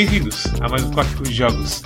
Bem-vindos 0.00 0.46
a 0.62 0.66
mais 0.66 0.82
um 0.82 0.92
Código 0.92 1.24
de 1.24 1.34
Jogos. 1.34 1.82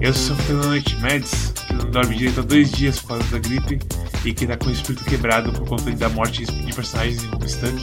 Eu 0.00 0.14
sou 0.14 0.36
o 0.36 0.38
Fernando 0.38 0.66
Noite 0.66 0.94
Mads, 1.00 1.50
que 1.66 1.72
não 1.72 1.90
dorme 1.90 2.14
direito 2.14 2.38
há 2.38 2.42
dois 2.44 2.70
dias 2.70 3.00
por 3.00 3.08
causa 3.08 3.24
da 3.24 3.38
gripe 3.40 3.80
e 4.24 4.32
que 4.32 4.46
tá 4.46 4.56
com 4.56 4.66
o 4.66 4.70
espírito 4.70 5.04
quebrado 5.04 5.52
por 5.54 5.68
conta 5.68 5.90
da 5.90 6.08
morte 6.10 6.44
de 6.44 6.72
personagens 6.72 7.24
em 7.24 7.34
Homestuck. 7.34 7.74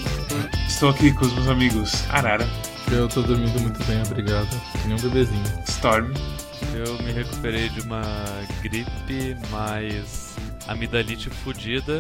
Estou 0.70 0.88
aqui 0.92 1.12
com 1.12 1.26
os 1.26 1.34
meus 1.34 1.50
amigos 1.50 2.10
Arara. 2.10 2.48
Eu 2.90 3.10
tô 3.10 3.22
dormindo 3.22 3.60
muito 3.60 3.84
bem, 3.84 4.02
obrigado. 4.04 4.48
Que 4.72 4.88
nem 4.88 4.96
um 4.96 5.02
bebezinho. 5.02 5.44
Storm. 5.68 6.14
Eu 6.74 7.04
me 7.04 7.12
recuperei 7.12 7.68
de 7.68 7.82
uma 7.82 8.04
gripe, 8.64 9.36
mais 9.52 10.34
amidalite 10.66 11.30
fodida, 11.30 12.00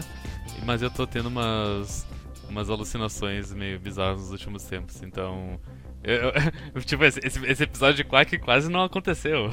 mas 0.65 0.81
eu 0.81 0.89
tô 0.89 1.05
tendo 1.05 1.27
umas, 1.27 2.07
umas 2.49 2.69
alucinações 2.69 3.51
meio 3.51 3.77
bizarras 3.77 4.21
nos 4.21 4.31
últimos 4.31 4.63
tempos, 4.63 5.03
então 5.03 5.59
eu, 6.07 6.31
eu, 6.73 6.81
tipo, 6.87 7.03
esse, 7.03 7.19
esse, 7.19 7.63
episódio 7.63 7.97
de 7.97 8.03
Quack 8.05 8.37
quase 8.37 8.71
não 8.71 8.81
aconteceu. 8.81 9.51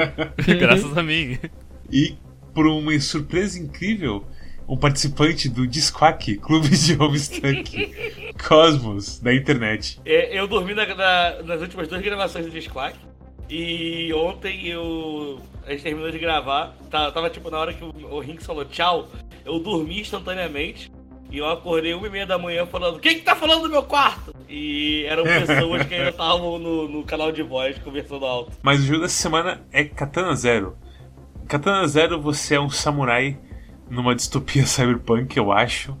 Graças 0.58 0.96
a 0.96 1.02
mim. 1.02 1.38
E 1.92 2.16
por 2.54 2.66
uma 2.66 2.98
surpresa 2.98 3.58
incrível, 3.58 4.24
um 4.66 4.78
participante 4.78 5.46
do 5.46 5.66
Disquack, 5.66 6.36
Clube 6.38 6.70
de 6.70 6.96
Homestuck, 7.00 7.94
Cosmos, 8.48 9.18
da 9.20 9.34
internet. 9.34 10.00
É, 10.06 10.38
eu 10.38 10.48
dormi 10.48 10.72
na, 10.72 10.86
na, 10.86 11.42
nas 11.42 11.60
últimas 11.60 11.86
duas 11.86 12.00
gravações 12.00 12.46
do 12.46 12.50
Disquack. 12.50 12.96
E 13.50 14.10
ontem 14.14 14.68
eu. 14.68 15.38
A 15.66 15.72
gente 15.72 15.82
terminou 15.82 16.10
de 16.10 16.18
gravar. 16.18 16.74
Tava, 16.90 17.12
tava 17.12 17.28
tipo 17.28 17.50
na 17.50 17.58
hora 17.58 17.74
que 17.74 17.84
o, 17.84 17.92
o 18.10 18.20
Rinks 18.20 18.46
falou 18.46 18.64
tchau. 18.64 19.08
Eu 19.44 19.58
dormi 19.58 20.00
instantaneamente. 20.00 20.90
E 21.30 21.38
eu 21.38 21.48
acordei 21.48 21.94
uma 21.94 22.06
e 22.06 22.10
meia 22.10 22.26
da 22.26 22.36
manhã 22.36 22.66
falando, 22.66 22.98
quem 22.98 23.14
que 23.16 23.22
tá 23.22 23.36
falando 23.36 23.62
do 23.62 23.70
meu 23.70 23.84
quarto? 23.84 24.34
E 24.48 25.04
eram 25.06 25.22
pessoas 25.46 25.86
que 25.86 25.94
ainda 25.94 26.10
estavam 26.10 26.58
no, 26.58 26.88
no, 26.88 27.04
canal 27.04 27.30
de 27.30 27.42
voz 27.42 27.78
conversando 27.78 28.26
alto. 28.26 28.52
Mas 28.60 28.80
o 28.80 28.82
jogo 28.82 29.02
dessa 29.02 29.22
semana 29.22 29.64
é 29.70 29.84
Katana 29.84 30.34
Zero. 30.34 30.76
Katana 31.46 31.86
Zero, 31.86 32.20
você 32.20 32.56
é 32.56 32.60
um 32.60 32.68
samurai 32.68 33.38
numa 33.88 34.14
distopia 34.14 34.66
cyberpunk, 34.66 35.36
eu 35.36 35.52
acho. 35.52 35.96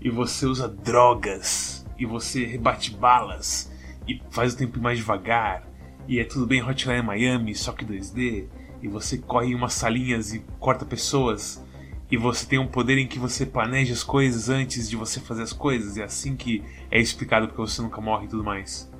E 0.00 0.08
você 0.08 0.46
usa 0.46 0.68
drogas. 0.68 1.84
E 1.98 2.06
você 2.06 2.44
rebate 2.44 2.92
balas. 2.92 3.72
E 4.06 4.20
faz 4.30 4.54
o 4.54 4.56
tempo 4.56 4.80
mais 4.80 4.98
devagar. 4.98 5.64
E 6.06 6.20
é 6.20 6.24
tudo 6.24 6.46
bem 6.46 6.62
Hotline 6.62 7.02
Miami, 7.02 7.54
só 7.54 7.72
que 7.72 7.84
2D. 7.84 8.46
E 8.80 8.88
você 8.88 9.18
corre 9.18 9.48
em 9.48 9.54
umas 9.56 9.74
salinhas 9.74 10.32
e 10.32 10.44
corta 10.60 10.84
pessoas 10.84 11.61
e 12.12 12.16
você 12.18 12.44
tem 12.46 12.58
um 12.58 12.66
poder 12.66 12.98
em 12.98 13.06
que 13.06 13.18
você 13.18 13.46
planeja 13.46 13.94
as 13.94 14.04
coisas 14.04 14.50
antes 14.50 14.86
de 14.86 14.96
você 14.96 15.18
fazer 15.18 15.44
as 15.44 15.52
coisas, 15.54 15.96
é 15.96 16.02
assim 16.02 16.36
que 16.36 16.62
é 16.90 17.00
explicado 17.00 17.48
porque 17.48 17.62
você 17.62 17.80
nunca 17.80 18.02
morre 18.02 18.26
e 18.26 18.28
tudo 18.28 18.44
mais. 18.44 18.92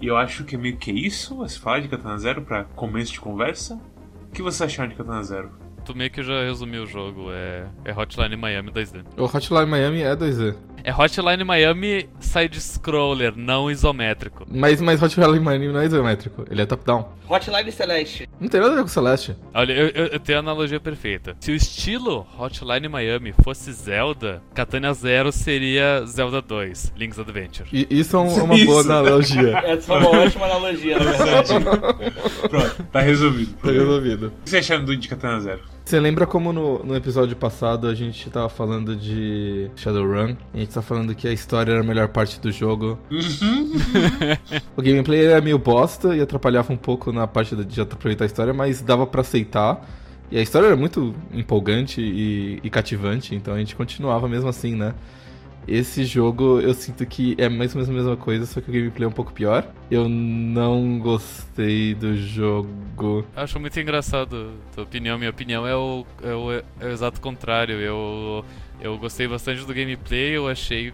E 0.00 0.06
eu 0.06 0.16
acho 0.16 0.44
que 0.44 0.54
é 0.54 0.58
meio 0.58 0.76
que 0.76 0.92
isso, 0.92 1.34
você 1.34 1.58
falar 1.58 1.80
de 1.80 1.88
Katana 1.88 2.16
Zero 2.16 2.42
para 2.42 2.62
começo 2.64 3.12
de 3.12 3.20
conversa. 3.20 3.80
O 4.28 4.32
que 4.32 4.42
você 4.42 4.62
achou 4.62 4.86
de 4.86 4.94
Katana 4.94 5.24
Zero? 5.24 5.50
Tu 5.90 5.96
meio 5.96 6.08
que 6.08 6.22
já 6.22 6.44
resumiu 6.44 6.84
o 6.84 6.86
jogo, 6.86 7.32
é, 7.32 7.66
é 7.84 7.92
Hotline 7.92 8.36
Miami 8.36 8.70
2D. 8.70 9.04
O 9.16 9.24
Hotline 9.24 9.66
Miami 9.66 10.02
é 10.02 10.14
2D. 10.14 10.54
É 10.84 10.94
Hotline 10.94 11.42
Miami 11.42 12.08
side-scroller, 12.20 13.34
não 13.36 13.68
isométrico. 13.68 14.46
Mas, 14.48 14.80
mas 14.80 15.02
Hotline 15.02 15.40
Miami 15.40 15.66
não 15.68 15.80
é 15.80 15.86
isométrico, 15.86 16.44
ele 16.48 16.62
é 16.62 16.66
top-down. 16.66 17.08
Hotline 17.28 17.72
Celeste. 17.72 18.28
Não 18.40 18.48
tem 18.48 18.60
nada 18.60 18.72
a 18.72 18.76
ver 18.76 18.82
com 18.82 18.88
Celeste. 18.88 19.36
Olha, 19.52 19.72
eu, 19.72 19.88
eu, 19.88 20.06
eu, 20.06 20.20
tenho 20.20 20.38
a 20.38 20.40
analogia 20.40 20.78
perfeita. 20.80 21.36
Se 21.40 21.50
o 21.50 21.54
estilo 21.54 22.26
Hotline 22.38 22.88
Miami 22.88 23.34
fosse 23.42 23.72
Zelda, 23.72 24.42
Katana 24.54 24.94
Zero 24.94 25.32
seria 25.32 26.04
Zelda 26.06 26.40
2, 26.40 26.92
Link's 26.96 27.18
Adventure. 27.18 27.68
E, 27.72 27.86
isso 27.90 28.16
é 28.16 28.20
uma 28.20 28.54
isso. 28.54 28.66
boa 28.66 28.80
analogia. 28.82 29.58
Essa 29.66 29.92
é 29.92 29.96
uma 29.98 30.08
ótima 30.08 30.46
analogia, 30.46 30.98
na 30.98 31.12
verdade. 31.12 31.54
Pronto, 32.48 32.82
tá 32.92 33.00
resolvido. 33.00 33.54
Tá 33.56 33.70
resolvido. 33.70 34.26
O 34.28 34.44
que 34.44 34.50
você 34.50 34.58
acharam 34.58 34.84
do 34.84 34.96
de 34.96 35.08
Katana 35.08 35.40
Zero? 35.40 35.79
Você 35.84 35.98
lembra 35.98 36.26
como 36.26 36.52
no, 36.52 36.84
no 36.84 36.94
episódio 36.94 37.34
passado 37.34 37.88
a 37.88 37.94
gente 37.94 38.30
tava 38.30 38.48
falando 38.48 38.94
de 38.94 39.68
Shadowrun? 39.74 40.36
A 40.54 40.58
gente 40.58 40.72
tá 40.72 40.80
falando 40.80 41.14
que 41.14 41.26
a 41.26 41.32
história 41.32 41.72
era 41.72 41.80
a 41.80 41.84
melhor 41.84 42.08
parte 42.08 42.40
do 42.40 42.52
jogo. 42.52 42.98
Uhum. 43.10 43.72
o 44.76 44.82
gameplay 44.82 45.26
era 45.26 45.40
meio 45.40 45.58
bosta 45.58 46.14
e 46.14 46.20
atrapalhava 46.20 46.72
um 46.72 46.76
pouco 46.76 47.12
na 47.12 47.26
parte 47.26 47.56
de 47.56 47.80
aproveitar 47.80 48.24
a 48.24 48.26
história, 48.26 48.54
mas 48.54 48.80
dava 48.80 49.06
para 49.06 49.22
aceitar. 49.22 49.84
E 50.30 50.38
a 50.38 50.42
história 50.42 50.66
era 50.68 50.76
muito 50.76 51.12
empolgante 51.32 52.00
e, 52.00 52.60
e 52.62 52.70
cativante, 52.70 53.34
então 53.34 53.52
a 53.52 53.58
gente 53.58 53.74
continuava 53.74 54.28
mesmo 54.28 54.48
assim, 54.48 54.76
né? 54.76 54.94
Esse 55.70 56.04
jogo 56.04 56.58
eu 56.60 56.74
sinto 56.74 57.06
que 57.06 57.36
é 57.38 57.48
mais 57.48 57.76
ou 57.76 57.80
menos 57.80 57.88
a 57.88 57.92
mesma 57.92 58.16
coisa, 58.16 58.44
só 58.44 58.60
que 58.60 58.68
o 58.68 58.72
gameplay 58.72 59.04
é 59.04 59.08
um 59.08 59.12
pouco 59.12 59.32
pior. 59.32 59.64
Eu 59.88 60.08
não 60.08 60.98
gostei 60.98 61.94
do 61.94 62.16
jogo. 62.16 63.24
Acho 63.36 63.60
muito 63.60 63.78
engraçado 63.78 64.52
a 64.70 64.74
tua 64.74 64.82
opinião. 64.82 65.16
Minha 65.16 65.30
opinião 65.30 65.64
é 65.64 65.76
o, 65.76 66.04
é 66.24 66.34
o, 66.34 66.52
é 66.52 66.86
o 66.86 66.88
exato 66.88 67.20
contrário. 67.20 67.76
Eu, 67.80 68.44
eu 68.80 68.98
gostei 68.98 69.28
bastante 69.28 69.64
do 69.64 69.72
gameplay. 69.72 70.36
Eu 70.36 70.48
achei 70.48 70.92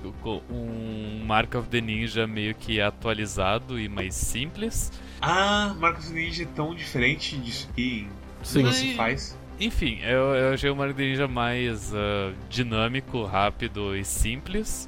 um 0.50 1.24
Mark 1.24 1.54
of 1.54 1.68
the 1.70 1.80
Ninja 1.80 2.26
meio 2.26 2.54
que 2.54 2.78
atualizado 2.78 3.80
e 3.80 3.88
mais 3.88 4.14
simples. 4.14 4.92
Ah, 5.22 5.74
Mark 5.78 6.00
of 6.00 6.08
the 6.08 6.14
Ninja 6.14 6.42
é 6.42 6.46
tão 6.54 6.74
diferente 6.74 7.38
disso 7.38 7.66
que 7.74 8.06
Sim. 8.42 8.70
se 8.72 8.94
faz. 8.94 9.38
Enfim, 9.58 10.00
eu, 10.02 10.34
eu 10.34 10.54
achei 10.54 10.68
o 10.68 10.76
Mario 10.76 10.94
Ninja 10.94 11.26
mais 11.26 11.92
uh, 11.92 12.34
dinâmico, 12.48 13.24
rápido 13.24 13.96
e 13.96 14.04
simples, 14.04 14.86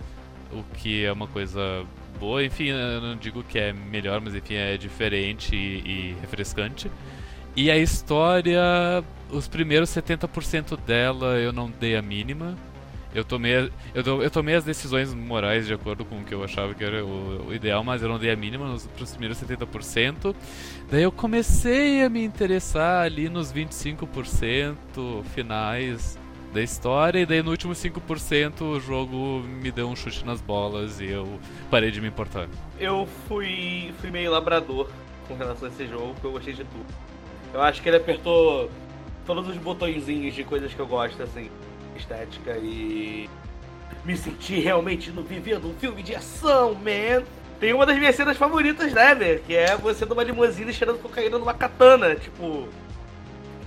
o 0.53 0.62
que 0.75 1.05
é 1.05 1.12
uma 1.12 1.27
coisa 1.27 1.87
boa. 2.21 2.45
Enfim, 2.45 2.69
eu 2.69 3.01
não 3.01 3.17
digo 3.17 3.43
que 3.43 3.59
é 3.59 3.73
melhor, 3.73 4.21
mas 4.21 4.34
enfim, 4.34 4.55
é 4.55 4.77
diferente 4.77 5.56
e, 5.56 5.79
e 5.87 6.17
refrescante. 6.21 6.91
E 7.56 7.71
a 7.71 7.79
história, 7.79 8.62
os 9.31 9.49
primeiros 9.49 9.89
70% 9.91 10.79
dela 10.87 11.39
eu 11.39 11.53
não 11.53 11.71
dei 11.71 11.97
a 11.97 12.03
mínima. 12.03 12.55
Eu 13.15 13.25
tomei, 13.25 13.71
eu, 13.95 14.23
eu 14.23 14.31
tomei 14.31 14.55
as 14.55 14.65
decisões 14.65 15.15
morais 15.15 15.67
de 15.67 15.73
acordo 15.73 16.05
com 16.05 16.21
o 16.21 16.25
que 16.25 16.35
eu 16.35 16.45
achava 16.45 16.75
que 16.75 16.85
era 16.85 17.05
o, 17.05 17.49
o 17.49 17.55
ideal, 17.55 17.83
mas 17.83 18.03
eu 18.03 18.09
não 18.09 18.19
dei 18.19 18.31
a 18.31 18.37
mínima 18.37 18.67
nos 18.67 18.87
primeiros 19.13 19.41
70%. 19.43 20.35
Daí 20.91 21.03
eu 21.03 21.13
comecei 21.13 22.03
a 22.03 22.11
me 22.11 22.23
interessar 22.23 23.05
ali 23.05 23.29
nos 23.29 23.53
25% 23.53 24.75
finais 25.35 26.19
da 26.53 26.63
história, 26.63 27.21
e 27.21 27.27
daí 27.27 27.43
no 27.43 27.51
último 27.51 27.73
5% 27.73 28.61
o 28.63 28.81
jogo 28.81 29.41
me 29.41 29.71
deu 29.71 29.89
um 29.89 29.97
chute 29.97 30.25
nas 30.25 30.41
bolas 30.41 31.01
e 31.01 31.07
eu 31.07 31.39
parei 31.71 31.91
de 31.91 32.01
me 32.01 32.09
importar. 32.09 32.49
Eu 32.79 33.07
fui, 33.27 33.93
fui 34.01 34.11
meio 34.11 34.31
labrador 34.31 34.89
com 35.27 35.35
relação 35.35 35.69
a 35.69 35.71
esse 35.71 35.87
jogo, 35.87 36.13
porque 36.13 36.27
eu 36.27 36.33
gostei 36.33 36.55
de 36.55 36.65
tudo. 36.65 36.87
Eu 37.53 37.63
acho 37.63 37.83
que 37.83 37.89
ele 37.89 37.97
apertou 37.97 38.71
todos 39.27 39.49
os 39.49 39.57
botõezinhos 39.57 40.35
de 40.35 40.45
coisas 40.45 40.73
que 40.73 40.81
eu 40.81 40.87
gosto, 40.87 41.23
assim 41.23 41.51
estética 41.99 42.57
e 42.57 43.29
me 44.05 44.17
senti 44.17 44.59
realmente 44.61 45.11
no 45.11 45.23
vivendo 45.23 45.69
um 45.69 45.75
filme 45.75 46.03
de 46.03 46.15
ação, 46.15 46.75
man. 46.75 47.23
Tem 47.61 47.73
uma 47.73 47.85
das 47.85 47.99
minhas 47.99 48.15
cenas 48.15 48.37
favoritas, 48.37 48.93
né, 48.93 49.15
né? 49.15 49.41
Que 49.47 49.56
é 49.56 49.77
você 49.77 50.05
numa 50.05 50.23
limusine 50.23 50.73
cheirando 50.73 50.99
cocaína 51.03 51.39
numa 51.39 51.53
katana. 51.53 52.15
Tipo, 52.15 52.69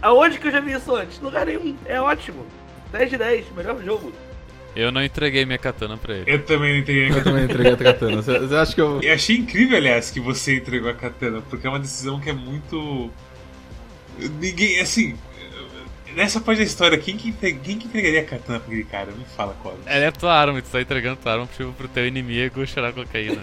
aonde 0.02 0.40
que 0.40 0.48
eu 0.48 0.52
já 0.52 0.60
vi 0.60 0.72
isso 0.72 0.96
antes? 0.96 1.20
Lugar 1.20 1.46
nenhum. 1.46 1.76
É 1.86 2.00
ótimo. 2.00 2.46
10 2.92 3.10
de 3.10 3.18
10, 3.18 3.52
melhor 3.52 3.82
jogo. 3.84 4.14
Eu 4.76 4.92
não 4.92 5.04
entreguei 5.04 5.46
minha 5.46 5.58
katana 5.58 5.98
pra 5.98 6.16
ele. 6.16 6.32
Eu 6.32 6.46
também 6.46 6.74
não 6.74 6.80
entreguei 6.80 7.10
minha 7.10 7.16
katana. 7.16 7.42
Eu 7.42 7.48
também 7.48 7.56
entreguei 7.56 7.90
a 7.90 7.94
katana. 7.94 8.22
Você, 8.22 8.40
você 8.40 8.56
acha 8.56 8.76
que 8.76 8.82
eu... 8.82 9.02
eu 9.02 9.14
achei 9.14 9.36
incrível, 9.36 9.78
aliás, 9.78 10.10
que 10.10 10.20
você 10.20 10.56
entregou 10.56 10.90
a 10.90 10.94
katana, 10.94 11.42
porque 11.50 11.68
é 11.68 11.70
uma 11.70 11.80
decisão 11.80 12.20
que 12.20 12.30
é 12.30 12.34
muito. 12.34 13.12
Ninguém, 14.40 14.80
assim, 14.80 15.18
Nessa 16.16 16.42
parte 16.42 16.60
da 16.60 16.64
história, 16.64 16.98
quem 16.98 17.16
que, 17.16 17.32
quem 17.32 17.78
que 17.78 17.88
entregaria 17.88 18.22
a 18.22 18.26
katana 18.26 18.60
pra 18.60 18.68
aquele 18.68 18.84
cara? 18.84 19.12
Me 19.12 19.26
fala, 19.26 19.56
qual. 19.62 19.78
Ela 19.86 20.06
é 20.06 20.12
tua 20.12 20.34
arma, 20.34 20.62
tu 20.62 20.70
tá 20.70 20.82
entregando 20.82 21.18
tua 21.18 21.34
arma 21.34 21.48
tipo, 21.48 21.72
pro 21.74 21.88
teu 21.88 22.06
inimigo 22.06 22.66
cheirar 22.66 22.94
cocaína. 22.94 23.42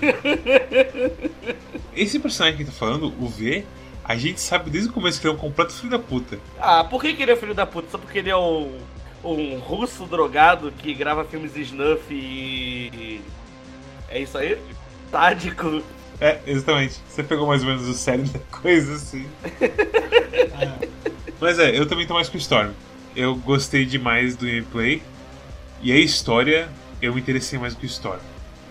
Esse 1.97 2.19
personagem 2.19 2.59
que 2.59 2.65
tá 2.65 2.73
falando, 2.73 3.07
o 3.19 3.29
V, 3.29 3.65
a 4.05 4.17
gente 4.17 4.41
sabe 4.41 4.71
desde 4.71 4.91
o 4.91 4.93
começo 4.93 5.21
que 5.21 5.27
ele 5.27 5.35
é 5.35 5.37
um 5.37 5.41
completo 5.41 5.73
filho 5.73 5.91
da 5.91 5.99
puta. 5.99 6.39
Ah, 6.59 6.85
por 6.85 7.01
que, 7.01 7.15
que 7.15 7.23
ele 7.23 7.33
é 7.33 7.37
filho 7.37 7.55
da 7.55 7.67
puta? 7.67 7.91
Só 7.91 7.99
porque 7.99 8.19
ele 8.19 8.31
é 8.31 8.37
um, 8.37 8.79
um 9.25 9.59
russo 9.59 10.07
drogado 10.07 10.73
que 10.73 10.95
grava 10.95 11.25
filmes 11.25 11.57
snuff 11.57 12.03
e. 12.11 13.21
É 14.09 14.21
isso 14.21 14.37
aí? 14.39 14.59
Tádico. 15.11 15.83
É, 16.21 16.41
exatamente. 16.47 17.01
Você 17.09 17.23
pegou 17.23 17.47
mais 17.47 17.63
ou 17.63 17.69
menos 17.69 17.87
o 17.87 17.95
sério 17.95 18.25
da 18.25 18.41
coisa, 18.51 18.95
assim. 18.95 19.27
ah. 20.55 20.89
Mas 21.41 21.59
é, 21.59 21.79
eu 21.79 21.87
também 21.87 22.07
tô 22.07 22.15
mais 22.15 22.29
com 22.29 22.37
Storm. 22.39 22.71
Eu 23.15 23.35
gostei 23.37 23.85
demais 23.85 24.37
do 24.37 24.47
gameplay. 24.47 25.03
E 25.83 25.93
a 25.93 25.97
história, 25.99 26.69
eu 27.01 27.15
me 27.15 27.21
interessei 27.21 27.59
mais 27.59 27.75
com 27.75 27.87
Storm. 27.87 28.21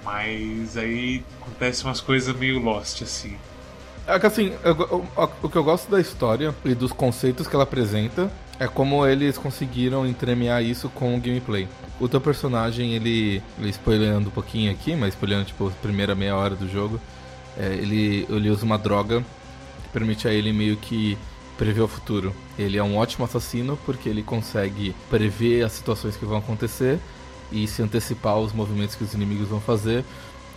Mas 0.03 0.77
aí 0.77 1.23
acontece 1.41 1.83
umas 1.83 2.01
coisas 2.01 2.35
meio 2.35 2.59
Lost, 2.59 3.01
assim. 3.01 3.37
É 4.05 4.17
que 4.17 4.25
assim, 4.25 4.53
eu, 4.63 5.05
o 5.43 5.49
que 5.49 5.57
eu 5.57 5.63
gosto 5.63 5.91
da 5.91 5.99
história 5.99 6.55
e 6.63 6.73
dos 6.73 6.93
conceitos 6.93 7.45
que 7.45 7.55
ela 7.55 7.63
apresenta 7.63 8.31
é 8.57 8.67
como 8.67 9.05
eles 9.05 9.37
conseguiram 9.37 10.07
entremear 10.07 10.63
isso 10.63 10.87
com 10.89 11.15
o 11.15 11.19
gameplay. 11.19 11.67
O 11.99 12.07
teu 12.07 12.21
personagem, 12.21 12.93
ele, 12.93 13.43
ele 13.59 14.11
um 14.13 14.23
pouquinho 14.31 14.71
aqui, 14.71 14.95
mas 14.95 15.09
spoilerando 15.09 15.47
tipo 15.47 15.67
a 15.67 15.71
primeira 15.71 16.15
meia 16.15 16.35
hora 16.35 16.55
do 16.55 16.69
jogo, 16.69 16.99
É, 17.59 17.73
ele, 17.73 18.25
ele 18.29 18.49
usa 18.51 18.63
uma 18.63 18.77
droga 18.77 19.25
que 19.83 19.89
permite 19.89 20.27
a 20.27 20.31
ele 20.31 20.53
meio 20.53 20.77
que 20.77 21.17
prever 21.57 21.81
o 21.81 21.87
futuro. 21.87 22.33
Ele 22.57 22.77
é 22.77 22.83
um 22.83 22.97
ótimo 22.97 23.25
assassino 23.25 23.77
porque 23.85 24.07
ele 24.07 24.23
consegue 24.23 24.95
prever 25.09 25.63
as 25.63 25.73
situações 25.73 26.15
que 26.15 26.25
vão 26.25 26.37
acontecer 26.37 26.99
e 27.51 27.67
se 27.67 27.81
antecipar 27.81 28.33
aos 28.33 28.53
movimentos 28.53 28.95
que 28.95 29.03
os 29.03 29.13
inimigos 29.13 29.47
vão 29.47 29.59
fazer 29.59 30.03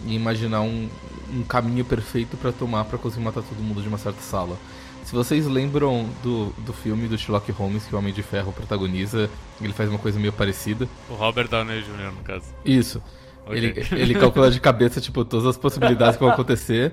e 0.06 0.14
imaginar 0.14 0.62
um, 0.62 0.88
um 1.32 1.42
caminho 1.42 1.84
perfeito 1.84 2.36
para 2.36 2.52
tomar 2.52 2.84
para 2.84 2.98
conseguir 2.98 3.24
matar 3.24 3.42
todo 3.42 3.58
mundo 3.58 3.82
de 3.82 3.88
uma 3.88 3.98
certa 3.98 4.20
sala. 4.20 4.56
Se 5.04 5.14
vocês 5.14 5.46
lembram 5.46 6.08
do, 6.22 6.50
do 6.58 6.72
filme 6.72 7.08
do 7.08 7.18
Sherlock 7.18 7.50
Holmes 7.52 7.84
que 7.84 7.94
o 7.94 7.98
Homem 7.98 8.12
de 8.12 8.22
Ferro 8.22 8.52
protagoniza, 8.52 9.30
ele 9.60 9.72
faz 9.72 9.88
uma 9.88 9.98
coisa 9.98 10.18
meio 10.20 10.32
parecida. 10.32 10.88
O 11.08 11.14
Robert 11.14 11.48
Downey 11.48 11.82
Jr., 11.82 12.12
no 12.16 12.22
caso. 12.22 12.44
Isso. 12.64 13.02
Okay. 13.46 13.58
Ele, 13.58 13.86
ele 13.92 14.14
calcula 14.14 14.50
de 14.50 14.60
cabeça, 14.60 15.00
tipo, 15.00 15.24
todas 15.24 15.46
as 15.46 15.56
possibilidades 15.56 16.16
que 16.16 16.22
vão 16.22 16.30
acontecer. 16.32 16.92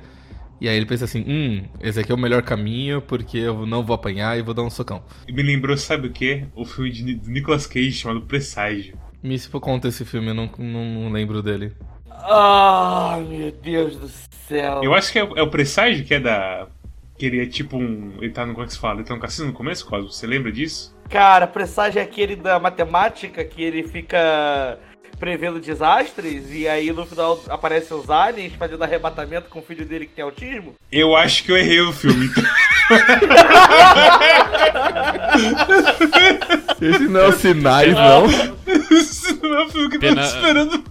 E 0.59 0.68
aí 0.68 0.75
ele 0.75 0.86
pensa 0.86 1.06
assim, 1.06 1.24
hum, 1.27 1.63
esse 1.80 2.00
aqui 2.00 2.12
é 2.12 2.15
o 2.15 2.18
melhor 2.18 2.42
caminho 2.42 3.01
porque 3.01 3.38
eu 3.38 3.65
não 3.65 3.83
vou 3.83 3.94
apanhar 3.94 4.38
e 4.38 4.42
vou 4.42 4.54
dar 4.54 4.63
um 4.63 4.69
socão. 4.69 5.04
Me 5.30 5.44
lembrou, 5.44 5.77
sabe 5.77 6.07
o 6.07 6.12
que? 6.12 6.45
O 6.56 6.65
filme 6.65 6.92
de 6.92 7.30
Nicolas 7.30 7.68
Cage 7.68 7.92
chamado 7.92 8.21
Presságio. 8.21 8.98
Me 9.21 9.38
se 9.38 9.50
for 9.50 9.59
conta 9.59 9.88
esse 9.88 10.04
filme, 10.04 10.30
eu 10.30 10.33
não, 10.33 10.50
não, 10.57 10.86
não 10.86 11.12
lembro 11.12 11.44
dele. 11.44 11.74
Ah, 12.09 13.19
meu 13.27 13.51
Deus 13.51 13.98
do 13.98 14.09
céu. 14.48 14.83
Eu 14.83 14.94
acho 14.95 15.12
que 15.12 15.19
é, 15.19 15.21
é 15.21 15.42
o 15.42 15.50
Presságio 15.50 16.04
que 16.06 16.13
é 16.13 16.19
da... 16.19 16.68
Que 17.18 17.25
ele 17.25 17.42
é 17.42 17.45
tipo 17.45 17.77
um... 17.77 18.13
Ele 18.19 18.31
tá 18.31 18.45
no... 18.45 18.53
Como 18.53 18.63
é 18.63 18.68
que 18.68 18.74
se 18.74 18.80
fala? 18.80 19.00
Ele 19.00 19.07
tá 19.07 19.13
no 19.13 19.21
cassino 19.21 19.48
no 19.48 19.53
começo, 19.53 19.86
Cosmo? 19.86 20.10
Você 20.10 20.25
lembra 20.25 20.51
disso? 20.51 20.95
Cara, 21.10 21.48
Presságio 21.48 22.00
é 22.00 22.03
aquele 22.03 22.36
da 22.36 22.60
matemática 22.60 23.44
que 23.44 23.62
ele 23.62 23.83
fica 23.83 24.77
prevendo 25.19 25.60
desastres 25.60 26.52
e 26.52 26.68
aí 26.68 26.92
no 26.92 27.06
final 27.06 27.44
aparecem 27.50 27.96
os 27.98 28.10
aliens 28.10 28.54
fazendo 28.54 28.84
arrebatamento 28.84 29.50
com 29.50 29.60
o 29.60 29.64
filho 29.64 29.86
dele 29.86 30.06
que 30.06 30.14
tem 30.14 30.24
autismo? 30.24 30.75
Eu 30.92 31.16
acho 31.16 31.44
que 31.44 31.52
eu 31.52 31.58
errei 31.58 31.81
o 31.81 31.92
filme. 31.92 32.28
Então. 32.28 32.44
Esse 36.81 37.08
não 37.08 37.19
é 37.19 37.28
o 37.28 37.34
Sinais, 37.34 37.94
não. 37.94 38.25
Esse 38.92 39.34
não 39.42 39.60
é 39.60 39.66
o 39.66 39.69
filme 39.69 39.90
que 39.90 40.00
Pena... 40.00 40.22
eu 40.22 40.30
tô 40.30 40.36
esperando. 40.36 40.84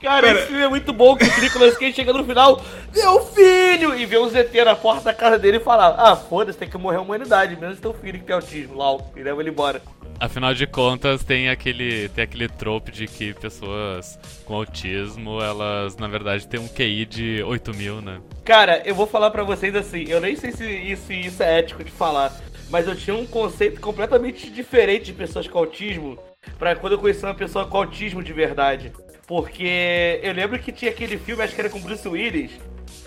Cara, 0.00 0.26
Pera. 0.26 0.38
esse 0.38 0.48
filme 0.48 0.62
é 0.62 0.68
muito 0.68 0.94
bom 0.94 1.14
que 1.14 1.24
o 1.24 1.40
Nicolas 1.40 1.76
Cage 1.76 1.92
chega 1.92 2.12
no 2.12 2.24
final, 2.24 2.62
meu 2.94 3.20
filho! 3.20 3.94
E 3.94 4.06
vê 4.06 4.16
o 4.16 4.28
ZT 4.28 4.64
na 4.64 4.74
porta 4.74 5.04
da 5.04 5.14
casa 5.14 5.38
dele 5.38 5.58
e 5.58 5.60
fala: 5.60 5.94
Ah, 5.98 6.16
foda-se, 6.16 6.58
tem 6.58 6.68
que 6.68 6.78
morrer 6.78 6.96
a 6.96 7.02
humanidade, 7.02 7.54
menos 7.54 7.78
teu 7.78 7.92
filho 7.92 8.18
que 8.18 8.24
tem 8.24 8.34
autismo, 8.34 8.76
lá, 8.76 8.96
e 9.14 9.22
leva 9.22 9.42
ele 9.42 9.50
embora. 9.50 9.82
Afinal 10.18 10.54
de 10.54 10.66
contas, 10.66 11.22
tem 11.22 11.50
aquele, 11.50 12.08
tem 12.10 12.24
aquele 12.24 12.48
trope 12.48 12.90
de 12.90 13.06
que 13.06 13.34
pessoas 13.34 14.18
com 14.46 14.54
autismo, 14.54 15.40
elas 15.40 15.96
na 15.96 16.08
verdade 16.08 16.46
têm 16.46 16.60
um 16.60 16.68
QI 16.68 17.04
de 17.04 17.42
8 17.42 17.74
mil, 17.74 18.00
né? 18.00 18.20
Cara, 18.44 18.82
eu 18.84 18.94
vou 18.94 19.06
falar 19.06 19.30
para 19.30 19.42
vocês 19.42 19.74
assim, 19.74 20.04
eu 20.08 20.20
nem 20.20 20.34
sei 20.34 20.52
se 20.52 20.64
isso, 20.64 21.12
isso 21.12 21.42
é 21.42 21.58
ético 21.58 21.84
de 21.84 21.90
falar, 21.90 22.34
mas 22.70 22.86
eu 22.86 22.96
tinha 22.96 23.16
um 23.16 23.26
conceito 23.26 23.80
completamente 23.80 24.50
diferente 24.50 25.06
de 25.06 25.12
pessoas 25.12 25.46
com 25.46 25.58
autismo 25.58 26.18
para 26.60 26.76
quando 26.76 26.92
eu 26.92 26.98
conheci 26.98 27.24
uma 27.24 27.34
pessoa 27.34 27.66
com 27.66 27.78
autismo 27.78 28.22
de 28.22 28.32
verdade. 28.32 28.92
Porque 29.26 30.20
eu 30.22 30.32
lembro 30.32 30.58
que 30.58 30.70
tinha 30.70 30.90
aquele 30.90 31.16
filme, 31.16 31.42
acho 31.42 31.54
que 31.54 31.60
era 31.60 31.70
com 31.70 31.80
Bruce 31.80 32.06
Willis, 32.06 32.52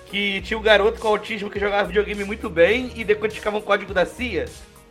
que 0.08 0.42
tinha 0.42 0.58
um 0.58 0.62
garoto 0.62 1.00
com 1.00 1.08
autismo 1.08 1.50
que 1.50 1.60
jogava 1.60 1.88
videogame 1.88 2.24
muito 2.24 2.50
bem 2.50 2.92
e 2.96 3.04
depois 3.04 3.34
ficava 3.34 3.58
um 3.58 3.62
código 3.62 3.94
da 3.94 4.06
CIA. 4.06 4.46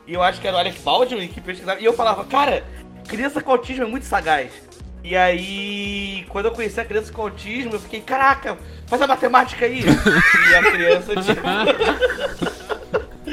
E 0.06 0.15
eu 0.15 0.23
acho 0.23 0.41
que 0.41 0.47
era 0.47 0.56
o 0.56 0.61
Alec 0.61 0.81
Baldwin 0.81 1.29
que 1.29 1.41
pesquisava. 1.41 1.81
E 1.81 1.85
eu 1.85 1.93
falava, 1.93 2.25
cara, 2.25 2.65
criança 3.09 3.41
com 3.41 3.50
autismo 3.50 3.85
é 3.85 3.87
muito 3.87 4.05
sagaz. 4.05 4.53
E 5.03 5.17
aí, 5.17 6.25
quando 6.29 6.47
eu 6.47 6.53
conheci 6.53 6.79
a 6.81 6.85
criança 6.85 7.12
com 7.12 7.23
autismo, 7.23 7.73
eu 7.73 7.81
fiquei, 7.81 8.00
caraca, 8.00 8.56
faz 8.87 9.03
a 9.03 9.06
matemática 9.06 9.67
aí. 9.67 9.81
e 9.83 10.55
a 10.55 10.71
criança, 10.71 11.17
tipo. 11.17 11.41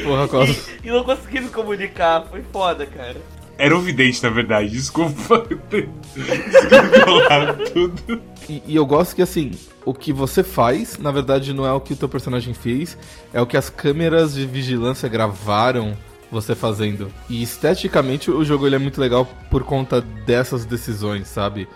Porra, 0.04 0.46
e, 0.48 0.80
e 0.88 0.92
não 0.92 1.04
consegui 1.04 1.42
me 1.42 1.50
comunicar. 1.50 2.26
Foi 2.26 2.42
foda, 2.52 2.88
cara. 2.88 3.18
Era 3.60 3.78
um 3.78 3.82
vidente, 3.82 4.24
na 4.24 4.30
verdade, 4.30 4.70
desculpa. 4.70 5.46
desculpa 6.16 7.58
tudo. 7.74 8.22
E, 8.48 8.64
e, 8.66 8.76
eu 8.78 8.86
gosto 8.86 9.14
que, 9.14 9.22
assim, 9.22 9.52
o 9.84 9.94
que 9.94 10.14
você 10.14 10.44
faz, 10.44 10.98
na 10.98 11.12
verdade, 11.12 11.54
não 11.54 11.66
é 11.66 11.74
o 11.74 11.82
que 11.82 11.92
o 11.92 11.96
teu 11.98 12.08
personagem 12.08 12.54
fez, 12.54 12.98
é 13.34 13.42
o 13.42 13.46
que 13.46 13.58
as 13.58 13.70
câmeras 13.70 14.34
de 14.34 14.46
vigilância 14.46 15.10
gravaram 15.10 15.94
você 16.32 16.56
fazendo. 16.56 17.12
E 17.30 17.44
esteticamente 17.44 18.32
o 18.32 18.46
jogo 18.46 18.66
ele 18.66 18.78
é 18.78 18.80
muito 18.80 19.02
legal 19.02 19.28
por 19.52 19.66
conta 19.66 20.00
dessas 20.00 20.64
decisões, 20.64 21.28
sabe? 21.28 21.68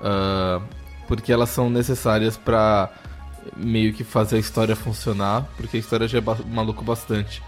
Uh, 0.00 0.60
porque 1.06 1.32
elas 1.32 1.50
são 1.50 1.70
necessárias 1.70 2.36
para 2.36 2.90
meio 3.56 3.92
que 3.92 4.02
fazer 4.02 4.36
a 4.36 4.40
história 4.40 4.74
funcionar, 4.74 5.46
porque 5.56 5.76
a 5.76 5.80
história 5.80 6.08
já 6.08 6.18
é 6.18 6.22
maluco 6.50 6.82
bastante. 6.82 7.40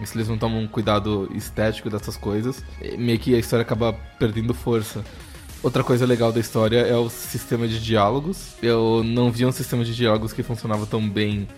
E 0.00 0.06
se 0.06 0.16
eles 0.16 0.28
não 0.28 0.36
tomam 0.36 0.60
um 0.60 0.66
cuidado 0.66 1.30
estético 1.34 1.88
dessas 1.88 2.16
coisas, 2.16 2.64
meio 2.98 3.18
que 3.18 3.34
a 3.34 3.38
história 3.38 3.62
acaba 3.62 3.92
perdendo 4.18 4.52
força. 4.52 5.04
Outra 5.62 5.82
coisa 5.82 6.04
legal 6.04 6.30
da 6.30 6.40
história 6.40 6.80
é 6.80 6.96
o 6.96 7.08
sistema 7.08 7.66
de 7.66 7.82
diálogos. 7.82 8.54
Eu 8.62 9.02
não 9.04 9.30
vi 9.30 9.46
um 9.46 9.52
sistema 9.52 9.84
de 9.84 9.94
diálogos 9.94 10.32
que 10.32 10.42
funcionava 10.42 10.84
tão 10.84 11.08
bem 11.08 11.48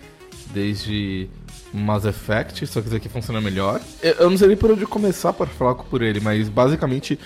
desde 0.53 1.29
Mass 1.73 2.05
Effect, 2.05 2.67
só 2.67 2.81
que 2.81 2.87
esse 2.87 2.97
aqui 2.97 3.09
funciona 3.09 3.41
melhor. 3.41 3.81
Eu 4.03 4.31
não 4.31 4.37
sei 4.37 4.49
nem 4.49 4.57
por 4.57 4.71
onde 4.71 4.87
começar 4.87 5.33
para 5.33 5.47
falar 5.47 5.75
por 5.75 6.03
ele, 6.03 6.21
mas 6.21 6.49
basicamente 6.49 7.19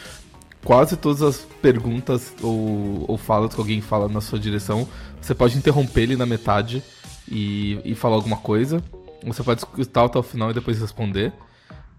quase 0.64 0.96
todas 0.96 1.22
as 1.22 1.38
perguntas 1.60 2.32
ou, 2.42 3.04
ou 3.08 3.16
falas 3.16 3.54
que 3.54 3.60
alguém 3.60 3.80
fala 3.80 4.08
na 4.08 4.20
sua 4.20 4.38
direção, 4.38 4.86
você 5.20 5.34
pode 5.34 5.56
interromper 5.56 6.02
ele 6.02 6.16
na 6.16 6.26
metade 6.26 6.82
e, 7.30 7.78
e 7.84 7.94
falar 7.94 8.16
alguma 8.16 8.36
coisa. 8.36 8.82
Você 9.24 9.42
pode 9.42 9.60
escutar 9.60 10.04
até 10.04 10.18
o 10.18 10.22
final 10.22 10.50
e 10.50 10.54
depois 10.54 10.80
responder 10.80 11.32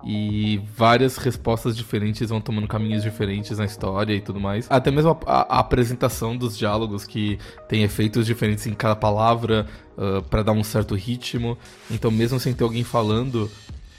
e 0.04 0.62
várias 0.76 1.18
respostas 1.18 1.78
diferentes 1.78 2.30
vão 2.30 2.42
tomando 2.42 2.68
caminhos 2.68 3.04
diferentes 3.04 3.58
na 3.58 3.66
história 3.66 4.14
e 4.14 4.22
tudo 4.22 4.40
mais. 4.40 4.68
Até 4.70 4.90
mesmo 4.90 5.18
a, 5.26 5.56
a, 5.56 5.60
apresentação 5.60 6.36
dos 6.36 6.58
diálogos 6.58 7.06
que 7.06 7.38
tem 7.68 7.84
efeitos 7.84 8.26
diferentes 8.26 8.66
em 8.66 8.74
cada 8.74 8.96
palavra 8.96 9.68
uh, 9.98 10.18
ah, 10.18 10.22
para 10.22 10.44
dar 10.44 10.54
um 10.54 10.64
certo 10.64 10.96
ritmo. 10.96 11.58
Então, 11.90 12.10
mesmo 12.10 12.40
sem 12.40 12.54
ter 12.54 12.64
alguém 12.64 12.84
falando, 12.84 13.50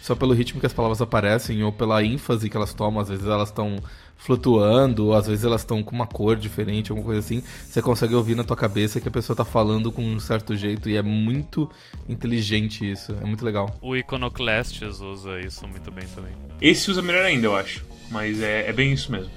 só 0.03 0.15
pelo 0.15 0.35
ritmo 0.35 0.61
que 0.61 0.67
as 0.67 0.73
palavras 0.73 1.01
aparecem 1.01 1.63
ou 1.63 1.73
pela 1.73 2.03
ênfase 2.03 2.51
que 2.51 2.57
elas 2.57 2.75
tomam, 2.75 3.01
às 3.01 3.09
vezes 3.09 3.27
elas 3.27 3.49
estão 3.49 3.77
flutuando, 4.23 5.07
ou 5.07 5.15
às 5.15 5.27
vezes 5.27 5.45
elas 5.45 5.63
estão 5.63 5.83
com 5.83 5.95
uma 5.95 6.07
cor 6.07 6.37
diferente, 6.37 6.93
alguma 6.93 7.07
coisa 7.07 7.21
assim, 7.21 7.43
você 7.69 7.83
consegue 7.83 8.15
ouvir 8.15 8.37
na 8.37 8.45
tua 8.45 8.57
cabeça 8.57 9.01
que 9.01 9.09
a 9.09 9.11
pessoa 9.11 9.37
tá 9.37 9.45
falando 9.45 9.91
com 9.91 10.03
um 10.03 10.21
certo 10.21 10.55
jeito 10.55 10.89
e 10.89 10.97
é 10.97 11.03
muito 11.03 11.69
inteligente 12.09 12.89
isso, 12.89 13.13
é 13.21 13.25
muito 13.25 13.45
legal. 13.45 13.77
O 13.83 13.97
Iconoclastes 13.97 15.01
usa 15.01 15.41
isso 15.41 15.67
muito 15.67 15.91
bem 15.91 16.07
também. 16.15 16.33
Esse 16.61 16.89
usa 16.89 17.03
melhor 17.03 17.25
ainda, 17.25 17.49
eu 17.49 17.57
acho, 17.57 17.85
mas 18.11 18.41
é, 18.41 18.69
é 18.69 18.73
bem 18.73 18.93
isso 18.93 19.11
mesmo. 19.11 19.31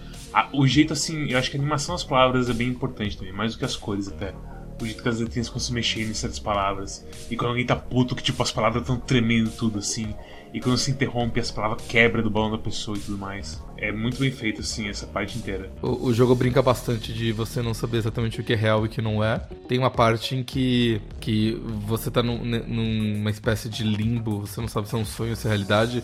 o 0.54 0.68
jeito 0.68 0.94
assim, 0.94 1.32
eu 1.32 1.40
acho 1.40 1.50
que 1.50 1.58
a 1.58 1.60
animação 1.60 1.96
das 1.96 2.04
palavras 2.04 2.48
é 2.48 2.54
bem 2.54 2.68
importante 2.68 3.18
também, 3.18 3.34
mais 3.34 3.54
do 3.54 3.58
que 3.58 3.66
as 3.66 3.76
cores 3.76 4.08
até 4.08 4.36
o 4.82 4.86
jeito 4.86 5.02
que 5.02 5.10
as 5.10 5.20
letrinhas 5.20 5.48
ficam 5.48 5.60
se 5.60 5.74
mexendo 5.74 6.10
em 6.10 6.14
certas 6.14 6.40
palavras. 6.40 7.06
E 7.30 7.36
quando 7.36 7.52
alguém 7.52 7.66
tá 7.66 7.76
puto, 7.76 8.16
que 8.16 8.22
tipo, 8.22 8.44
as 8.44 8.52
palavras 8.52 8.82
estão 8.82 8.98
tremendo 8.98 9.50
tudo 9.52 9.80
assim. 9.80 10.14
E 10.54 10.60
quando 10.60 10.78
se 10.78 10.92
interrompe, 10.92 11.40
as 11.40 11.52
palavras 11.52 11.86
quebra 11.88 12.22
do 12.22 12.30
balão 12.30 12.52
da 12.52 12.58
pessoa 12.58 12.98
e 12.98 13.02
tudo 13.02 13.18
mais. 13.18 13.64
É 13.78 13.92
muito 13.92 14.20
bem 14.20 14.32
feito, 14.32 14.62
assim, 14.62 14.88
essa 14.88 15.06
parte 15.06 15.38
inteira. 15.38 15.70
O, 15.82 16.08
o, 16.08 16.14
jogo 16.14 16.34
brinca 16.34 16.62
bastante 16.62 17.14
de 17.14 17.32
você 17.32 17.62
não 17.62 17.74
saber 17.74 17.98
exatamente 17.98 18.40
o 18.40 18.44
que 18.44 18.54
é 18.54 18.56
real 18.56 18.84
e 18.84 18.88
o 18.88 18.90
que 18.90 19.02
não 19.02 19.24
é. 19.24 19.40
Tem 19.68 19.78
uma 19.78 19.92
parte 19.92 20.36
em 20.36 20.44
que, 20.44 21.02
que 21.20 21.62
você 21.86 22.10
tá 22.10 22.24
num, 22.24 22.44
numa 22.44 23.30
espécie 23.30 23.68
de 23.70 23.84
limbo, 23.84 24.42
você 24.42 24.62
não 24.62 24.68
sabe 24.68 24.88
se 24.88 24.96
é 24.96 24.98
um 24.98 25.06
sonho 25.06 25.32
ou 25.32 25.36
se 25.36 25.48
é 25.48 25.50
realidade. 25.50 26.04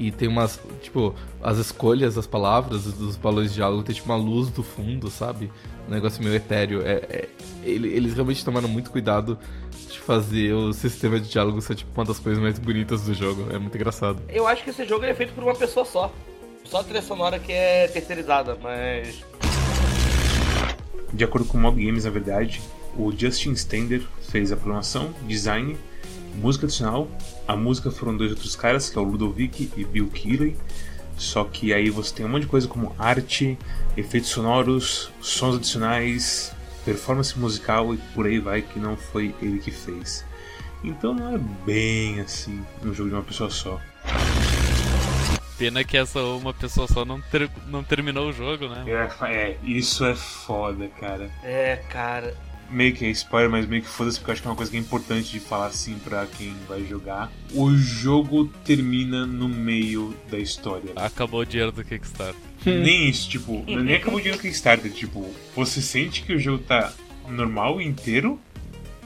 E 0.00 0.10
tem 0.10 0.26
umas, 0.26 0.58
tipo, 0.80 1.14
as 1.40 1.58
escolhas 1.58 2.16
das 2.16 2.26
palavras, 2.26 2.84
dos 2.84 3.16
balões 3.16 3.50
de 3.50 3.56
diálogo, 3.56 3.84
tem 3.84 3.94
tipo 3.94 4.08
uma 4.08 4.16
luz 4.16 4.48
do 4.48 4.62
fundo, 4.62 5.08
sabe? 5.08 5.52
Um 5.86 5.92
negócio 5.92 6.22
meio 6.24 6.34
etéreo. 6.34 6.82
É, 6.82 6.94
é, 7.08 7.28
eles 7.62 8.14
realmente 8.14 8.44
tomaram 8.44 8.68
muito 8.68 8.90
cuidado 8.90 9.38
de 9.88 10.00
fazer 10.00 10.54
o 10.54 10.72
sistema 10.72 11.20
de 11.20 11.28
diálogo 11.28 11.60
ser 11.60 11.76
tipo 11.76 11.90
uma 11.94 12.04
das 12.04 12.18
coisas 12.18 12.42
mais 12.42 12.58
bonitas 12.58 13.02
do 13.02 13.14
jogo. 13.14 13.46
É 13.54 13.58
muito 13.58 13.76
engraçado. 13.76 14.20
Eu 14.28 14.48
acho 14.48 14.64
que 14.64 14.70
esse 14.70 14.84
jogo 14.84 15.04
é 15.04 15.14
feito 15.14 15.34
por 15.34 15.44
uma 15.44 15.54
pessoa 15.54 15.84
só. 15.84 16.12
Só 16.64 16.78
a 16.78 16.84
trilha 16.84 17.02
sonora 17.02 17.38
que 17.38 17.52
é 17.52 17.88
terceirizada, 17.88 18.56
mas. 18.62 19.24
De 21.12 21.24
acordo 21.24 21.46
com 21.46 21.58
o 21.58 21.60
Mob 21.60 21.84
Games, 21.84 22.04
na 22.04 22.10
verdade, 22.10 22.62
o 22.96 23.12
Justin 23.12 23.54
Stender 23.54 24.02
fez 24.30 24.50
a 24.50 24.56
programação, 24.56 25.14
design 25.26 25.76
música 26.34 26.66
adicional. 26.66 27.08
A 27.46 27.56
música 27.56 27.90
foram 27.90 28.16
dois 28.16 28.30
outros 28.30 28.56
caras, 28.56 28.88
que 28.88 28.98
é 28.98 29.00
o 29.00 29.04
Ludovic 29.04 29.70
e 29.76 29.84
Bill 29.84 30.08
Keeley. 30.08 30.56
Só 31.16 31.44
que 31.44 31.72
aí 31.72 31.90
você 31.90 32.14
tem 32.14 32.26
um 32.26 32.28
monte 32.28 32.42
de 32.42 32.48
coisa 32.48 32.66
como 32.66 32.94
arte, 32.98 33.58
efeitos 33.96 34.30
sonoros, 34.30 35.10
sons 35.20 35.56
adicionais, 35.56 36.52
performance 36.84 37.38
musical 37.38 37.94
e 37.94 37.98
por 38.14 38.26
aí 38.26 38.38
vai 38.38 38.62
que 38.62 38.78
não 38.78 38.96
foi 38.96 39.34
ele 39.40 39.58
que 39.58 39.70
fez. 39.70 40.24
Então 40.82 41.14
não 41.14 41.34
é 41.34 41.38
bem 41.64 42.20
assim 42.20 42.64
um 42.82 42.92
jogo 42.92 43.10
de 43.10 43.14
uma 43.14 43.22
pessoa 43.22 43.50
só. 43.50 43.80
Pena 45.62 45.84
que 45.84 45.96
essa 45.96 46.20
uma 46.20 46.52
pessoa 46.52 46.88
só 46.88 47.04
não, 47.04 47.20
ter, 47.20 47.48
não 47.68 47.84
terminou 47.84 48.28
o 48.28 48.32
jogo, 48.32 48.66
né? 48.68 48.84
É, 48.84 49.26
é, 49.32 49.56
isso 49.62 50.04
é 50.04 50.12
foda, 50.12 50.88
cara. 50.98 51.30
É, 51.44 51.76
cara. 51.88 52.36
meio 52.68 52.92
que 52.92 53.04
é 53.04 53.10
spoiler, 53.10 53.48
mas 53.48 53.64
meio 53.64 53.80
que 53.80 53.88
foda-se, 53.88 54.18
porque 54.18 54.30
eu 54.30 54.32
acho 54.32 54.42
que 54.42 54.48
é 54.48 54.50
uma 54.50 54.56
coisa 54.56 54.72
que 54.72 54.76
é 54.76 54.80
importante 54.80 55.30
de 55.30 55.38
falar 55.38 55.66
assim 55.66 56.00
pra 56.00 56.26
quem 56.26 56.52
vai 56.68 56.84
jogar. 56.84 57.30
O 57.54 57.70
jogo 57.76 58.48
termina 58.64 59.24
no 59.24 59.48
meio 59.48 60.16
da 60.28 60.36
história. 60.36 60.90
Acabou 60.96 61.42
o 61.42 61.46
dinheiro 61.46 61.70
do 61.70 61.84
Kickstarter. 61.84 62.34
Nem 62.66 63.08
isso, 63.08 63.30
tipo, 63.30 63.62
nem 63.64 63.94
acabou 63.94 64.18
o 64.18 64.20
dinheiro 64.20 64.38
do 64.38 64.42
Kickstarter. 64.42 64.90
Tipo, 64.90 65.32
você 65.54 65.80
sente 65.80 66.24
que 66.24 66.32
o 66.32 66.40
jogo 66.40 66.64
tá 66.64 66.92
normal 67.28 67.80
inteiro, 67.80 68.36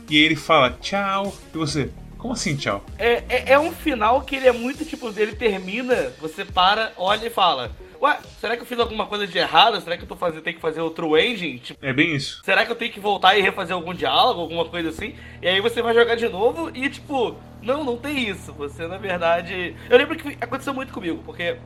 e 0.09 0.17
aí 0.17 0.23
ele 0.23 0.37
fala 0.37 0.71
tchau, 0.71 1.37
e 1.55 1.59
você, 1.59 1.91
como 2.27 2.33
assim 2.33 2.57
tchau? 2.57 2.85
É, 2.99 3.23
é, 3.29 3.53
é 3.53 3.59
um 3.59 3.71
final 3.71 4.23
que 4.23 4.35
ele 4.35 4.49
é 4.49 4.53
muito 4.53 4.85
tipo, 4.85 5.09
ele 5.17 5.37
termina, 5.37 6.13
você 6.21 6.45
para, 6.45 6.93
olha 6.97 7.27
e 7.27 7.31
fala. 7.31 7.71
Ué, 8.03 8.19
será 8.41 8.57
que 8.57 8.63
eu 8.63 8.67
fiz 8.67 8.79
alguma 8.79 9.07
coisa 9.07 9.27
de 9.27 9.39
errado? 9.39 9.81
Será 9.81 9.97
que 9.97 10.03
eu 10.03 10.09
tô 10.09 10.17
fazendo, 10.17 10.43
tenho 10.43 10.57
que 10.57 10.61
fazer 10.61 10.81
outro 10.81 11.17
engine? 11.17 11.59
Tipo, 11.59 11.87
É 11.87 11.93
bem 11.93 12.15
isso. 12.15 12.43
será 12.45 12.67
que 12.67 12.73
eu 12.73 12.77
tenho 12.77 12.93
que 12.93 13.01
voltar 13.01 13.39
e 13.39 13.41
refazer 13.43 13.75
algum 13.75 13.95
diálogo, 13.95 14.41
alguma 14.41 14.65
coisa 14.67 14.89
assim? 14.91 15.15
E 15.41 15.49
aí 15.49 15.61
você 15.61 15.81
vai 15.81 15.95
jogar 15.95 16.17
de 16.17 16.29
novo 16.29 16.71
e 16.75 16.91
tipo, 16.91 17.37
não, 17.63 17.85
não 17.85 17.97
tem 17.97 18.29
isso. 18.29 18.53
Você 18.55 18.87
na 18.87 18.99
verdade. 18.99 19.75
Eu 19.89 19.97
lembro 19.97 20.17
que 20.17 20.37
aconteceu 20.41 20.75
muito 20.75 20.93
comigo, 20.93 21.23
porque 21.25 21.57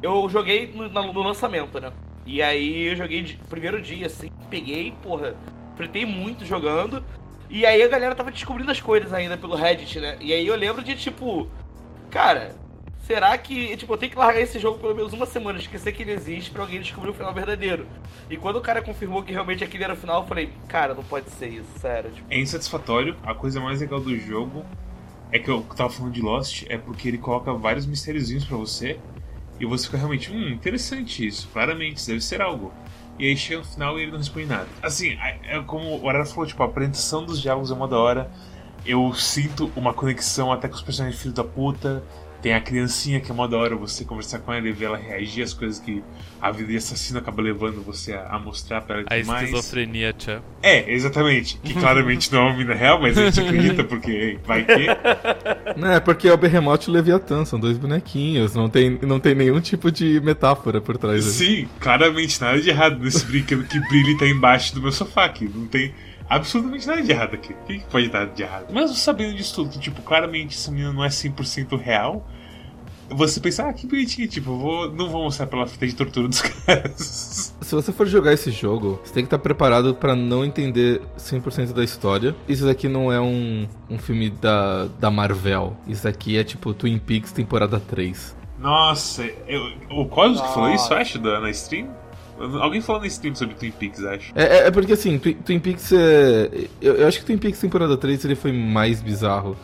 eu 0.00 0.28
joguei 0.30 0.72
no, 0.72 0.88
no 0.88 1.22
lançamento, 1.22 1.80
né? 1.80 1.92
E 2.24 2.40
aí 2.40 2.84
eu 2.86 2.96
joguei 2.96 3.22
de 3.22 3.34
primeiro 3.50 3.82
dia, 3.82 4.06
assim, 4.06 4.30
peguei, 4.48 4.94
porra, 5.02 5.34
fritei 5.76 6.06
muito 6.06 6.46
jogando. 6.46 7.04
E 7.50 7.64
aí 7.64 7.82
a 7.82 7.88
galera 7.88 8.14
tava 8.14 8.30
descobrindo 8.30 8.70
as 8.70 8.80
coisas 8.80 9.12
ainda 9.12 9.36
pelo 9.36 9.56
Reddit, 9.56 9.98
né? 10.00 10.16
E 10.20 10.32
aí 10.32 10.46
eu 10.46 10.54
lembro 10.54 10.82
de 10.82 10.94
tipo, 10.94 11.48
cara, 12.10 12.54
será 13.06 13.36
que, 13.38 13.74
tipo, 13.76 13.92
eu 13.92 13.96
tenho 13.96 14.12
que 14.12 14.18
largar 14.18 14.40
esse 14.40 14.58
jogo 14.58 14.78
pelo 14.78 14.94
menos 14.94 15.14
uma 15.14 15.24
semana, 15.24 15.58
esquecer 15.58 15.92
que 15.92 16.02
ele 16.02 16.12
existe 16.12 16.50
pra 16.50 16.62
alguém 16.62 16.78
descobrir 16.80 17.10
o 17.10 17.14
final 17.14 17.32
verdadeiro. 17.32 17.86
E 18.28 18.36
quando 18.36 18.56
o 18.56 18.60
cara 18.60 18.82
confirmou 18.82 19.22
que 19.22 19.32
realmente 19.32 19.64
aquele 19.64 19.84
era 19.84 19.94
o 19.94 19.96
final, 19.96 20.20
eu 20.20 20.28
falei, 20.28 20.52
cara, 20.68 20.92
não 20.92 21.02
pode 21.02 21.30
ser 21.30 21.48
isso, 21.48 21.68
sério. 21.78 22.10
Tipo, 22.10 22.26
É 22.30 22.38
insatisfatório. 22.38 23.16
A 23.22 23.34
coisa 23.34 23.60
mais 23.60 23.80
legal 23.80 23.98
do 23.98 24.14
jogo 24.18 24.62
é 25.32 25.38
que 25.38 25.50
eu 25.50 25.62
tava 25.74 25.88
falando 25.88 26.12
de 26.12 26.20
Lost, 26.20 26.64
é 26.68 26.76
porque 26.76 27.08
ele 27.08 27.18
coloca 27.18 27.52
vários 27.54 27.86
mistériozinhos 27.86 28.44
pra 28.44 28.58
você 28.58 28.98
e 29.58 29.64
você 29.64 29.86
fica 29.86 29.96
realmente, 29.96 30.30
hum, 30.30 30.48
interessante 30.50 31.26
isso, 31.26 31.48
claramente, 31.50 31.96
isso 31.96 32.08
deve 32.08 32.20
ser 32.20 32.42
algo. 32.42 32.72
E 33.18 33.26
aí 33.26 33.36
chega 33.36 33.60
no 33.60 33.66
final 33.66 33.98
e 33.98 34.02
ele 34.02 34.12
não 34.12 34.18
responde 34.18 34.46
nada. 34.46 34.68
Assim, 34.82 35.10
é 35.20 35.38
é 35.58 35.62
como 35.62 36.00
o 36.00 36.08
Arara 36.08 36.24
falou, 36.24 36.46
tipo, 36.46 36.62
a 36.62 36.66
apresentação 36.66 37.24
dos 37.24 37.40
diálogos 37.40 37.70
é 37.70 37.74
uma 37.74 37.88
da 37.88 37.98
hora. 37.98 38.30
Eu 38.86 39.12
sinto 39.14 39.70
uma 39.74 39.92
conexão 39.92 40.52
até 40.52 40.68
com 40.68 40.74
os 40.74 40.82
personagens 40.82 41.20
filhos 41.20 41.34
da 41.34 41.44
puta. 41.44 42.02
Tem 42.48 42.54
a 42.54 42.60
criancinha 42.62 43.20
que 43.20 43.30
é 43.30 43.34
mó 43.34 43.46
da 43.46 43.58
hora 43.58 43.76
você 43.76 44.06
conversar 44.06 44.38
com 44.38 44.50
ela 44.50 44.66
e 44.66 44.72
ver 44.72 44.86
ela 44.86 44.96
reagir 44.96 45.42
às 45.42 45.52
coisas 45.52 45.78
que 45.78 46.02
a 46.40 46.50
vida 46.50 46.70
de 46.70 46.78
assassino 46.78 47.18
acaba 47.18 47.42
levando 47.42 47.84
você 47.84 48.14
a, 48.14 48.26
a 48.26 48.38
mostrar 48.38 48.80
pra 48.80 49.00
ela 49.00 49.04
e 49.10 49.12
A 49.12 49.16
tudo 49.18 49.26
mais. 49.26 49.50
esquizofrenia, 49.50 50.14
tchau. 50.14 50.40
É, 50.62 50.90
exatamente. 50.90 51.58
Que 51.62 51.74
claramente 51.74 52.32
não 52.32 52.38
é 52.38 52.42
uma 52.44 52.56
mina 52.56 52.72
real, 52.72 52.98
mas 53.02 53.18
a 53.18 53.26
gente 53.26 53.40
acredita 53.40 53.84
porque 53.84 54.38
vai 54.46 54.64
que. 54.64 54.86
Não, 55.78 55.92
é 55.92 56.00
porque 56.00 56.26
é 56.26 56.32
o 56.32 56.38
Behemoth 56.38 56.84
e 56.86 56.90
o 56.90 56.92
Leviatã, 56.94 57.44
são 57.44 57.60
dois 57.60 57.76
bonequinhos, 57.76 58.54
não 58.54 58.70
tem, 58.70 58.98
não 59.02 59.20
tem 59.20 59.34
nenhum 59.34 59.60
tipo 59.60 59.92
de 59.92 60.18
metáfora 60.22 60.80
por 60.80 60.96
trás 60.96 61.22
ali. 61.26 61.34
Sim, 61.34 61.68
claramente 61.78 62.40
nada 62.40 62.58
de 62.58 62.70
errado 62.70 62.98
nesse 62.98 63.26
brinquedo 63.26 63.62
que 63.64 63.78
brilha 63.78 64.12
e 64.12 64.16
tá 64.16 64.26
embaixo 64.26 64.74
do 64.74 64.80
meu 64.80 64.90
sofá 64.90 65.26
aqui. 65.26 65.50
Não 65.54 65.66
tem 65.66 65.92
absolutamente 66.26 66.86
nada 66.86 67.02
de 67.02 67.10
errado 67.10 67.34
aqui. 67.34 67.52
O 67.52 67.66
que 67.66 67.78
que 67.80 67.84
pode 67.90 68.06
estar 68.06 68.24
de 68.24 68.42
errado? 68.42 68.68
Mas 68.72 68.96
sabendo 68.98 69.34
disso 69.34 69.54
tudo, 69.56 69.70
que, 69.70 69.78
tipo, 69.78 70.00
claramente 70.00 70.56
essa 70.56 70.70
menina 70.70 70.94
não 70.94 71.04
é 71.04 71.08
100% 71.08 71.78
real. 71.78 72.26
Você 73.10 73.40
pensa, 73.40 73.66
ah, 73.68 73.72
que 73.72 73.86
bonitinho, 73.86 74.28
tipo, 74.28 74.56
vou, 74.56 74.92
não 74.92 75.08
vou 75.08 75.22
mostrar 75.24 75.46
pela 75.46 75.66
fita 75.66 75.86
de 75.86 75.94
tortura 75.94 76.28
dos 76.28 76.40
caras. 76.42 77.54
Se 77.60 77.74
você 77.74 77.90
for 77.92 78.06
jogar 78.06 78.32
esse 78.34 78.50
jogo, 78.50 79.00
você 79.02 79.12
tem 79.14 79.22
que 79.22 79.26
estar 79.28 79.38
preparado 79.38 79.94
pra 79.94 80.14
não 80.14 80.44
entender 80.44 81.00
100% 81.18 81.72
da 81.72 81.82
história. 81.82 82.36
Isso 82.48 82.64
daqui 82.66 82.88
não 82.88 83.10
é 83.12 83.20
um, 83.20 83.66
um 83.88 83.98
filme 83.98 84.28
da, 84.30 84.86
da 85.00 85.10
Marvel. 85.10 85.76
Isso 85.86 86.04
daqui 86.04 86.36
é 86.36 86.44
tipo 86.44 86.74
Twin 86.74 86.98
Peaks 86.98 87.32
temporada 87.32 87.80
3. 87.80 88.36
Nossa, 88.58 89.24
eu- 89.46 89.72
o 89.90 90.06
Cosmos 90.06 90.40
que 90.40 90.48
falou 90.52 90.70
isso, 90.70 90.92
acho, 90.92 91.18
da, 91.18 91.40
na 91.40 91.50
stream? 91.50 91.88
Alguém 92.60 92.80
falou 92.80 93.00
na 93.00 93.06
stream 93.08 93.34
sobre 93.34 93.54
Twin 93.54 93.70
Peaks, 93.70 94.04
acho. 94.04 94.32
É, 94.34 94.42
é- 94.44 94.66
é 94.66 94.70
porque 94.70 94.92
assim, 94.92 95.18
Twi- 95.18 95.34
Twin 95.34 95.58
Peaks 95.58 95.92
é. 95.92 96.66
Eu, 96.80 96.94
eu 96.96 97.08
acho 97.08 97.20
que 97.20 97.24
Twin 97.26 97.38
Peaks 97.38 97.58
temporada 97.60 97.96
3 97.96 98.24
ele 98.24 98.34
foi 98.36 98.52
mais 98.52 99.00
bizarro. 99.00 99.56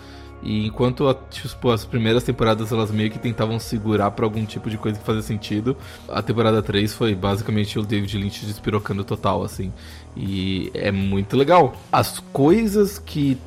E 0.44 0.66
enquanto 0.66 1.10
tipo, 1.30 1.70
as 1.70 1.86
primeiras 1.86 2.22
temporadas 2.22 2.70
elas 2.70 2.90
meio 2.90 3.10
que 3.10 3.18
tentavam 3.18 3.58
segurar 3.58 4.10
pra 4.10 4.26
algum 4.26 4.44
tipo 4.44 4.68
de 4.68 4.76
coisa 4.76 4.98
que 4.98 5.04
fazia 5.04 5.22
sentido, 5.22 5.74
a 6.06 6.20
temporada 6.20 6.62
3 6.62 6.92
foi 6.92 7.14
basicamente 7.14 7.78
o 7.78 7.82
David 7.82 8.18
Lynch 8.18 8.44
despirocando 8.44 9.02
total, 9.04 9.42
assim. 9.42 9.72
E 10.14 10.70
é 10.74 10.92
muito 10.92 11.34
legal. 11.34 11.74
As 11.90 12.18
coisas 12.32 12.98
que, 12.98 13.38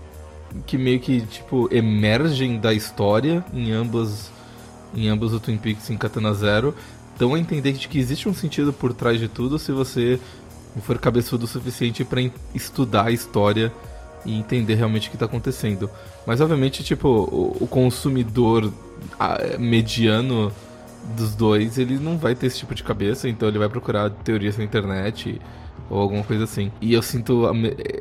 que 0.65 0.75
meio 0.75 0.99
que, 0.99 1.21
tipo, 1.21 1.69
emergem 1.71 2.57
da 2.59 2.73
história 2.73 3.45
em 3.53 3.71
ambas, 3.71 4.31
em 4.95 5.07
ambos 5.07 5.33
o 5.33 5.39
Twin 5.39 5.57
Peaks 5.57 5.89
e 5.89 5.93
em 5.93 5.97
Katana 5.97 6.33
Zero 6.33 6.73
dão 7.19 7.35
a 7.35 7.39
entender 7.39 7.73
de 7.73 7.87
que 7.87 7.99
existe 7.99 8.27
um 8.27 8.33
sentido 8.33 8.73
por 8.73 8.91
trás 8.93 9.19
de 9.19 9.27
tudo 9.27 9.59
se 9.59 9.71
você 9.71 10.19
for 10.81 10.97
cabeçudo 10.99 11.45
o 11.45 11.47
suficiente 11.47 12.05
en- 12.15 12.31
estudar 12.53 13.05
a 13.07 13.11
história 13.11 13.71
e 14.25 14.37
entender 14.37 14.75
realmente 14.75 15.07
o 15.07 15.11
que 15.11 15.17
tá 15.17 15.25
acontecendo. 15.25 15.89
Mas 16.25 16.41
obviamente, 16.41 16.83
tipo, 16.83 17.07
o, 17.07 17.57
o 17.61 17.67
consumidor 17.67 18.71
mediano 19.59 20.51
dos 21.15 21.35
dois, 21.35 21.77
ele 21.77 21.97
não 21.97 22.17
vai 22.17 22.35
ter 22.35 22.47
esse 22.47 22.59
tipo 22.59 22.75
de 22.75 22.83
cabeça, 22.83 23.29
então 23.29 23.47
ele 23.47 23.59
vai 23.59 23.69
procurar 23.69 24.09
teorias 24.09 24.57
na 24.57 24.63
internet 24.63 25.39
ou 25.89 25.99
alguma 25.99 26.23
coisa 26.23 26.43
assim. 26.43 26.71
E 26.81 26.93
eu 26.93 27.01
sinto. 27.01 27.47
a 27.47 27.53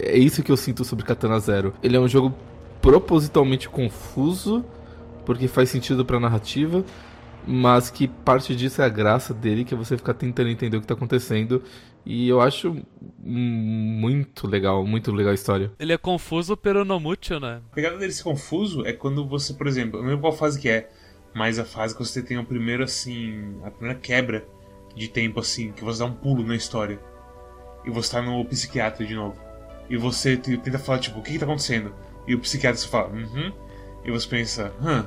É 0.03 0.19
isso 0.19 0.43
que 0.43 0.51
eu 0.51 0.57
sinto 0.57 0.85
sobre 0.85 1.05
Katana 1.05 1.39
Zero. 1.39 1.75
Ele 1.83 1.97
é 1.97 2.01
um 2.01 2.09
jogo 2.09 2.35
propositalmente 2.83 3.69
confuso, 3.69 4.65
porque 5.25 5.49
faz 5.49 5.69
sentido 5.71 6.05
pra 6.05 6.21
narrativa, 6.21 6.85
mas 7.47 7.91
que 7.91 8.09
parte 8.09 8.55
disso 8.57 8.83
é 8.83 8.85
a 8.85 8.89
graça 8.89 9.33
dele, 9.33 9.65
que 9.65 9.73
é 9.75 9.77
você 9.77 9.97
ficar 9.97 10.15
tentando 10.15 10.49
entender 10.51 10.77
o 10.77 10.81
que 10.81 10.87
tá 10.87 10.95
acontecendo. 10.95 11.63
E 12.05 12.29
eu 12.29 12.41
acho 12.41 12.77
muito 13.19 14.47
legal, 14.47 14.85
muito 14.87 15.13
legal 15.13 15.33
a 15.33 15.35
história. 15.35 15.73
Ele 15.79 15.93
é 15.93 15.99
confuso, 15.99 16.57
pero 16.57 16.85
no 16.85 17.01
mucho, 17.01 17.39
né? 17.41 17.61
A 17.73 17.75
pegada 17.75 17.97
dele 17.99 18.13
ser 18.13 18.23
confuso 18.23 18.87
é 18.87 18.93
quando 18.93 19.27
você, 19.27 19.53
por 19.55 19.67
exemplo, 19.67 19.99
eu 19.99 20.03
não 20.03 20.11
lembro 20.11 20.23
qual 20.23 20.33
fase 20.33 20.59
que 20.61 20.69
é, 20.69 20.89
mas 21.35 21.59
a 21.59 21.65
fase 21.65 21.95
que 21.97 22.05
você 22.05 22.23
tem 22.23 22.39
o 22.39 22.45
primeiro, 22.45 22.85
assim, 22.85 23.57
a 23.65 23.71
primeira 23.71 23.99
quebra 23.99 24.45
de 24.95 25.09
tempo, 25.09 25.41
assim, 25.41 25.73
que 25.73 25.85
você 25.85 25.99
dá 25.99 26.07
um 26.07 26.13
pulo 26.15 26.45
na 26.47 26.55
história. 26.55 26.99
E 27.85 27.91
você 27.91 28.13
tá 28.13 28.23
no 28.23 28.45
psiquiatra 28.45 29.05
de 29.05 29.15
novo. 29.15 29.37
E 29.89 29.97
você 29.97 30.37
te- 30.37 30.57
tenta 30.59 30.79
falar, 30.79 30.99
tipo, 30.99 31.19
o 31.19 31.23
que 31.23 31.33
que 31.33 31.39
tá 31.39 31.45
acontecendo? 31.45 31.93
E 32.27 32.35
o 32.35 32.39
psiquiatra 32.41 32.81
só 32.81 32.89
fala, 32.89 33.09
uhum. 33.13 33.53
E 34.05 34.11
você 34.11 34.27
pensa, 34.29 34.73
hã, 34.83 35.07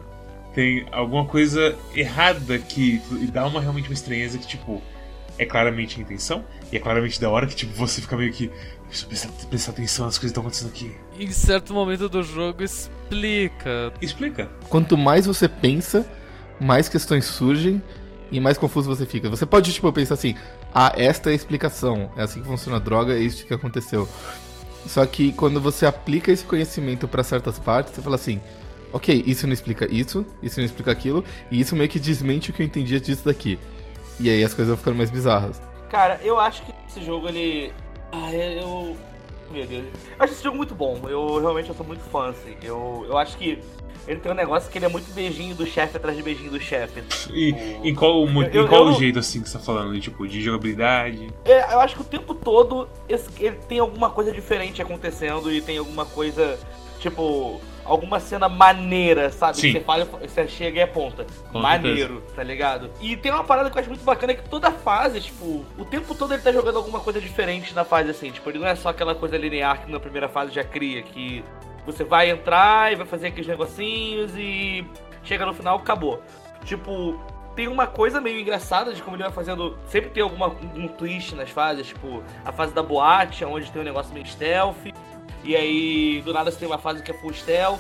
tem 0.60 0.86
alguma 0.92 1.24
coisa 1.24 1.74
errada 1.96 2.56
aqui. 2.56 3.02
E 3.22 3.28
dá 3.28 3.48
uma 3.48 3.62
realmente 3.62 3.88
uma 3.88 3.94
estranheza 3.94 4.38
que, 4.38 4.46
tipo, 4.46 4.82
é 5.38 5.46
claramente 5.46 5.98
a 5.98 6.04
intenção. 6.04 6.44
E 6.70 6.76
é 6.76 6.80
claramente 6.82 7.20
da 7.22 7.30
hora 7.30 7.48
que, 7.48 7.56
tipo, 7.56 7.74
você 7.74 8.02
fica 8.02 8.18
meio 8.18 8.34
que. 8.34 8.52
Preciso 8.88 9.08
prestar, 9.08 9.30
prestar 9.48 9.72
atenção 9.72 10.06
nas 10.06 10.18
coisas 10.18 10.34
que 10.34 10.40
estão 10.40 10.42
acontecendo 10.42 10.70
aqui. 10.70 10.92
Em 11.18 11.32
certo 11.32 11.74
momento 11.74 12.10
do 12.10 12.22
jogo 12.24 12.62
explica. 12.62 13.94
Explica. 14.02 14.50
Quanto 14.68 14.98
mais 14.98 15.26
você 15.26 15.48
pensa, 15.48 16.06
mais 16.60 16.90
questões 16.90 17.24
surgem 17.24 17.82
e 18.30 18.40
mais 18.42 18.58
confuso 18.58 18.94
você 18.94 19.06
fica. 19.06 19.30
Você 19.30 19.46
pode, 19.46 19.72
tipo, 19.72 19.94
pensar 19.94 20.16
assim: 20.16 20.36
ah, 20.74 20.92
esta 20.98 21.30
é 21.30 21.32
a 21.32 21.36
explicação, 21.36 22.12
é 22.18 22.24
assim 22.24 22.42
que 22.42 22.48
funciona 22.48 22.76
a 22.76 22.82
droga, 22.82 23.14
é 23.14 23.20
isso 23.20 23.46
que 23.46 23.54
aconteceu. 23.54 24.10
Só 24.86 25.06
que 25.06 25.32
quando 25.32 25.62
você 25.62 25.86
aplica 25.86 26.32
esse 26.34 26.44
conhecimento 26.44 27.08
pra 27.08 27.24
certas 27.24 27.58
partes, 27.60 27.94
você 27.94 28.02
fala 28.02 28.16
assim: 28.16 28.42
ok, 28.94 29.24
isso 29.26 29.46
não 29.48 29.54
explica 29.54 29.88
isso, 29.92 30.26
isso 30.42 30.60
não 30.60 30.66
explica 30.66 30.92
aquilo, 30.92 31.24
e 31.52 31.60
isso 31.60 31.76
meio 31.76 31.90
que 31.90 32.00
desmente 32.00 32.50
o 32.50 32.54
que 32.54 32.62
eu 32.62 32.66
entendia 32.66 33.00
disso 33.00 33.26
daqui. 33.26 33.58
E 34.20 34.30
aí 34.30 34.44
as 34.44 34.54
coisas 34.54 34.68
vão 34.70 34.78
ficando 34.78 34.98
mais 34.98 35.10
bizarras. 35.10 35.62
Cara, 35.90 36.20
eu 36.24 36.40
acho 36.40 36.62
que 36.64 36.74
esse 36.88 37.04
jogo 37.04 37.28
ele. 37.28 37.72
Ah, 38.12 38.34
eu. 38.34 38.96
Meu 39.52 39.66
Deus. 39.66 39.86
Eu 40.18 40.24
acho 40.24 40.34
esse 40.34 40.44
jogo 40.44 40.58
muito 40.58 40.76
bom. 40.76 41.00
Eu 41.10 41.40
realmente 41.40 41.70
eu 41.70 41.76
sou 41.76 41.86
muito 41.86 42.04
fã, 42.12 42.30
assim. 42.30 42.56
Eu, 42.62 43.06
eu 43.08 43.18
acho 43.18 43.36
que 43.38 43.58
ele 44.08 44.20
tem 44.20 44.32
um 44.32 44.36
negócio 44.36 44.70
que 44.72 44.78
ele 44.78 44.86
é 44.86 44.90
muito 44.90 45.12
beijinho 45.14 45.56
do 45.56 45.66
chefe 45.66 45.98
atrás 45.98 46.16
de 46.18 46.22
beijinho 46.22 46.52
do 46.52 46.60
chefe. 46.60 47.02
E 47.34 47.50
em 47.84 47.96
qual, 47.96 48.26
Eu- 48.28 48.66
em 48.66 48.68
qual 48.68 48.88
eu- 48.88 48.94
jeito 48.94 49.18
assim 49.20 49.42
que 49.42 49.50
você 49.50 49.58
tá 49.58 49.64
falando? 49.64 50.00
Tipo, 50.00 50.28
de 50.28 50.42
jogabilidade? 50.42 51.30
É, 51.46 51.74
eu 51.74 51.80
acho 51.80 51.96
que 51.96 52.02
o 52.02 52.06
tempo 52.06 52.34
todo 52.36 52.88
esse- 53.08 53.30
ele 53.40 53.56
tem 53.68 53.80
alguma 53.80 54.10
coisa 54.10 54.32
diferente 54.32 54.82
acontecendo 54.82 55.52
e 55.52 55.62
tem 55.62 55.78
alguma 55.78 56.06
coisa, 56.06 56.60
tipo, 57.00 57.60
alguma 57.90 58.20
cena 58.20 58.48
maneira, 58.48 59.32
sabe? 59.32 59.58
Sim. 59.58 59.62
Que 59.62 59.72
você 59.74 59.80
fala, 59.82 60.06
você 60.06 60.48
chega 60.48 60.80
e 60.80 60.82
aponta. 60.84 61.26
Com 61.52 61.60
Maneiro, 61.60 62.24
tá 62.36 62.44
ligado? 62.44 62.92
E 63.02 63.18
tem 63.18 63.32
uma 63.32 63.44
parada 63.44 63.70
que 63.70 63.78
eu 63.78 63.80
acho 63.80 63.90
muito 63.90 64.06
bacana 64.06 64.34
que 64.34 64.48
toda 64.48 64.72
fase, 64.72 65.20
tipo, 65.20 65.66
o 65.78 65.84
tempo 65.84 66.14
todo 66.14 66.34
ele 66.34 66.44
tá 66.44 66.52
jogando 66.52 66.78
alguma 66.78 67.00
coisa 67.00 67.20
diferente 67.20 67.74
na 67.74 67.84
fase 67.84 68.12
assim. 68.12 68.32
Tipo, 68.32 68.50
ele 68.50 68.60
não 68.60 68.68
é 68.68 68.76
só 68.76 68.90
aquela 68.90 69.16
coisa 69.16 69.38
linear 69.38 69.84
que 69.84 69.92
na 69.92 70.00
primeira 70.00 70.30
fase 70.30 70.54
já 70.54 70.64
cria, 70.64 71.02
que 71.02 71.44
você 71.86 72.04
vai 72.04 72.30
entrar 72.30 72.94
e 72.94 72.96
vai 72.96 73.06
fazer 73.06 73.28
aqueles 73.28 73.48
negocinhos 73.48 74.32
e 74.38 74.86
chega 75.24 75.46
no 75.46 75.54
final, 75.54 75.78
acabou. 75.78 76.22
Tipo, 76.64 77.20
tem 77.56 77.68
uma 77.68 77.88
coisa 77.88 78.22
meio 78.22 78.40
engraçada 78.40 78.94
de 78.94 79.02
como 79.02 79.16
ele 79.16 79.24
vai 79.24 79.32
fazendo. 79.32 79.78
Sempre 79.88 80.12
tem 80.12 80.22
alguma, 80.24 80.48
um 80.76 80.88
twist 80.88 81.36
nas 81.36 81.50
fases, 81.50 81.88
tipo, 81.88 82.24
a 82.46 82.52
fase 82.52 82.74
da 82.74 82.84
boate, 82.84 83.44
onde 83.44 83.72
tem 83.72 83.82
um 83.82 83.86
negócio 83.86 84.14
meio 84.14 84.26
stealth. 84.26 84.78
E 85.44 85.56
aí, 85.56 86.22
do 86.24 86.34
nada 86.34 86.52
você 86.52 86.58
tem 86.58 86.68
uma 86.68 86.78
fase 86.78 87.02
que 87.02 87.12
é 87.12 87.14
full 87.14 87.34
stealth. 87.34 87.80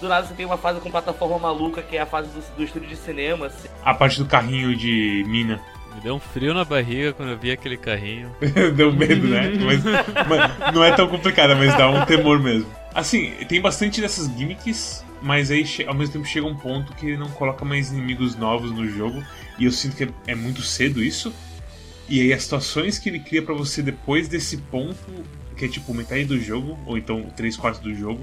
Do 0.00 0.08
nada 0.08 0.26
você 0.26 0.34
tem 0.34 0.46
uma 0.46 0.58
fase 0.58 0.80
com 0.80 0.90
plataforma 0.90 1.38
maluca, 1.38 1.82
que 1.82 1.96
é 1.96 2.00
a 2.00 2.06
fase 2.06 2.28
do, 2.28 2.56
do 2.56 2.64
estúdio 2.64 2.88
de 2.88 2.96
cinema. 2.96 3.46
Assim. 3.46 3.68
A 3.84 3.94
parte 3.94 4.18
do 4.18 4.26
carrinho 4.26 4.76
de 4.76 5.24
mina. 5.26 5.60
Me 5.94 6.00
deu 6.00 6.14
um 6.14 6.20
frio 6.20 6.54
na 6.54 6.64
barriga 6.64 7.12
quando 7.12 7.30
eu 7.30 7.38
vi 7.38 7.50
aquele 7.50 7.76
carrinho. 7.76 8.34
deu 8.74 8.92
medo, 8.92 9.28
né? 9.28 9.52
Mas, 9.64 9.82
mas 9.84 10.74
não 10.74 10.82
é 10.82 10.92
tão 10.92 11.06
complicada, 11.06 11.54
mas 11.54 11.76
dá 11.76 11.88
um 11.88 12.04
temor 12.06 12.40
mesmo. 12.40 12.66
Assim, 12.94 13.30
tem 13.48 13.60
bastante 13.60 14.00
dessas 14.00 14.26
gimmicks, 14.36 15.04
mas 15.20 15.50
aí 15.50 15.64
ao 15.86 15.94
mesmo 15.94 16.14
tempo 16.14 16.26
chega 16.26 16.46
um 16.46 16.56
ponto 16.56 16.94
que 16.94 17.06
ele 17.06 17.16
não 17.16 17.28
coloca 17.30 17.64
mais 17.64 17.92
inimigos 17.92 18.36
novos 18.36 18.72
no 18.72 18.88
jogo. 18.88 19.22
E 19.58 19.64
eu 19.64 19.70
sinto 19.70 19.96
que 19.96 20.04
é, 20.04 20.08
é 20.28 20.34
muito 20.34 20.62
cedo 20.62 21.02
isso. 21.02 21.32
E 22.08 22.20
aí 22.20 22.32
as 22.32 22.42
situações 22.42 22.98
que 22.98 23.08
ele 23.08 23.20
cria 23.20 23.42
para 23.42 23.54
você 23.54 23.82
depois 23.82 24.28
desse 24.28 24.56
ponto, 24.56 24.96
que 25.62 25.66
é 25.66 25.68
tipo 25.68 25.94
metade 25.94 26.24
do 26.24 26.40
jogo, 26.40 26.76
ou 26.84 26.98
então 26.98 27.22
3 27.36 27.56
quartos 27.56 27.80
do 27.80 27.94
jogo, 27.94 28.20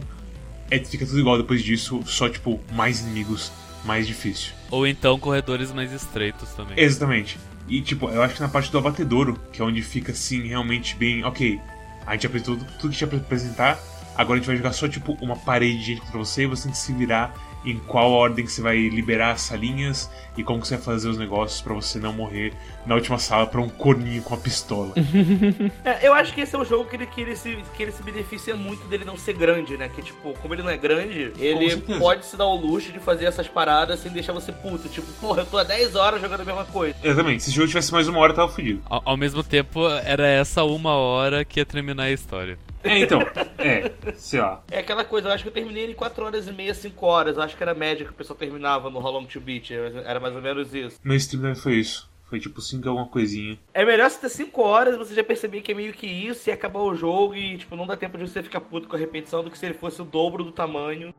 é, 0.70 0.78
fica 0.80 1.06
tudo 1.06 1.20
igual 1.20 1.38
depois 1.38 1.64
disso, 1.64 2.02
só 2.06 2.28
tipo 2.28 2.60
mais 2.74 3.00
inimigos, 3.00 3.50
mais 3.86 4.06
difícil. 4.06 4.52
Ou 4.70 4.86
então 4.86 5.18
corredores 5.18 5.72
mais 5.72 5.94
estreitos 5.94 6.50
também. 6.50 6.78
Exatamente. 6.78 7.40
E 7.70 7.82
tipo, 7.82 8.10
eu 8.10 8.22
acho 8.22 8.36
que 8.36 8.42
na 8.42 8.50
parte 8.50 8.70
do 8.70 8.78
abatedouro, 8.78 9.40
que 9.54 9.62
é 9.62 9.66
onde 9.66 9.82
fica 9.82 10.12
assim 10.12 10.48
realmente 10.48 10.98
bem, 10.98 11.24
ok, 11.24 11.62
a 12.06 12.12
gente 12.14 12.28
apresentou 12.28 12.58
tudo 12.78 12.92
que 12.92 12.98
tinha 12.98 13.08
pra 13.08 13.18
apresentar, 13.18 13.80
agora 14.18 14.38
a 14.38 14.40
gente 14.40 14.48
vai 14.48 14.58
jogar 14.58 14.74
só 14.74 14.90
tipo 14.90 15.18
uma 15.22 15.38
parede 15.38 15.78
de 15.78 15.86
gente 15.86 16.02
contra 16.02 16.18
você 16.18 16.44
e 16.44 16.46
você 16.46 16.64
tem 16.64 16.72
que 16.74 16.78
se 16.78 16.92
virar 16.92 17.34
em 17.72 17.80
qual 17.80 18.12
ordem 18.12 18.46
você 18.46 18.62
vai 18.62 18.78
liberar 18.78 19.32
as 19.32 19.42
salinhas 19.42 20.10
e 20.38 20.44
como 20.44 20.64
você 20.64 20.76
vai 20.76 20.84
fazer 20.84 21.10
os 21.10 21.18
negócios 21.18 21.62
para 21.62 21.74
você 21.74 22.00
não 22.00 22.14
morrer 22.14 22.54
na 22.86 22.96
última 22.96 23.18
sala 23.20 23.46
para 23.46 23.62
um 23.62 23.70
corninho 23.70 24.22
com 24.24 24.34
a 24.34 24.38
pistola. 24.38 24.94
é, 25.84 26.08
eu 26.08 26.14
acho 26.14 26.34
que 26.34 26.42
esse 26.42 26.56
é 26.56 26.60
um 26.60 26.66
jogo 26.66 26.86
que 26.86 26.96
ele, 26.96 27.06
que, 27.06 27.22
ele 27.22 27.36
se, 27.36 27.58
que 27.76 27.84
ele 27.84 27.92
se 27.92 28.02
beneficia 28.02 28.56
muito 28.56 28.88
dele 28.88 29.06
não 29.06 29.18
ser 29.18 29.34
grande, 29.34 29.78
né? 29.78 29.90
Que, 29.90 30.02
tipo, 30.02 30.34
como 30.42 30.54
ele 30.54 30.64
não 30.64 30.70
é 30.70 30.78
grande, 30.78 31.32
ele 31.38 31.78
pode 32.00 32.26
se 32.26 32.38
dar 32.38 32.46
o 32.46 32.56
luxo 32.56 32.92
de 32.92 33.00
fazer 33.00 33.26
essas 33.26 33.48
paradas 33.48 34.00
sem 34.00 34.12
deixar 34.12 34.34
você 34.34 34.52
puto. 34.52 34.88
Tipo, 34.90 35.08
porra, 35.20 35.42
eu 35.42 35.46
tô 35.46 35.58
há 35.58 35.64
10 35.64 35.96
horas 35.96 36.22
jogando 36.22 36.42
a 36.42 36.46
mesma 36.46 36.66
coisa. 36.66 36.96
Exatamente. 37.04 37.44
Se 37.44 37.50
o 37.50 37.54
jogo 37.54 37.68
tivesse 37.68 37.92
mais 37.92 38.08
uma 38.08 38.20
hora, 38.20 38.32
eu 38.32 38.36
tava 38.36 38.52
fudido. 38.52 38.82
Ao, 38.86 39.02
ao 39.04 39.18
mesmo 39.18 39.44
tempo, 39.44 39.88
era 40.04 40.28
essa 40.28 40.64
uma 40.64 40.96
hora 40.96 41.44
que 41.44 41.60
ia 41.60 41.66
terminar 41.66 42.04
a 42.04 42.12
história. 42.12 42.58
É, 42.84 43.00
então, 43.00 43.20
é, 43.58 43.92
sei 44.14 44.40
lá. 44.40 44.64
É 44.72 44.80
aquela 44.80 45.04
coisa, 45.04 45.28
eu 45.28 45.34
acho 45.34 45.44
que 45.44 45.50
eu 45.50 45.54
terminei 45.54 45.92
em 45.92 45.94
4 45.94 46.26
horas 46.26 46.48
e 46.48 46.52
meia, 46.52 46.74
5 46.74 47.06
horas. 47.06 47.38
Eu 47.38 47.44
acho 47.44 47.56
que 47.56 47.64
era 47.64 47.74
a 47.74 47.76
média 47.76 48.06
que 48.06 48.12
o 48.12 48.16
pessoal 48.16 48.38
terminava 48.38 48.90
no 48.90 49.00
How 49.00 49.12
Long 49.12 49.26
to 49.26 49.40
Beat. 49.42 49.72
Era 49.72 50.20
mais 50.20 50.36
ou 50.36 50.42
menos 50.42 50.74
isso. 50.74 51.00
No 51.04 51.14
stream 51.16 51.42
também 51.42 51.56
foi 51.56 51.76
isso. 51.76 52.10
Foi 52.30 52.40
tipo 52.40 52.62
5 52.62 52.88
alguma 52.88 53.08
coisinha. 53.08 53.58
É 53.74 53.84
melhor 53.84 54.10
você 54.10 54.20
ter 54.20 54.30
5 54.30 54.62
horas 54.62 54.98
você 54.98 55.16
já 55.16 55.24
perceber 55.24 55.62
que 55.62 55.72
é 55.72 55.76
meio 55.76 55.94
que 55.94 56.06
isso 56.06 56.50
e 56.50 56.54
acabar 56.54 56.82
o 56.82 56.94
jogo 56.94 57.36
e, 57.36 57.58
tipo, 57.58 57.76
não 57.76 57.88
dá 57.88 57.98
tempo 57.98 58.18
de 58.18 58.30
você 58.30 58.44
ficar 58.44 58.62
puto 58.62 58.88
com 58.88 58.96
a 58.96 59.00
repetição 59.00 59.44
do 59.44 59.50
que 59.50 59.58
se 59.58 59.66
ele 59.66 59.74
fosse 59.74 60.02
o 60.02 60.06
dobro 60.06 60.44
do 60.44 60.52
tamanho 60.52 61.14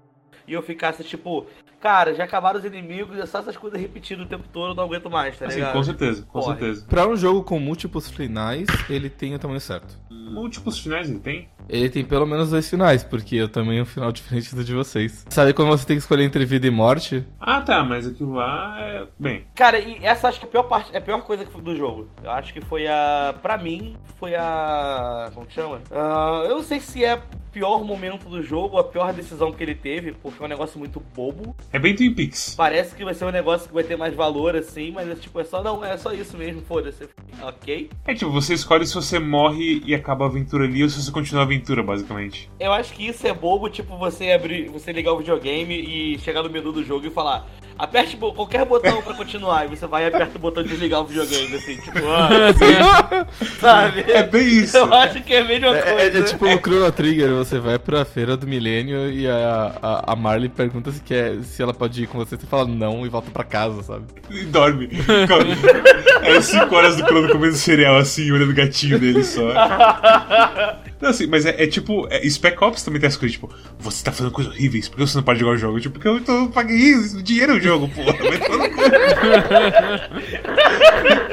e 0.50 0.52
eu 0.52 0.62
ficasse 0.62 1.04
tipo, 1.04 1.46
cara, 1.80 2.12
já 2.12 2.24
acabaram 2.24 2.58
os 2.58 2.64
inimigos, 2.64 3.16
é 3.16 3.24
só 3.24 3.38
essas 3.38 3.56
coisas 3.56 3.80
repetidas 3.80 4.26
o 4.26 4.28
tempo 4.28 4.48
todo, 4.52 4.72
eu 4.72 4.74
não 4.74 4.82
aguento 4.82 5.08
mais, 5.08 5.38
tá 5.38 5.46
assim, 5.46 5.56
ligado? 5.56 5.74
Com 5.74 5.84
certeza, 5.84 6.22
com 6.22 6.40
Porra. 6.40 6.56
certeza. 6.56 6.86
Pra 6.88 7.06
um 7.06 7.14
jogo 7.14 7.44
com 7.44 7.60
múltiplos 7.60 8.10
finais, 8.10 8.66
ele 8.88 9.08
tem 9.08 9.32
o 9.32 9.38
tamanho 9.38 9.60
certo. 9.60 9.96
Múltiplos 10.10 10.80
finais 10.80 11.08
ele 11.08 11.20
tem? 11.20 11.48
Ele 11.68 11.88
tem 11.88 12.04
pelo 12.04 12.26
menos 12.26 12.50
dois 12.50 12.68
finais, 12.68 13.04
porque 13.04 13.36
eu 13.36 13.48
também 13.48 13.70
tenho 13.70 13.82
um 13.82 13.86
final 13.86 14.10
diferente 14.12 14.52
do 14.54 14.64
de 14.64 14.74
vocês. 14.74 15.24
Sabe 15.30 15.52
quando 15.52 15.68
você 15.68 15.86
tem 15.86 15.96
que 15.96 16.02
escolher 16.02 16.24
entre 16.24 16.44
vida 16.44 16.66
e 16.66 16.70
morte? 16.70 17.24
Ah, 17.38 17.60
tá, 17.60 17.84
mas 17.84 18.08
aquilo 18.08 18.34
lá 18.34 18.76
é. 18.80 19.06
Bem. 19.16 19.44
Cara, 19.54 19.78
e 19.78 20.04
essa 20.04 20.28
acho 20.28 20.40
que 20.40 20.46
é 20.46 20.48
a 20.48 20.50
pior 20.50 20.64
parte, 20.64 20.92
é 20.92 20.98
a 20.98 21.00
pior 21.00 21.22
coisa 21.22 21.44
do 21.44 21.76
jogo. 21.76 22.08
Eu 22.24 22.30
acho 22.32 22.52
que 22.52 22.60
foi 22.60 22.88
a. 22.88 23.34
Pra 23.40 23.56
mim, 23.56 23.96
foi 24.18 24.34
a. 24.34 25.30
Como 25.32 25.46
que 25.46 25.52
chama? 25.52 25.76
Uh, 25.90 26.46
eu 26.46 26.56
não 26.56 26.62
sei 26.64 26.80
se 26.80 27.04
é 27.04 27.20
pior 27.52 27.84
momento 27.84 28.28
do 28.28 28.42
jogo, 28.42 28.78
a 28.78 28.84
pior 28.84 29.12
decisão 29.12 29.52
que 29.52 29.62
ele 29.62 29.74
teve, 29.74 30.12
porque 30.12 30.39
é 30.42 30.46
um 30.46 30.48
negócio 30.48 30.78
muito 30.78 31.00
bobo. 31.14 31.54
É 31.72 31.78
bem 31.78 31.94
Twin 31.94 32.14
Peaks. 32.14 32.54
Parece 32.56 32.94
que 32.94 33.04
vai 33.04 33.14
ser 33.14 33.24
um 33.24 33.30
negócio 33.30 33.68
que 33.68 33.74
vai 33.74 33.84
ter 33.84 33.96
mais 33.96 34.14
valor, 34.14 34.56
assim, 34.56 34.90
mas 34.90 35.08
é 35.08 35.14
tipo, 35.14 35.40
é 35.40 35.44
só, 35.44 35.62
não, 35.62 35.84
é 35.84 35.96
só 35.96 36.12
isso 36.12 36.36
mesmo, 36.36 36.62
foda-se. 36.62 37.08
Ok? 37.42 37.90
É 38.06 38.14
tipo, 38.14 38.30
você 38.30 38.54
escolhe 38.54 38.86
se 38.86 38.94
você 38.94 39.18
morre 39.18 39.82
e 39.84 39.94
acaba 39.94 40.24
a 40.24 40.28
aventura 40.28 40.64
ali 40.64 40.82
ou 40.82 40.88
se 40.88 41.02
você 41.02 41.10
continua 41.10 41.42
a 41.42 41.44
aventura, 41.44 41.82
basicamente. 41.82 42.50
Eu 42.58 42.72
acho 42.72 42.92
que 42.92 43.06
isso 43.06 43.26
é 43.26 43.32
bobo, 43.32 43.68
tipo, 43.68 43.96
você 43.96 44.32
abrir, 44.32 44.68
você 44.68 44.92
ligar 44.92 45.12
o 45.12 45.18
videogame 45.18 45.74
e 45.74 46.18
chegar 46.18 46.42
no 46.42 46.50
menu 46.50 46.72
do 46.72 46.84
jogo 46.84 47.06
e 47.06 47.10
falar, 47.10 47.46
aperte 47.80 48.16
qualquer 48.16 48.64
botão 48.64 49.00
pra 49.02 49.14
continuar, 49.14 49.64
e 49.64 49.68
você 49.68 49.86
vai 49.86 50.04
e 50.04 50.06
aperta 50.06 50.36
o 50.36 50.40
botão 50.40 50.62
de 50.62 50.68
desligar 50.68 51.00
o 51.00 51.04
videogame, 51.04 51.54
assim, 51.54 51.76
tipo, 51.76 51.98
ah, 52.08 53.26
sabe? 53.58 54.04
É 54.10 54.22
bem 54.22 54.46
isso. 54.46 54.76
Eu 54.76 54.92
acho 54.92 55.22
que 55.22 55.32
é 55.32 55.40
a 55.40 55.44
mesma 55.44 55.76
é, 55.76 55.82
coisa. 55.82 56.18
É, 56.18 56.20
é, 56.20 56.22
tipo 56.22 56.46
o 56.46 56.58
Chrono 56.58 56.92
Trigger, 56.92 57.30
você 57.30 57.58
vai 57.58 57.78
pra 57.78 58.04
feira 58.04 58.36
do 58.36 58.46
milênio 58.46 59.10
e 59.10 59.26
a, 59.26 59.76
a, 59.82 60.12
a, 60.12 60.16
Marley 60.16 60.48
pergunta 60.48 60.92
se, 60.92 61.00
quer, 61.00 61.42
se 61.42 61.62
ela 61.62 61.72
pode 61.72 62.02
ir 62.02 62.06
com 62.06 62.18
você, 62.18 62.36
você 62.36 62.46
fala 62.46 62.66
não 62.66 63.06
e 63.06 63.08
volta 63.08 63.30
pra 63.30 63.44
casa, 63.44 63.82
sabe? 63.82 64.04
E 64.30 64.44
dorme. 64.44 64.90
é 66.22 66.40
5 66.40 66.74
horas 66.74 66.96
do 66.96 67.04
Chrono 67.06 67.28
comendo 67.30 67.54
cereal 67.54 67.96
assim, 67.96 68.30
olhando 68.30 68.50
o 68.50 68.54
gatinho 68.54 68.98
dele 68.98 69.24
só. 69.24 69.52
Não, 71.00 71.08
assim, 71.08 71.26
mas 71.26 71.46
é, 71.46 71.62
é 71.62 71.66
tipo, 71.66 72.06
é, 72.10 72.28
Spec 72.28 72.62
Ops 72.62 72.82
também 72.82 73.00
tem 73.00 73.08
as 73.08 73.16
coisas, 73.16 73.32
tipo, 73.32 73.50
você 73.78 74.04
tá 74.04 74.12
fazendo 74.12 74.30
coisas 74.32 74.52
horríveis, 74.52 74.86
por 74.86 74.98
que 74.98 75.06
você 75.06 75.16
não 75.16 75.24
pode 75.24 75.40
jogar 75.40 75.52
o 75.52 75.56
jogo? 75.56 75.80
Tipo, 75.80 75.94
porque 75.94 76.08
eu 76.08 76.20
tô 76.20 76.48
pagando 76.48 77.22
dinheiro 77.22 77.54
no 77.54 77.60
jogo, 77.60 77.69
porra. 77.78 78.14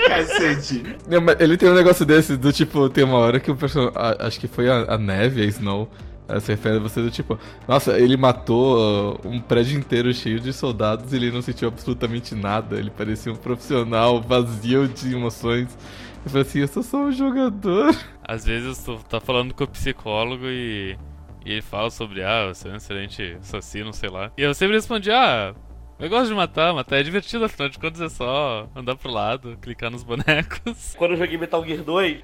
Cacete. 0.08 0.84
Não, 1.08 1.22
mas 1.22 1.40
ele 1.40 1.58
tem 1.58 1.70
um 1.70 1.74
negócio 1.74 2.06
desse, 2.06 2.38
do 2.38 2.52
tipo, 2.52 2.90
tem 2.90 3.04
uma 3.04 3.18
hora 3.18 3.40
que 3.40 3.52
o 3.52 3.56
personagem, 3.56 3.94
acho 4.20 4.40
que 4.40 4.48
foi 4.48 4.70
a, 4.70 4.94
a 4.94 4.98
Neve, 4.98 5.42
a 5.42 5.46
Snow, 5.46 5.90
ela 6.28 6.40
se 6.40 6.52
refere 6.52 6.78
a 6.78 6.80
você 6.80 7.02
do 7.02 7.10
tipo, 7.10 7.40
nossa, 7.68 7.98
ele 7.98 8.18
matou 8.18 9.16
uh, 9.16 9.28
um 9.28 9.40
prédio 9.40 9.80
inteiro 9.80 10.14
cheio 10.14 10.40
de 10.40 10.52
soldados 10.52 11.14
e 11.14 11.16
ele 11.16 11.32
não 11.32 11.42
sentiu 11.42 11.70
absolutamente 11.70 12.36
nada. 12.36 12.78
Ele 12.78 12.90
parecia 12.90 13.32
um 13.32 13.36
profissional 13.36 14.22
vazio 14.22 14.88
de 14.88 15.14
emoções. 15.14 15.78
Eu 16.26 16.32
falei 16.32 16.46
assim, 16.46 16.60
eu 16.60 16.68
sou 16.68 16.84
só 16.84 16.98
um 16.98 17.12
jogador. 17.12 17.96
Às 18.22 18.46
vezes 18.46 18.84
tu 18.84 19.00
tá 19.10 19.22
falando 19.22 19.54
com 19.54 19.64
o 19.64 19.68
psicólogo 19.68 20.48
e, 20.48 20.98
e 21.46 21.52
ele 21.54 21.62
fala 21.62 21.90
sobre, 21.90 22.22
ah, 22.22 22.52
você 22.54 22.68
é 22.68 22.74
um 22.74 22.76
excelente 22.76 23.38
assassino, 23.40 23.94
sei 23.94 24.10
lá. 24.10 24.30
E 24.38 24.42
eu 24.42 24.54
sempre 24.54 24.76
respondi, 24.76 25.10
ah, 25.10 25.56
eu 26.00 26.10
gosto 26.10 26.28
de 26.28 26.36
matar, 26.36 26.74
matar 26.74 27.00
é 27.00 27.04
divertido, 27.04 27.46
afinal 27.46 27.70
de 27.70 27.80
contas 27.80 28.02
é 28.02 28.10
só 28.10 28.68
andar 28.76 28.96
pro 28.96 29.12
lado, 29.12 29.58
clicar 29.62 29.90
nos 29.90 30.04
bonecos. 30.04 30.94
Quando 30.98 31.12
eu 31.12 31.18
joguei 31.18 31.38
Metal 31.38 31.66
Gear 31.66 31.82
2, 31.82 32.18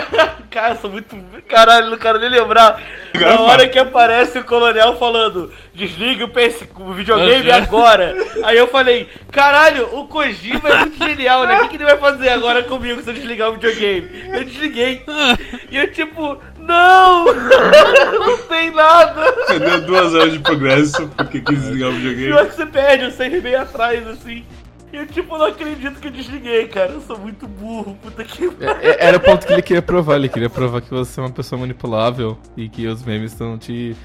cara, 0.50 0.74
eu 0.74 0.76
sou 0.78 0.90
muito. 0.90 1.16
Caralho, 1.48 1.90
não 1.90 1.98
quero 1.98 2.18
nem 2.18 2.28
lembrar. 2.28 2.82
Na 3.14 3.40
hora 3.40 3.68
que 3.68 3.78
aparece 3.78 4.38
o 4.38 4.44
coronel 4.44 4.96
falando, 4.96 5.52
desliga 5.74 6.24
o, 6.24 6.28
PS... 6.28 6.66
o 6.76 6.92
videogame 6.92 7.50
agora. 7.50 8.14
Aí 8.44 8.56
eu 8.56 8.66
falei, 8.66 9.08
caralho, 9.30 9.96
o 9.96 10.08
Kojima 10.08 10.68
é 10.68 10.78
muito 10.80 10.98
genial, 10.98 11.46
né? 11.46 11.58
O 11.58 11.62
que, 11.62 11.68
que 11.68 11.76
ele 11.76 11.84
vai 11.84 11.98
fazer 11.98 12.30
agora 12.30 12.62
comigo 12.64 13.00
se 13.02 13.10
eu 13.10 13.14
desligar 13.14 13.50
o 13.50 13.52
videogame? 13.52 14.10
Eu 14.32 14.44
desliguei. 14.44 15.04
E 15.70 15.76
eu 15.76 15.92
tipo, 15.92 16.36
não! 16.70 17.24
não 18.18 18.38
tem 18.46 18.70
nada! 18.70 19.32
Perdeu 19.46 19.80
duas 19.82 20.14
horas 20.14 20.32
de 20.32 20.38
progresso 20.38 21.08
porque 21.16 21.40
quis 21.40 21.60
desligar 21.60 21.90
o 21.90 21.92
videogame. 21.92 22.26
Pior 22.28 22.46
que 22.46 22.54
você 22.54 22.66
perde, 22.66 23.04
eu 23.04 23.10
saí 23.10 23.40
bem 23.40 23.54
atrás, 23.54 24.06
assim. 24.06 24.44
E 24.92 24.96
eu, 24.96 25.06
tipo, 25.06 25.38
não 25.38 25.46
acredito 25.46 26.00
que 26.00 26.08
eu 26.08 26.12
desliguei, 26.12 26.66
cara. 26.68 26.92
Eu 26.92 27.00
sou 27.00 27.18
muito 27.18 27.46
burro, 27.46 27.96
puta 28.02 28.24
que 28.24 28.44
é, 28.44 28.90
é, 28.90 29.06
Era 29.06 29.16
o 29.18 29.20
ponto 29.20 29.46
que 29.46 29.52
ele 29.52 29.62
queria 29.62 29.82
provar. 29.82 30.16
Ele 30.16 30.28
queria 30.28 30.50
provar 30.50 30.80
que 30.80 30.90
você 30.90 31.20
é 31.20 31.22
uma 31.22 31.30
pessoa 31.30 31.60
manipulável 31.60 32.38
e 32.56 32.68
que 32.68 32.86
os 32.86 33.04
memes 33.04 33.32
estão 33.32 33.56
te, 33.56 33.96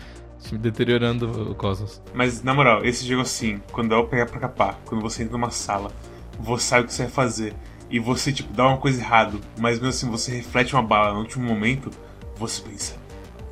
te 0.41 0.58
deteriorando 0.58 1.51
o 1.51 1.56
cosmos. 1.56 2.01
Mas, 2.13 2.43
na 2.43 2.54
moral, 2.54 2.86
esse 2.86 3.06
jogo 3.06 3.23
assim, 3.23 3.62
quando 3.71 3.95
é 3.95 3.97
o 3.97 4.06
pegar 4.06 4.28
pra 4.28 4.39
capar, 4.39 4.80
quando 4.86 5.01
você 5.01 5.23
entra 5.23 5.34
numa 5.34 5.49
sala, 5.49 5.91
você 6.39 6.65
sabe 6.65 6.84
o 6.84 6.88
que 6.88 6.93
você 6.93 7.04
vai 7.04 7.12
fazer 7.12 7.54
e 7.89 7.99
você, 7.99 8.32
tipo, 8.32 8.51
dá 8.54 8.67
uma 8.67 8.78
coisa 8.78 8.99
errado, 8.99 9.39
mas 9.58 9.80
mesmo 9.80 9.89
assim 9.89 10.10
você 10.10 10.36
reflete 10.36 10.73
uma 10.73 10.84
bala 10.84 11.13
no 11.13 11.19
último 11.19 11.45
momento, 11.45 11.89
você 12.38 12.62
pensa, 12.62 12.95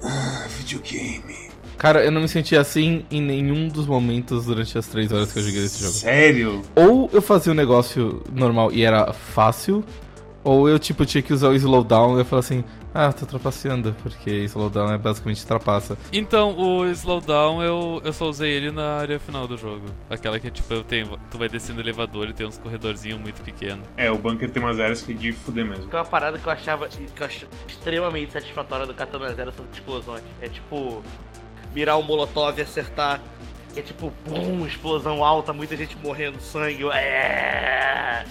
ah, 0.04 0.46
videogame. 0.58 1.52
Cara, 1.78 2.04
eu 2.04 2.12
não 2.12 2.22
me 2.22 2.30
senti 2.30 2.56
assim 2.56 3.06
em 3.12 3.22
nenhum 3.22 3.68
dos 3.68 3.86
momentos 3.86 4.46
durante 4.46 4.78
as 4.78 4.88
três 4.88 5.12
horas 5.12 5.34
que 5.34 5.40
eu 5.40 5.44
joguei 5.44 5.66
esse 5.66 5.82
jogo. 5.82 5.94
Sério? 5.94 6.62
Ou 6.76 7.10
eu 7.12 7.22
fazia 7.22 7.52
um 7.52 7.56
negócio 7.56 8.24
normal 8.32 8.72
e 8.72 8.84
era 8.84 9.12
fácil, 9.12 9.84
ou 10.44 10.68
eu, 10.68 10.78
tipo, 10.78 11.06
tinha 11.06 11.22
que 11.22 11.34
usar 11.34 11.50
o 11.50 11.56
slowdown 11.56 12.18
e 12.18 12.20
eu 12.20 12.26
falava 12.26 12.46
assim, 12.46 12.64
ah, 12.94 13.12
tô 13.12 13.26
trapaceando, 13.26 13.96
porque 14.04 14.30
slowdown 14.44 14.94
é 14.94 14.98
basicamente 14.98 15.46
trapaça. 15.46 15.98
Então, 16.12 16.58
o 16.58 16.86
slowdown 16.88 17.64
eu, 17.64 18.02
eu 18.04 18.14
só 18.14 18.30
usei 18.30 18.52
ele 18.52 18.72
na 18.72 18.98
área 18.98 19.20
final 19.20 19.48
do 19.48 19.58
jogo. 19.58 19.86
Aquela 20.10 20.40
que, 20.40 20.52
tipo, 20.52 20.72
eu 20.74 20.84
tenho, 20.84 21.18
tu 21.32 21.38
vai 21.38 21.48
descendo 21.50 21.80
o 21.80 21.82
elevador 21.82 22.30
e 22.30 22.34
tem 22.34 22.46
uns 22.46 22.58
corredorzinhos 22.58 23.20
muito 23.20 23.42
pequenos. 23.42 23.86
É, 23.98 24.12
o 24.12 24.18
bunker 24.18 24.50
tem 24.50 24.62
umas 24.62 24.80
áreas 24.80 25.02
que 25.02 25.14
é 25.14 25.16
de 25.16 25.32
fuder 25.32 25.66
mesmo. 25.66 25.88
Que 25.88 25.96
é 25.96 26.00
uma 26.00 26.06
parada 26.06 26.38
que 26.38 26.46
eu 26.46 26.52
achava 26.52 26.88
que 26.88 27.22
eu 27.22 27.26
acho 27.26 27.48
extremamente 27.68 28.34
satisfatória 28.34 28.86
do 28.86 28.94
Katana 28.94 29.34
Zero 29.34 29.52
são 29.52 29.66
explosões. 29.72 30.24
É 30.42 30.50
tipo, 30.50 31.02
mirar 31.74 31.98
um 31.98 32.04
molotov 32.04 32.58
e 32.58 32.62
acertar. 32.62 33.22
É 33.76 33.82
tipo, 33.82 34.14
bum, 34.28 34.68
explosão 34.68 35.24
alta, 35.24 35.52
muita 35.52 35.76
gente 35.76 35.98
morrendo, 35.98 36.40
sangue. 36.40 36.86
É... 36.92 38.24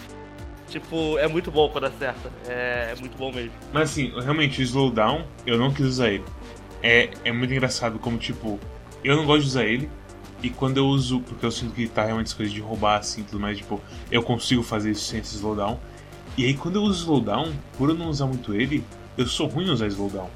Tipo, 0.72 1.18
é 1.18 1.28
muito 1.28 1.50
bom 1.50 1.68
quando 1.68 1.84
acerta. 1.84 2.32
É, 2.48 2.94
é 2.96 3.00
muito 3.00 3.14
bom 3.18 3.30
mesmo. 3.30 3.52
Mas 3.72 3.90
assim, 3.90 4.10
realmente, 4.18 4.58
o 4.60 4.62
slowdown, 4.62 5.26
eu 5.46 5.58
não 5.58 5.70
quis 5.70 5.84
usar 5.86 6.08
ele. 6.10 6.24
é, 6.82 7.10
é 7.24 7.30
muito 7.30 7.52
engraçado 7.52 7.98
como, 7.98 8.16
tipo, 8.16 8.58
eu 9.04 9.14
não 9.14 9.26
gosto 9.26 9.42
de 9.42 9.48
usar 9.48 9.64
ele. 9.64 9.90
E 10.42 10.50
quando 10.50 10.78
eu 10.78 10.86
uso, 10.86 11.20
porque 11.20 11.44
eu 11.44 11.50
sinto 11.50 11.72
que 11.74 11.86
tá 11.86 12.04
realmente 12.04 12.34
coisa 12.34 12.50
de 12.50 12.60
roubar 12.60 12.98
assim 12.98 13.22
tudo 13.22 13.38
mais, 13.38 13.58
tipo, 13.58 13.80
eu 14.10 14.22
consigo 14.22 14.62
fazer 14.62 14.90
isso 14.90 15.04
sem 15.04 15.20
esse 15.20 15.36
slowdown. 15.36 15.78
E 16.36 16.46
aí 16.46 16.54
quando 16.54 16.76
eu 16.76 16.82
uso 16.82 17.02
slowdown, 17.02 17.52
por 17.78 17.90
eu 17.90 17.94
não 17.94 18.08
usar 18.08 18.26
muito 18.26 18.54
ele, 18.54 18.82
eu 19.16 19.26
sou 19.26 19.46
ruim 19.46 19.66
em 19.66 19.70
usar 19.70 19.86
slowdown. 19.86 20.28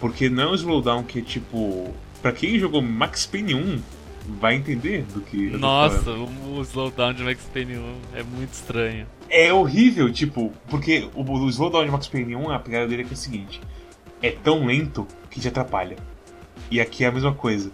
Porque 0.00 0.28
não 0.28 0.42
é 0.44 0.46
um 0.48 0.54
slowdown 0.54 1.04
que 1.04 1.20
é 1.20 1.22
tipo. 1.22 1.94
Pra 2.20 2.32
quem 2.32 2.58
jogou 2.58 2.82
Max 2.82 3.26
Payne 3.26 3.54
1, 3.54 3.82
vai 4.40 4.54
entender 4.56 5.02
do 5.12 5.20
que. 5.20 5.50
Nossa, 5.50 6.10
o 6.10 6.60
slowdown 6.62 7.12
de 7.12 7.22
Max 7.22 7.48
Payne 7.52 7.76
1 7.76 7.94
é 8.14 8.22
muito 8.22 8.52
estranho. 8.54 9.06
É 9.28 9.52
horrível, 9.52 10.12
tipo, 10.12 10.52
porque 10.68 11.08
o, 11.14 11.22
o 11.22 11.48
slowdown 11.48 11.84
de 11.84 11.90
Max 11.90 12.06
Payne 12.06 12.36
1, 12.36 12.50
a 12.50 12.58
pegada 12.58 12.86
dele 12.86 13.02
é 13.02 13.04
que 13.04 13.10
é 13.10 13.14
o 13.14 13.18
seguinte: 13.18 13.60
é 14.22 14.30
tão 14.30 14.66
lento 14.66 15.06
que 15.30 15.40
te 15.40 15.48
atrapalha. 15.48 15.96
E 16.70 16.80
aqui 16.80 17.04
é 17.04 17.08
a 17.08 17.12
mesma 17.12 17.34
coisa. 17.34 17.70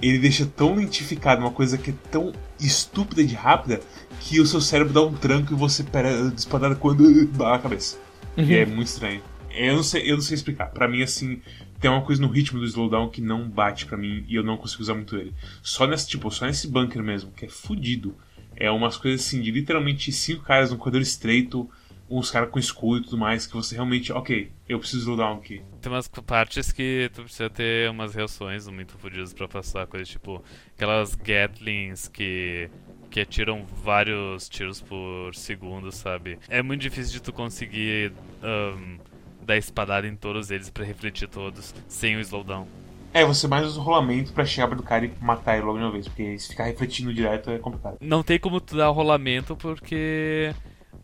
Ele 0.00 0.18
deixa 0.18 0.46
tão 0.46 0.74
lentificado 0.76 1.42
uma 1.42 1.50
coisa 1.50 1.76
que 1.76 1.90
é 1.90 1.94
tão 2.10 2.32
estúpida 2.58 3.22
de 3.22 3.34
rápida 3.34 3.80
que 4.20 4.40
o 4.40 4.46
seu 4.46 4.60
cérebro 4.60 4.92
dá 4.92 5.02
um 5.02 5.12
tranco 5.12 5.52
e 5.52 5.56
você 5.56 5.82
pera 5.82 6.30
disparada 6.30 6.74
quando 6.74 7.26
dá 7.36 7.50
na 7.50 7.58
cabeça. 7.58 7.98
E 8.36 8.54
é 8.54 8.64
muito 8.64 8.88
estranho. 8.88 9.22
Eu 9.50 9.76
não 9.76 9.82
sei, 9.82 10.10
eu 10.10 10.14
não 10.14 10.22
sei 10.22 10.36
explicar. 10.36 10.66
Pra 10.66 10.88
mim, 10.88 11.02
assim, 11.02 11.42
tem 11.80 11.90
uma 11.90 12.02
coisa 12.02 12.22
no 12.22 12.28
ritmo 12.28 12.60
do 12.60 12.64
slowdown 12.66 13.10
que 13.10 13.20
não 13.20 13.48
bate 13.48 13.86
pra 13.86 13.96
mim 13.96 14.24
e 14.28 14.34
eu 14.34 14.44
não 14.44 14.56
consigo 14.56 14.82
usar 14.82 14.94
muito 14.94 15.16
ele. 15.16 15.34
Só 15.62 15.86
nesse, 15.86 16.06
tipo, 16.06 16.30
só 16.30 16.46
nesse 16.46 16.68
bunker 16.68 17.02
mesmo, 17.02 17.32
que 17.32 17.46
é 17.46 17.48
fudido. 17.48 18.14
É 18.56 18.70
umas 18.70 18.96
coisas 18.96 19.26
assim 19.26 19.40
de 19.40 19.50
literalmente 19.50 20.12
cinco 20.12 20.42
caras 20.42 20.70
num 20.70 20.76
corredor 20.76 21.00
estreito, 21.00 21.68
uns 22.08 22.30
caras 22.30 22.50
com 22.50 22.58
escudo 22.58 22.98
e 22.98 23.04
tudo 23.04 23.18
mais, 23.18 23.46
que 23.46 23.54
você 23.54 23.74
realmente, 23.76 24.12
ok, 24.12 24.50
eu 24.68 24.78
preciso 24.78 25.02
slowdown 25.02 25.38
aqui. 25.38 25.62
Tem 25.80 25.90
umas 25.90 26.08
partes 26.08 26.72
que 26.72 27.10
tu 27.14 27.22
precisa 27.22 27.48
ter 27.48 27.88
umas 27.88 28.14
reações 28.14 28.66
muito 28.68 28.98
fodidas 28.98 29.32
pra 29.32 29.46
passar, 29.46 29.86
coisas 29.86 30.08
tipo 30.08 30.42
aquelas 30.74 31.14
Gatlings 31.14 32.08
que 32.08 32.68
que 33.10 33.20
atiram 33.20 33.66
vários 33.82 34.48
tiros 34.48 34.80
por 34.80 35.34
segundo, 35.34 35.90
sabe? 35.90 36.38
É 36.48 36.62
muito 36.62 36.80
difícil 36.80 37.14
de 37.14 37.20
tu 37.20 37.32
conseguir 37.32 38.12
ahn, 38.40 38.98
dar 39.42 39.56
espadada 39.56 40.06
em 40.06 40.14
todos 40.14 40.50
eles 40.52 40.70
pra 40.70 40.84
refletir 40.84 41.28
todos 41.28 41.74
sem 41.88 42.16
o 42.16 42.20
slowdown. 42.20 42.68
É, 43.12 43.24
você 43.24 43.48
mais 43.48 43.66
usa 43.66 43.80
o 43.80 43.82
rolamento 43.82 44.32
pra 44.32 44.44
chegar 44.44 44.74
do 44.74 44.82
cara 44.82 45.04
e 45.04 45.12
matar 45.20 45.56
ele 45.56 45.66
logo 45.66 45.78
de 45.78 45.84
uma 45.84 45.90
vez, 45.90 46.06
porque 46.06 46.38
se 46.38 46.48
ficar 46.48 46.64
refletindo 46.64 47.12
direto 47.12 47.50
é 47.50 47.58
complicado. 47.58 47.96
Não 48.00 48.22
tem 48.22 48.38
como 48.38 48.60
tu 48.60 48.76
dar 48.76 48.88
rolamento 48.88 49.56
porque 49.56 50.54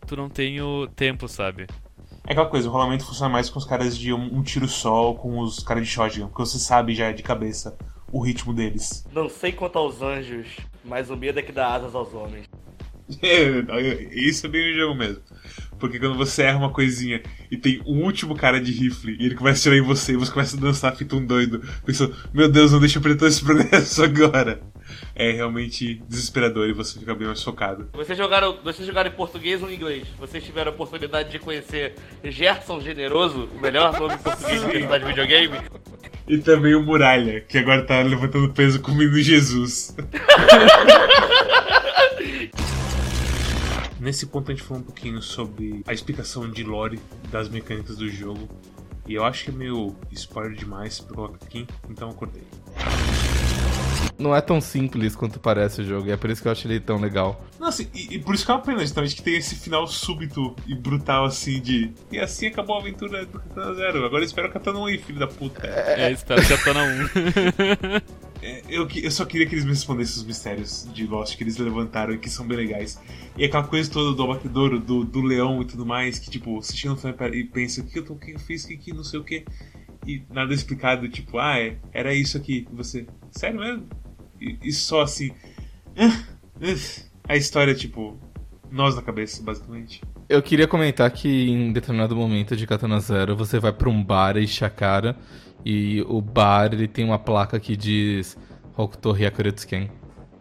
tu 0.07 0.17
não 0.17 0.29
tem 0.29 0.61
o 0.61 0.87
tempo, 0.87 1.27
sabe? 1.29 1.67
É 2.27 2.33
aquela 2.33 2.49
coisa, 2.49 2.69
o 2.69 2.73
rolamento 2.73 3.05
funciona 3.05 3.33
mais 3.33 3.51
com 3.51 3.59
os 3.59 3.65
caras 3.65 3.97
de 3.97 4.13
um, 4.13 4.39
um 4.39 4.43
tiro 4.43 4.69
só 4.69 5.09
ou 5.09 5.15
com 5.17 5.39
os 5.41 5.61
caras 5.61 5.85
de 5.85 5.91
shotgun, 5.91 6.29
porque 6.29 6.43
você 6.43 6.59
sabe 6.59 6.95
já 6.95 7.11
de 7.13 7.23
cabeça 7.23 7.77
o 8.13 8.21
ritmo 8.21 8.53
deles. 8.53 9.05
Não 9.13 9.29
sei 9.29 9.53
quanto 9.53 9.79
aos 9.79 10.01
anjos, 10.01 10.57
mas 10.85 11.11
o 11.11 11.17
medo 11.17 11.39
é 11.39 11.43
que 11.43 11.53
dá 11.53 11.75
asas 11.75 11.95
aos 11.95 12.15
homens. 12.15 12.47
Isso 14.11 14.47
é 14.47 14.49
bem 14.49 14.73
o 14.73 14.77
jogo 14.77 14.95
mesmo. 14.95 15.23
Porque 15.79 15.99
quando 15.99 16.17
você 16.17 16.43
erra 16.43 16.59
uma 16.59 16.71
coisinha 16.71 17.23
e 17.51 17.57
tem 17.57 17.83
um 17.87 18.03
último 18.03 18.35
cara 18.35 18.61
de 18.61 18.73
rifle 18.73 19.17
e 19.19 19.27
ele 19.27 19.35
começa 19.35 19.61
a 19.61 19.63
tirar 19.63 19.77
em 19.77 19.87
você 19.87 20.13
e 20.13 20.17
você 20.17 20.33
começa 20.33 20.57
a 20.57 20.61
dançar 20.61 20.97
feito 20.97 21.17
um 21.17 21.25
doido, 21.25 21.63
pensando, 21.85 22.15
meu 22.33 22.49
Deus, 22.49 22.73
não 22.73 22.81
deixa 22.81 22.99
eu 22.99 23.03
perder 23.03 23.19
todo 23.19 23.29
esse 23.29 23.43
progresso 23.45 24.03
agora. 24.03 24.61
É 25.15 25.33
realmente 25.33 26.03
desesperador 26.09 26.69
e 26.69 26.73
você 26.73 26.99
fica 26.99 27.15
bem 27.15 27.27
mais 27.27 27.43
focado. 27.43 27.89
Vocês 27.93 28.17
jogaram, 28.17 28.59
vocês 28.63 28.87
jogaram 28.87 29.11
em 29.11 29.15
português 29.15 29.63
ou 29.63 29.71
em 29.71 29.75
inglês? 29.75 30.07
Vocês 30.19 30.45
tiveram 30.45 30.71
a 30.71 30.75
oportunidade 30.75 31.31
de 31.31 31.39
conhecer 31.39 31.95
Gerson 32.23 32.81
Generoso, 32.81 33.49
o 33.55 33.61
melhor 33.61 33.99
nome 33.99 34.17
português 34.19 34.61
de 34.61 34.87
tá 34.87 34.99
de 34.99 35.05
videogame? 35.05 35.57
E 36.29 36.39
também 36.39 36.75
o 36.75 36.83
Muralha, 36.83 37.41
que 37.41 37.57
agora 37.57 37.87
tá 37.87 38.03
levantando 38.03 38.53
peso 38.53 38.81
com 38.81 38.91
o 38.91 38.97
menino 38.97 39.17
Jesus. 39.23 39.95
Nesse 44.07 44.25
ponto 44.27 44.53
a 44.53 44.55
gente 44.55 44.65
falou 44.65 44.81
um 44.85 44.87
pouquinho 44.87 45.21
sobre 45.21 45.83
a 45.85 45.93
explicação 45.93 46.49
de 46.49 46.63
lore 46.63 47.01
das 47.29 47.49
mecânicas 47.49 47.97
do 47.97 48.09
jogo. 48.09 48.49
E 49.05 49.15
eu 49.15 49.25
acho 49.25 49.43
que 49.43 49.51
é 49.51 49.53
meio 49.53 49.97
spoiler 50.13 50.57
demais 50.57 51.01
pra 51.01 51.17
colocar 51.17 51.45
aqui, 51.45 51.67
então 51.91 52.11
eu 52.11 52.15
cortei. 52.15 52.45
Não 54.17 54.33
é 54.33 54.41
tão 54.41 54.61
simples 54.61 55.17
quanto 55.17 55.41
parece 55.41 55.81
o 55.81 55.85
jogo, 55.85 56.07
e 56.07 56.13
é 56.13 56.17
por 56.17 56.31
isso 56.31 56.41
que 56.41 56.47
eu 56.47 56.53
acho 56.53 56.69
ele 56.69 56.79
tão 56.79 57.01
legal. 57.01 57.45
Nossa, 57.59 57.83
e, 57.83 58.15
e 58.15 58.19
por 58.21 58.37
isso 58.37 58.47
que 58.47 58.53
é 58.53 58.55
uma 58.55 58.63
pena 58.63 58.79
justamente 58.79 59.17
que 59.17 59.23
tem 59.23 59.39
esse 59.39 59.57
final 59.57 59.89
súbito 59.89 60.55
e 60.69 60.75
brutal 60.77 61.25
assim 61.25 61.61
de. 61.61 61.93
E 62.13 62.21
assim 62.21 62.47
acabou 62.47 62.77
a 62.77 62.79
aventura 62.79 63.27
do 63.27 63.41
Katana 63.41 63.75
Zero. 63.75 64.05
Agora 64.05 64.23
eu 64.23 64.27
espero 64.27 64.47
o 64.47 64.53
Katana 64.53 64.79
1 64.79 64.87
aí, 64.87 64.99
filho 64.99 65.19
da 65.19 65.27
puta. 65.27 65.67
É, 65.67 66.13
espero 66.13 66.47
que 66.47 66.53
a 66.53 66.59
Tona 66.59 66.85
1. 66.85 68.26
É, 68.47 68.63
eu, 68.69 68.87
eu 69.03 69.11
só 69.11 69.25
queria 69.25 69.45
que 69.45 69.57
eles 69.57 69.65
me 69.65 69.73
respondessem 69.73 70.19
os 70.19 70.25
mistérios 70.25 70.89
de 70.95 71.05
Lost 71.05 71.37
que 71.37 71.43
eles 71.43 71.57
levantaram 71.57 72.15
e 72.15 72.19
que 72.19 72.31
são 72.31 72.47
bem 72.47 72.57
legais. 72.57 72.97
E 73.37 73.45
aquela 73.45 73.65
coisa 73.65 73.91
toda 73.91 74.15
do 74.15 74.23
abatedouro, 74.23 74.79
do, 74.79 75.05
do 75.05 75.21
leão 75.21 75.61
e 75.63 75.65
tudo 75.65 75.85
mais, 75.85 76.21
que 76.21 76.31
tipo, 76.31 76.63
chega 76.63 76.95
no 76.95 76.97
final 76.97 77.35
e 77.35 77.43
pensa, 77.43 77.81
o 77.81 77.85
que 77.85 77.99
eu, 77.99 78.05
tô, 78.05 78.13
o 78.13 78.19
que 78.19 78.31
eu 78.31 78.39
fiz, 78.39 78.65
o 78.65 78.69
que, 78.69 78.77
que 78.77 78.93
não 78.93 79.03
sei 79.03 79.19
o 79.19 79.25
que. 79.25 79.45
E 80.07 80.23
nada 80.31 80.55
explicado, 80.55 81.09
tipo, 81.09 81.39
ah, 81.39 81.59
é, 81.59 81.77
era 81.93 82.15
isso 82.15 82.37
aqui. 82.37 82.69
Você, 82.73 83.09
sério 83.33 83.59
mesmo? 83.59 83.89
E, 84.41 84.57
e 84.63 84.73
só 84.73 85.03
assim. 85.03 85.33
ah, 85.97 86.25
a 87.29 87.37
história, 87.37 87.75
tipo, 87.75 88.17
nós 88.71 88.95
na 88.95 89.03
cabeça, 89.03 89.43
basicamente. 89.43 90.01
Eu 90.29 90.41
queria 90.41 90.69
comentar 90.69 91.11
que 91.11 91.51
em 91.51 91.73
determinado 91.73 92.15
momento 92.15 92.57
de 92.57 92.65
Katana 92.65 93.01
Zero 93.01 93.35
você 93.35 93.59
vai 93.59 93.73
pra 93.73 93.89
um 93.89 94.05
bar 94.05 94.37
e 94.37 94.47
Shakara 94.47 95.17
e 95.69 96.01
o 96.03 96.21
bar 96.21 96.73
ele 96.73 96.87
tem 96.87 97.05
uma 97.05 97.19
placa 97.19 97.59
que 97.59 97.77
diz 97.77 98.39
Hokuto 98.77 99.11
Hyakuretsuken, 99.11 99.91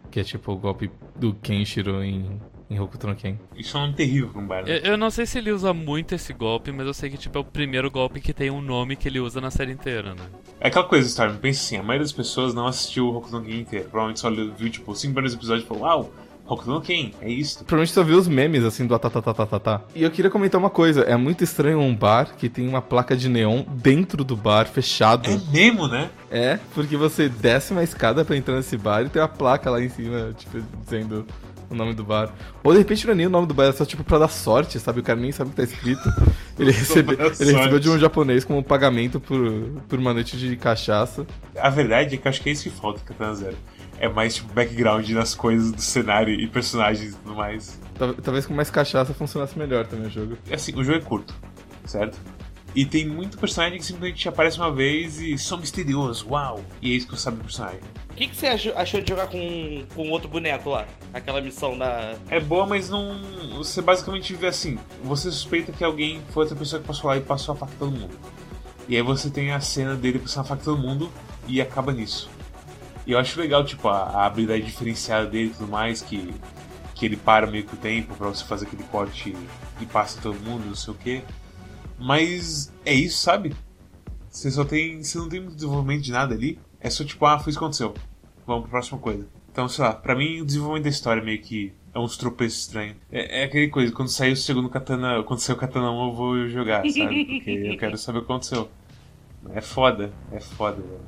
que 0.08 0.20
é 0.20 0.22
tipo 0.22 0.52
o 0.52 0.56
golpe 0.56 0.88
do 1.16 1.34
Kenshiro 1.34 2.00
em, 2.00 2.40
em 2.70 2.78
Hokuto 2.78 3.08
no 3.08 3.16
Ken. 3.16 3.36
Isso 3.56 3.76
é 3.76 3.80
um 3.80 3.82
nome 3.86 3.94
terrível 3.94 4.28
pra 4.28 4.40
um 4.40 4.46
bar. 4.46 4.64
né? 4.64 4.76
Eu, 4.78 4.92
eu 4.92 4.96
não 4.96 5.10
sei 5.10 5.26
se 5.26 5.38
ele 5.38 5.50
usa 5.50 5.74
muito 5.74 6.14
esse 6.14 6.32
golpe, 6.32 6.70
mas 6.70 6.86
eu 6.86 6.94
sei 6.94 7.10
que 7.10 7.18
tipo, 7.18 7.36
é 7.36 7.40
o 7.40 7.44
primeiro 7.44 7.90
golpe 7.90 8.20
que 8.20 8.32
tem 8.32 8.52
um 8.52 8.60
nome 8.60 8.94
que 8.94 9.08
ele 9.08 9.18
usa 9.18 9.40
na 9.40 9.50
série 9.50 9.72
inteira, 9.72 10.14
né? 10.14 10.26
É 10.60 10.68
aquela 10.68 10.84
coisa, 10.84 11.08
Storm, 11.08 11.36
pensa 11.38 11.60
assim, 11.60 11.76
a 11.76 11.82
maioria 11.82 12.04
das 12.04 12.12
pessoas 12.12 12.54
não 12.54 12.68
assistiu 12.68 13.08
o 13.08 13.16
Hokuto 13.16 13.40
no 13.40 13.44
Ken 13.44 13.58
inteiro. 13.58 13.88
Provavelmente 13.90 14.20
só 14.20 14.30
viu, 14.30 14.70
tipo, 14.70 14.94
cinco 14.94 15.14
primeiros 15.14 15.34
episódios 15.34 15.64
e 15.64 15.68
falou, 15.68 15.82
uau, 15.82 16.12
Hokuto 16.46 16.80
Ken, 16.80 17.10
é 17.20 17.28
isso. 17.28 17.58
Provavelmente 17.64 17.92
só 17.92 18.02
viu 18.02 18.18
os 18.18 18.28
memes 18.28 18.62
assim 18.62 18.86
do 18.86 18.94
atatatatata. 18.94 19.82
E 19.94 20.02
eu 20.02 20.10
queria 20.10 20.30
comentar 20.30 20.60
uma 20.60 20.70
coisa, 20.70 21.02
é 21.02 21.16
muito 21.16 21.42
estranho 21.42 21.80
um 21.80 21.94
bar 21.94 22.36
que 22.36 22.48
tem 22.48 22.68
uma 22.68 22.80
placa 22.80 23.16
de 23.16 23.28
neon 23.28 23.64
dentro 23.68 24.22
do 24.22 24.36
bar 24.36 24.66
fechado. 24.66 25.28
É 25.28 25.40
mesmo, 25.50 25.88
né? 25.88 26.08
É, 26.30 26.58
porque 26.74 26.96
você 26.96 27.28
desce 27.28 27.72
uma 27.72 27.82
escada 27.82 28.24
pra 28.24 28.36
entrar 28.36 28.54
nesse 28.54 28.76
bar 28.76 29.02
e 29.02 29.08
tem 29.08 29.20
uma 29.20 29.28
placa 29.28 29.70
lá 29.70 29.82
em 29.82 29.88
cima, 29.88 30.32
tipo, 30.36 30.62
dizendo 30.84 31.26
o 31.68 31.74
nome 31.74 31.94
do 31.94 32.04
bar. 32.04 32.32
Ou 32.62 32.72
de 32.72 32.78
repente 32.78 33.06
não 33.06 33.12
é 33.12 33.16
nem 33.16 33.26
o 33.26 33.30
nome 33.30 33.46
do 33.46 33.54
bar, 33.54 33.64
é 33.64 33.72
só 33.72 33.84
tipo 33.84 34.04
pra 34.04 34.18
dar 34.18 34.28
sorte, 34.28 34.78
sabe? 34.78 35.00
O 35.00 35.02
cara 35.02 35.18
nem 35.18 35.32
sabe 35.32 35.50
o 35.50 35.52
que 35.52 35.56
tá 35.56 35.64
escrito. 35.64 36.08
Ele, 36.58 36.70
recebe, 36.70 37.12
ele 37.12 37.52
recebeu 37.52 37.78
de 37.78 37.90
um 37.90 37.98
japonês 37.98 38.42
como 38.42 38.62
pagamento 38.62 39.20
por, 39.20 39.38
por 39.86 39.98
uma 39.98 40.14
noite 40.14 40.38
de 40.38 40.56
cachaça. 40.56 41.26
A 41.54 41.68
verdade 41.68 42.14
é 42.14 42.18
que 42.18 42.26
eu 42.26 42.30
acho 42.30 42.40
que 42.40 42.48
é 42.48 42.52
isso 42.52 42.62
que 42.62 42.70
falta 42.70 42.98
em 42.98 43.04
Katana 43.04 43.34
Zero. 43.34 43.56
É 43.98 44.08
mais, 44.08 44.34
tipo, 44.34 44.52
background 44.52 45.08
nas 45.10 45.34
coisas 45.34 45.72
do 45.72 45.80
cenário 45.80 46.32
e 46.34 46.46
personagens 46.46 47.12
e 47.12 47.16
tudo 47.16 47.34
mais. 47.34 47.80
Tal- 47.98 48.14
Talvez 48.14 48.44
com 48.46 48.52
mais 48.54 48.70
cachaça 48.70 49.14
funcionasse 49.14 49.58
melhor 49.58 49.86
também 49.86 50.06
o 50.06 50.10
jogo. 50.10 50.36
Assim, 50.52 50.72
o 50.78 50.84
jogo 50.84 50.98
é 50.98 51.00
curto, 51.00 51.34
certo? 51.84 52.18
E 52.74 52.84
tem 52.84 53.06
muito 53.08 53.38
personagem 53.38 53.78
que 53.78 53.84
simplesmente 53.86 54.28
aparece 54.28 54.58
uma 54.58 54.70
vez 54.70 55.18
e 55.18 55.38
são 55.38 55.56
misterioso, 55.56 56.26
uau! 56.28 56.62
E 56.82 56.92
é 56.92 56.94
isso 56.96 57.06
que 57.06 57.14
eu 57.14 57.18
sabe 57.18 57.38
do 57.38 57.44
personagem. 57.44 57.80
O 58.10 58.14
que, 58.14 58.28
que 58.28 58.36
você 58.36 58.48
achou, 58.48 59.00
de 59.00 59.08
jogar 59.08 59.28
com, 59.28 59.84
com 59.94 60.10
outro 60.10 60.28
boneco 60.28 60.68
lá? 60.70 60.86
Aquela 61.14 61.40
missão 61.40 61.76
da. 61.78 62.14
É 62.28 62.38
boa, 62.38 62.66
mas 62.66 62.90
não. 62.90 63.18
Você 63.56 63.80
basicamente 63.80 64.34
vê 64.34 64.48
assim: 64.48 64.78
você 65.02 65.30
suspeita 65.30 65.72
que 65.72 65.82
alguém 65.82 66.20
foi 66.30 66.42
outra 66.44 66.56
pessoa 66.58 66.80
que 66.82 66.86
passou 66.86 67.08
lá 67.08 67.16
e 67.16 67.20
passou 67.22 67.54
a 67.54 67.56
faca 67.56 67.72
todo 67.78 67.90
mundo. 67.92 68.14
E 68.88 68.94
aí 68.96 69.02
você 69.02 69.30
tem 69.30 69.52
a 69.52 69.60
cena 69.60 69.94
dele 69.94 70.18
passando 70.18 70.44
a 70.44 70.48
faca 70.48 70.62
todo 70.62 70.76
mundo 70.78 71.10
e 71.48 71.62
acaba 71.62 71.92
nisso. 71.92 72.28
E 73.06 73.12
eu 73.12 73.18
acho 73.18 73.38
legal, 73.40 73.64
tipo, 73.64 73.88
a, 73.88 73.98
a 74.02 74.26
habilidade 74.26 74.62
diferenciada 74.64 75.26
dele 75.26 75.50
e 75.50 75.54
tudo 75.54 75.68
mais, 75.68 76.02
que, 76.02 76.34
que 76.94 77.06
ele 77.06 77.16
para 77.16 77.46
meio 77.46 77.64
que 77.64 77.74
o 77.74 77.76
tempo 77.76 78.14
pra 78.16 78.28
você 78.28 78.44
fazer 78.44 78.66
aquele 78.66 78.82
corte 78.84 79.36
e 79.80 79.86
passa 79.86 80.20
todo 80.20 80.38
mundo, 80.40 80.66
não 80.66 80.74
sei 80.74 80.92
o 80.92 80.96
quê. 80.96 81.22
Mas 81.98 82.72
é 82.84 82.92
isso, 82.92 83.18
sabe? 83.18 83.54
Você 84.28 84.50
só 84.50 84.64
tem. 84.64 85.02
Você 85.02 85.16
não 85.18 85.28
tem 85.28 85.40
muito 85.40 85.54
desenvolvimento 85.54 86.02
de 86.02 86.12
nada 86.12 86.34
ali. 86.34 86.58
É 86.80 86.90
só 86.90 87.04
tipo, 87.04 87.24
ah, 87.24 87.38
foi 87.38 87.50
isso 87.50 87.58
que 87.58 87.64
aconteceu. 87.64 87.94
Vamos 88.46 88.62
pra 88.64 88.70
próxima 88.72 88.98
coisa. 88.98 89.26
Então, 89.50 89.66
sei 89.68 89.84
lá, 89.84 89.92
pra 89.94 90.14
mim 90.14 90.40
o 90.42 90.44
desenvolvimento 90.44 90.84
da 90.84 90.90
história 90.90 91.22
meio 91.22 91.40
que 91.40 91.72
é 91.94 91.98
uns 91.98 92.16
tropeços 92.18 92.60
estranhos. 92.60 92.96
É, 93.10 93.40
é 93.40 93.44
aquele 93.44 93.68
coisa, 93.68 93.90
quando 93.92 94.08
sair 94.08 94.32
o 94.32 94.36
segundo 94.36 94.68
Katana. 94.68 95.22
Quando 95.22 95.40
sair 95.40 95.56
o 95.56 95.58
Katana 95.58 95.90
1 95.90 96.06
eu 96.08 96.12
vou 96.12 96.48
jogar, 96.48 96.82
sabe? 96.86 97.24
Porque 97.24 97.50
eu 97.72 97.78
quero 97.78 97.96
saber 97.96 98.18
o 98.18 98.22
que 98.22 98.26
aconteceu. 98.32 98.68
É 99.54 99.60
foda, 99.62 100.12
é 100.32 100.40
foda, 100.40 100.82
velho. 100.82 101.00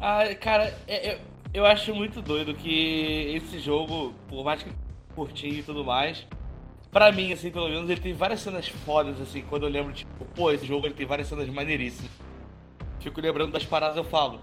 Ah, 0.00 0.22
cara, 0.40 0.72
é- 0.86 1.12
é- 1.14 1.20
eu 1.52 1.64
acho 1.64 1.94
muito 1.94 2.20
doido 2.22 2.54
que 2.54 3.34
esse 3.34 3.58
jogo, 3.58 4.14
por 4.28 4.44
mais 4.44 4.62
que 4.62 4.70
curtinho 5.14 5.54
e 5.54 5.62
tudo 5.62 5.84
mais, 5.84 6.26
pra 6.90 7.10
mim, 7.10 7.32
assim, 7.32 7.50
pelo 7.50 7.68
menos, 7.68 7.88
ele 7.88 8.00
tem 8.00 8.12
várias 8.12 8.40
cenas 8.40 8.68
fodas, 8.68 9.20
assim, 9.20 9.42
quando 9.42 9.64
eu 9.64 9.70
lembro, 9.70 9.92
tipo, 9.92 10.24
pô, 10.34 10.50
esse 10.50 10.66
jogo 10.66 10.86
ele 10.86 10.94
tem 10.94 11.06
várias 11.06 11.28
cenas 11.28 11.48
maneiríssimas. 11.48 12.10
Fico 13.00 13.20
lembrando 13.20 13.52
das 13.52 13.64
paradas, 13.64 13.96
eu 13.96 14.04
falo, 14.04 14.40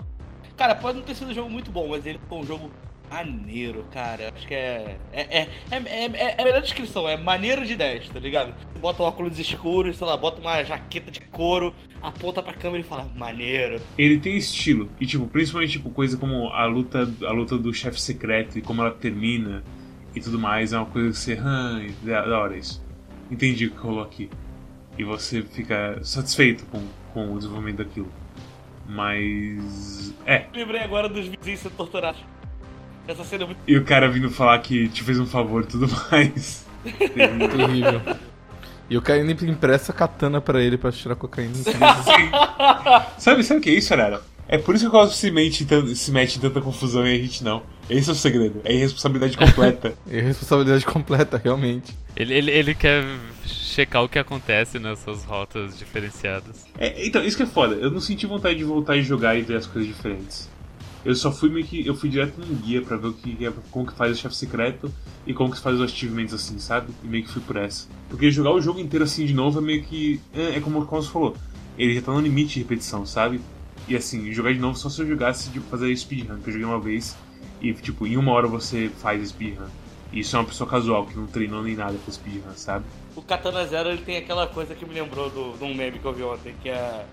Cara, 0.55 0.75
pode 0.75 0.97
não 0.99 1.05
ter 1.05 1.15
sido 1.15 1.31
um 1.31 1.33
jogo 1.33 1.49
muito 1.49 1.71
bom, 1.71 1.87
mas 1.87 2.05
ele 2.05 2.19
foi 2.29 2.37
um 2.37 2.45
jogo 2.45 2.71
maneiro, 3.13 3.85
cara. 3.91 4.33
Acho 4.35 4.47
que 4.47 4.55
é. 4.55 4.97
É, 5.11 5.21
é, 5.21 5.49
é, 5.69 5.77
é, 5.77 6.35
é 6.37 6.41
a 6.41 6.43
melhor 6.43 6.61
descrição, 6.61 7.07
é 7.07 7.15
maneiro 7.15 7.65
de 7.65 7.75
10, 7.75 8.09
tá 8.09 8.19
ligado? 8.19 8.53
Bota 8.79 9.03
um 9.03 9.05
óculos 9.05 9.37
escuros, 9.37 9.97
sei 9.97 10.07
lá, 10.07 10.17
bota 10.17 10.41
uma 10.41 10.63
jaqueta 10.63 11.11
de 11.11 11.21
couro, 11.21 11.73
aponta 12.01 12.41
pra 12.41 12.53
câmera 12.53 12.81
e 12.81 12.83
fala, 12.83 13.07
maneiro. 13.15 13.79
Ele 13.97 14.19
tem 14.19 14.35
estilo, 14.35 14.89
e 14.99 15.05
tipo, 15.05 15.27
principalmente 15.27 15.73
tipo, 15.73 15.91
coisa 15.91 16.17
como 16.17 16.49
a 16.49 16.65
luta, 16.65 17.07
a 17.23 17.31
luta 17.31 17.57
do 17.57 17.71
chefe 17.73 18.01
secreto 18.01 18.57
e 18.57 18.61
como 18.61 18.81
ela 18.81 18.91
termina 18.91 19.63
e 20.15 20.19
tudo 20.19 20.39
mais, 20.39 20.73
é 20.73 20.77
uma 20.77 20.85
coisa 20.85 21.09
que 21.09 21.17
você. 21.17 21.39
Ah, 21.39 21.81
da 22.03 22.39
hora 22.39 22.57
isso. 22.57 22.83
Entendi 23.29 23.67
o 23.67 23.71
que 23.71 23.77
rolou 23.77 24.03
aqui. 24.03 24.29
E 24.97 25.03
você 25.03 25.41
fica 25.41 25.99
satisfeito 26.03 26.65
com, 26.65 26.85
com 27.13 27.33
o 27.33 27.37
desenvolvimento 27.37 27.77
daquilo. 27.77 28.11
Mas. 28.87 30.13
É. 30.25 30.45
Lembrei 30.53 30.81
agora 30.81 31.09
dos 31.09 31.27
vizinhos 31.27 31.61
sendo 31.61 31.75
torturados. 31.75 32.32
Essa 33.07 33.23
cena 33.23 33.43
é 33.43 33.45
muito. 33.47 33.59
E 33.67 33.77
o 33.77 33.83
cara 33.83 34.09
vindo 34.09 34.29
falar 34.29 34.57
que 34.59 34.87
te 34.89 35.03
fez 35.03 35.19
um 35.19 35.25
favor 35.25 35.63
e 35.63 35.67
tudo 35.67 35.87
mais. 36.11 36.65
Terrível. 36.83 38.01
E 38.89 38.97
o 38.97 39.01
cara 39.01 39.23
nem 39.23 39.35
empresta 39.49 39.91
a 39.91 39.95
katana 39.95 40.41
pra 40.41 40.61
ele 40.61 40.77
pra 40.77 40.91
tirar 40.91 41.15
cocaína. 41.15 41.55
sabe, 43.17 43.43
sabe 43.43 43.59
o 43.59 43.63
que 43.63 43.69
é 43.69 43.73
isso, 43.73 43.93
Arara? 43.93 44.21
É 44.47 44.57
por 44.57 44.75
isso 44.75 44.83
que 44.83 44.89
o 44.89 44.91
Cosmo 44.91 45.13
se, 45.13 45.31
mete, 45.31 45.65
se 45.95 46.11
mete 46.11 46.37
em 46.37 46.41
tanta 46.41 46.61
confusão 46.61 47.07
e 47.07 47.15
a 47.15 47.17
gente 47.17 47.43
não. 47.43 47.63
Esse 47.89 48.09
é 48.09 48.13
o 48.13 48.15
segredo. 48.15 48.61
É 48.63 48.73
irresponsabilidade 48.73 49.37
completa. 49.37 49.93
é 50.09 50.17
irresponsabilidade 50.17 50.85
completa, 50.85 51.41
realmente. 51.43 51.93
Ele, 52.15 52.33
ele, 52.33 52.51
ele 52.51 52.75
quer 52.75 53.03
checar 53.45 54.03
o 54.03 54.09
que 54.09 54.19
acontece 54.19 54.79
nessas 54.79 55.23
rotas 55.23 55.77
diferenciadas. 55.77 56.65
É, 56.77 57.05
então, 57.05 57.23
isso 57.23 57.37
que 57.37 57.43
é 57.43 57.47
foda. 57.47 57.75
Eu 57.75 57.89
não 57.89 57.99
senti 57.99 58.25
vontade 58.25 58.57
de 58.57 58.63
voltar 58.63 58.97
e 58.97 59.01
jogar 59.01 59.35
e 59.35 59.41
ver 59.41 59.57
as 59.57 59.65
coisas 59.65 59.87
diferentes. 59.87 60.49
Eu 61.05 61.15
só 61.15 61.31
fui 61.31 61.49
meio 61.49 61.65
que. 61.65 61.85
Eu 61.85 61.95
fui 61.95 62.09
direto 62.09 62.39
no 62.39 62.55
guia 62.55 62.81
pra 62.81 62.95
ver 62.95 63.07
o 63.07 63.13
que, 63.13 63.45
é, 63.45 63.51
como 63.71 63.85
que 63.85 63.93
faz 63.93 64.17
o 64.17 64.21
chefe 64.21 64.35
secreto 64.35 64.93
e 65.27 65.33
como 65.33 65.51
que 65.51 65.59
faz 65.59 65.75
os 65.75 65.81
achievements 65.81 66.33
assim, 66.33 66.57
sabe? 66.59 66.93
E 67.03 67.07
meio 67.07 67.23
que 67.23 67.31
fui 67.31 67.41
por 67.41 67.57
essa. 67.57 67.87
Porque 68.09 68.31
jogar 68.31 68.51
o 68.51 68.61
jogo 68.61 68.79
inteiro 68.79 69.03
assim 69.03 69.25
de 69.25 69.33
novo 69.33 69.59
é 69.59 69.61
meio 69.61 69.83
que. 69.83 70.21
É, 70.33 70.55
é 70.55 70.59
como 70.61 70.79
o 70.79 70.85
Carlos 70.85 71.09
falou. 71.09 71.35
Ele 71.77 71.95
já 71.95 72.01
tá 72.01 72.11
no 72.13 72.21
limite 72.21 72.53
de 72.53 72.59
repetição, 72.59 73.05
sabe? 73.05 73.41
E 73.87 73.95
assim, 73.95 74.31
jogar 74.31 74.53
de 74.53 74.59
novo 74.59 74.77
só 74.77 74.89
se 74.89 75.01
eu 75.01 75.07
jogasse 75.07 75.47
de 75.47 75.53
tipo, 75.53 75.65
fazer 75.67 75.95
speedrun, 75.95 76.39
que 76.39 76.49
eu 76.49 76.53
joguei 76.53 76.65
uma 76.65 76.79
vez 76.79 77.17
e 77.61 77.73
tipo, 77.73 78.07
em 78.07 78.15
uma 78.15 78.31
hora 78.31 78.47
você 78.47 78.89
faz 78.97 79.27
speedrun. 79.27 79.67
E 80.11 80.19
isso 80.19 80.35
é 80.35 80.39
uma 80.39 80.45
pessoa 80.45 80.69
casual, 80.69 81.05
que 81.05 81.17
não 81.17 81.25
treinou 81.25 81.63
nem 81.63 81.75
nada 81.75 81.97
com 82.05 82.11
speedrun, 82.11 82.53
sabe? 82.55 82.85
O 83.15 83.21
Katana 83.21 83.65
Zero 83.65 83.89
ele 83.89 84.03
tem 84.03 84.17
aquela 84.17 84.47
coisa 84.47 84.75
que 84.75 84.85
me 84.85 84.93
lembrou 84.93 85.29
do, 85.29 85.57
de 85.57 85.63
um 85.63 85.73
meme 85.73 85.99
que 85.99 86.05
eu 86.05 86.13
vi 86.13 86.23
ontem, 86.23 86.55
que 86.61 86.69
é 86.69 87.05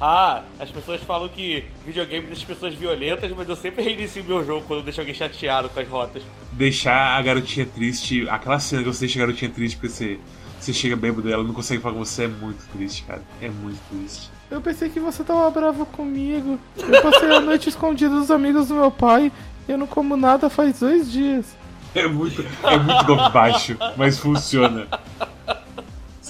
ah, 0.00 0.42
as 0.58 0.70
pessoas 0.70 1.02
falam 1.02 1.28
que 1.28 1.64
videogame 1.84 2.26
deixa 2.26 2.46
pessoas 2.46 2.74
violentas, 2.74 3.30
mas 3.36 3.48
eu 3.48 3.54
sempre 3.54 3.84
reinicio 3.84 4.24
meu 4.24 4.44
jogo 4.44 4.64
quando 4.66 4.78
eu 4.80 4.84
deixo 4.84 5.00
alguém 5.00 5.14
chateado 5.14 5.68
com 5.68 5.78
as 5.78 5.88
rotas. 5.88 6.22
Deixar 6.52 7.18
a 7.18 7.22
garotinha 7.22 7.66
triste, 7.66 8.26
aquela 8.30 8.58
cena 8.58 8.82
que 8.82 8.88
você 8.88 9.00
deixa 9.00 9.18
a 9.18 9.26
garotinha 9.26 9.50
triste 9.50 9.76
porque 9.76 9.92
você, 9.92 10.18
você 10.58 10.72
chega 10.72 10.96
bêbado 10.96 11.28
e 11.28 11.32
ela 11.32 11.44
não 11.44 11.52
consegue 11.52 11.82
falar 11.82 11.94
com 11.94 12.04
você 12.04 12.24
é 12.24 12.28
muito 12.28 12.66
triste, 12.72 13.04
cara. 13.04 13.22
É 13.42 13.50
muito 13.50 13.78
triste. 13.90 14.30
Eu 14.50 14.60
pensei 14.62 14.88
que 14.88 14.98
você 14.98 15.22
tava 15.22 15.50
bravo 15.50 15.84
comigo. 15.84 16.58
Eu 16.78 17.02
passei 17.02 17.30
a 17.30 17.40
noite 17.40 17.68
escondido 17.70 18.20
dos 18.20 18.30
amigos 18.30 18.68
do 18.68 18.74
meu 18.74 18.90
pai 18.90 19.30
e 19.68 19.72
eu 19.72 19.76
não 19.76 19.86
como 19.86 20.16
nada 20.16 20.48
faz 20.48 20.80
dois 20.80 21.12
dias. 21.12 21.54
É 21.94 22.06
muito, 22.06 22.42
é 22.62 22.78
muito 22.78 23.04
golpe 23.04 23.32
baixo, 23.32 23.76
mas 23.96 24.18
funciona. 24.18 24.86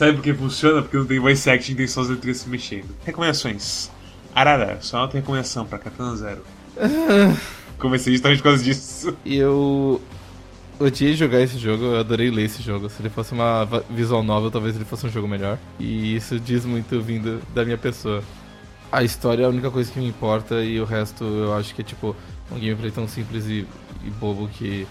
Sabe 0.00 0.14
por 0.14 0.22
que 0.22 0.32
funciona? 0.32 0.80
Porque 0.80 0.96
não 0.96 1.04
tem 1.04 1.18
voice 1.18 1.50
acting, 1.50 1.74
tem 1.74 1.86
só 1.86 2.00
as 2.00 2.08
letrinhas 2.08 2.38
se 2.38 2.48
mexendo. 2.48 2.86
Recomendações. 3.04 3.90
Arara, 4.34 4.78
só 4.80 5.02
não 5.02 5.08
tem 5.08 5.20
recomendação 5.20 5.66
pra 5.66 5.78
Katana 5.78 6.16
Zero. 6.16 6.42
Comecei 7.78 8.14
justamente 8.14 8.38
por 8.38 8.44
causa 8.44 8.64
disso. 8.64 9.14
E 9.26 9.36
eu 9.36 10.00
odiei 10.78 11.12
jogar 11.12 11.42
esse 11.42 11.58
jogo, 11.58 11.84
eu 11.84 12.00
adorei 12.00 12.30
ler 12.30 12.44
esse 12.44 12.62
jogo. 12.62 12.88
Se 12.88 13.02
ele 13.02 13.10
fosse 13.10 13.34
uma 13.34 13.68
visual 13.90 14.22
novel, 14.22 14.50
talvez 14.50 14.74
ele 14.74 14.86
fosse 14.86 15.06
um 15.06 15.10
jogo 15.10 15.28
melhor. 15.28 15.58
E 15.78 16.16
isso 16.16 16.40
diz 16.40 16.64
muito 16.64 16.98
vindo 17.02 17.42
da 17.54 17.62
minha 17.62 17.76
pessoa. 17.76 18.24
A 18.90 19.04
história 19.04 19.42
é 19.42 19.44
a 19.44 19.50
única 19.50 19.70
coisa 19.70 19.92
que 19.92 19.98
me 19.98 20.08
importa 20.08 20.64
e 20.64 20.80
o 20.80 20.86
resto 20.86 21.24
eu 21.24 21.54
acho 21.54 21.74
que 21.74 21.82
é 21.82 21.84
tipo 21.84 22.16
um 22.50 22.54
gameplay 22.54 22.90
tão 22.90 23.06
simples 23.06 23.44
e, 23.44 23.66
e 24.02 24.10
bobo 24.18 24.48
que 24.48 24.86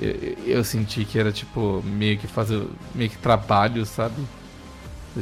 eu, 0.00 0.58
eu, 0.58 0.64
senti 0.64 1.04
que 1.04 1.18
era 1.18 1.32
tipo 1.32 1.82
meio 1.84 2.18
que 2.18 2.26
fazer 2.26 2.66
meio 2.94 3.10
que 3.10 3.18
trabalho, 3.18 3.84
sabe? 3.86 4.22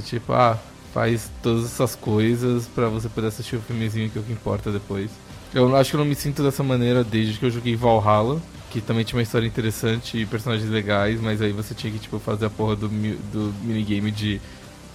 Tipo, 0.05 0.33
ah, 0.33 0.59
faz 0.93 1.31
todas 1.43 1.65
essas 1.65 1.95
coisas 1.95 2.67
para 2.67 2.89
você 2.89 3.09
poder 3.09 3.29
assistir 3.29 3.57
o 3.57 3.61
filmezinho 3.61 4.11
que 4.11 4.19
é 4.19 4.21
o 4.21 4.25
que 4.25 4.33
importa 4.33 4.71
depois. 4.71 5.11
Eu 5.55 5.75
acho 5.77 5.91
que 5.91 5.97
eu 5.97 6.01
não 6.01 6.07
me 6.07 6.17
sinto 6.17 6.43
dessa 6.43 6.63
maneira 6.63 7.05
desde 7.05 7.39
que 7.39 7.47
eu 7.47 7.51
joguei 7.51 7.77
Valhalla, 7.77 8.43
que 8.71 8.81
também 8.81 9.05
tinha 9.05 9.17
uma 9.17 9.23
história 9.23 9.47
interessante 9.47 10.19
e 10.19 10.27
personagens 10.27 10.69
legais, 10.69 11.21
mas 11.21 11.41
aí 11.41 11.53
você 11.53 11.75
tinha 11.75 11.93
que 11.93 11.99
tipo 12.01 12.19
fazer 12.19 12.47
a 12.47 12.51
porra 12.51 12.75
do, 12.75 12.89
do 12.89 13.55
minigame 13.63 14.11
de 14.11 14.41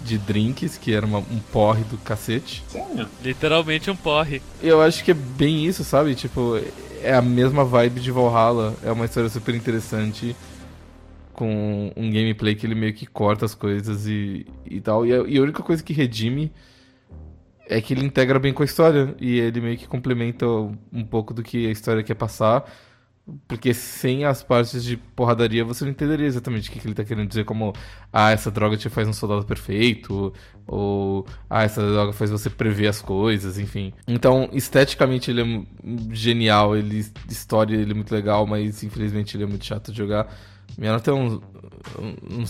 de 0.01 0.17
drinks, 0.17 0.77
que 0.77 0.93
era 0.93 1.05
uma, 1.05 1.19
um 1.19 1.39
porre 1.51 1.83
do 1.83 1.97
cacete. 1.97 2.63
Sério? 2.69 3.07
Literalmente 3.23 3.91
um 3.91 3.95
porre. 3.95 4.41
Eu 4.61 4.81
acho 4.81 5.03
que 5.03 5.11
é 5.11 5.13
bem 5.13 5.65
isso, 5.65 5.83
sabe? 5.83 6.15
Tipo, 6.15 6.59
é 7.03 7.13
a 7.13 7.21
mesma 7.21 7.63
vibe 7.63 7.99
de 7.99 8.11
Valhalla. 8.11 8.75
É 8.83 8.91
uma 8.91 9.05
história 9.05 9.29
super 9.29 9.55
interessante. 9.55 10.35
Com 11.33 11.91
um 11.95 12.11
gameplay 12.11 12.55
que 12.55 12.65
ele 12.65 12.75
meio 12.75 12.93
que 12.93 13.05
corta 13.05 13.45
as 13.45 13.55
coisas 13.55 14.05
e, 14.07 14.45
e 14.65 14.81
tal. 14.81 15.05
E 15.05 15.13
a, 15.13 15.17
e 15.27 15.37
a 15.37 15.41
única 15.41 15.63
coisa 15.63 15.81
que 15.81 15.93
redime 15.93 16.51
é 17.67 17.79
que 17.79 17.93
ele 17.93 18.05
integra 18.05 18.39
bem 18.39 18.53
com 18.53 18.63
a 18.63 18.65
história. 18.65 19.15
E 19.19 19.39
ele 19.39 19.61
meio 19.61 19.77
que 19.77 19.87
complementa 19.87 20.45
um 20.45 21.03
pouco 21.03 21.33
do 21.33 21.41
que 21.43 21.67
a 21.67 21.71
história 21.71 22.03
quer 22.03 22.15
passar 22.15 22.69
porque 23.47 23.73
sem 23.73 24.25
as 24.25 24.43
partes 24.43 24.83
de 24.83 24.97
porradaria 24.97 25.63
você 25.63 25.83
não 25.83 25.91
entenderia 25.91 26.25
exatamente 26.25 26.69
o 26.69 26.71
que, 26.71 26.85
ele 26.87 26.93
tá 26.93 27.03
querendo 27.03 27.27
dizer, 27.27 27.45
como 27.45 27.73
ah, 28.11 28.31
essa 28.31 28.49
droga 28.49 28.77
te 28.77 28.89
faz 28.89 29.07
um 29.07 29.13
soldado 29.13 29.45
perfeito, 29.45 30.33
ou 30.67 31.25
ah, 31.49 31.63
essa 31.63 31.81
droga 31.81 32.13
faz 32.13 32.31
você 32.31 32.49
prever 32.49 32.87
as 32.87 33.01
coisas, 33.01 33.57
enfim. 33.57 33.93
Então, 34.07 34.49
esteticamente 34.53 35.31
ele 35.31 35.41
é 35.41 36.13
genial, 36.13 36.75
ele, 36.75 37.05
história 37.29 37.75
ele 37.75 37.91
é 37.91 37.95
muito 37.95 38.13
legal, 38.13 38.45
mas 38.45 38.83
infelizmente 38.83 39.35
ele 39.35 39.43
é 39.43 39.47
muito 39.47 39.65
chato 39.65 39.91
de 39.91 39.97
jogar. 39.97 40.33
Minha 40.77 40.93
nota 40.93 41.11
é 41.11 41.13
um. 41.13 41.41
um, 41.99 42.41
um 42.41 42.45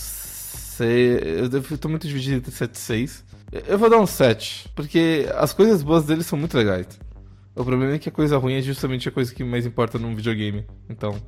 eu 0.81 1.77
tô 1.77 1.89
muito 1.89 2.07
dividido 2.07 2.37
entre 2.37 2.51
7 2.51 2.73
e 2.73 2.77
6. 2.77 3.25
Eu 3.67 3.77
vou 3.77 3.89
dar 3.89 3.99
um 3.99 4.05
7, 4.05 4.69
porque 4.75 5.27
as 5.35 5.51
coisas 5.51 5.83
boas 5.83 6.05
dele 6.05 6.23
são 6.23 6.37
muito 6.37 6.55
legais. 6.55 6.87
O 7.59 7.65
problema 7.65 7.93
é 7.93 7.99
que 7.99 8.07
a 8.07 8.11
coisa 8.11 8.37
ruim 8.37 8.53
é 8.53 8.61
justamente 8.61 9.09
a 9.09 9.11
coisa 9.11 9.35
que 9.35 9.43
mais 9.43 9.65
importa 9.65 9.99
num 9.99 10.15
videogame. 10.15 10.65
Então. 10.89 11.21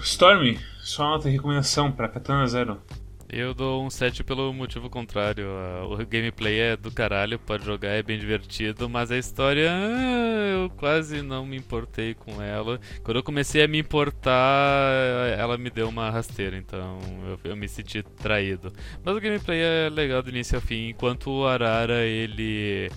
Storm, 0.00 0.56
só 0.80 1.04
nota 1.10 1.28
de 1.28 1.36
recomendação 1.36 1.92
pra 1.92 2.08
Katana 2.08 2.46
Zero. 2.46 2.80
Eu 3.28 3.52
dou 3.52 3.84
um 3.84 3.90
7 3.90 4.24
pelo 4.24 4.50
motivo 4.54 4.88
contrário. 4.88 5.46
O 5.90 5.96
gameplay 6.06 6.58
é 6.58 6.76
do 6.76 6.90
caralho, 6.90 7.38
pode 7.38 7.66
jogar, 7.66 7.90
é 7.90 8.02
bem 8.02 8.18
divertido, 8.18 8.88
mas 8.88 9.10
a 9.10 9.18
história 9.18 9.70
eu 10.54 10.70
quase 10.70 11.20
não 11.20 11.44
me 11.44 11.58
importei 11.58 12.14
com 12.14 12.40
ela. 12.40 12.80
Quando 13.02 13.18
eu 13.18 13.22
comecei 13.22 13.62
a 13.62 13.68
me 13.68 13.78
importar, 13.78 14.90
ela 15.38 15.58
me 15.58 15.68
deu 15.68 15.90
uma 15.90 16.08
rasteira, 16.08 16.56
então 16.56 16.98
eu, 17.26 17.50
eu 17.50 17.56
me 17.56 17.68
senti 17.68 18.02
traído. 18.02 18.72
Mas 19.04 19.14
o 19.14 19.20
gameplay 19.20 19.60
é 19.60 19.90
legal 19.90 20.22
do 20.22 20.30
início 20.30 20.56
ao 20.56 20.62
fim, 20.62 20.88
enquanto 20.88 21.28
o 21.28 21.46
Arara 21.46 22.06
ele 22.06 22.88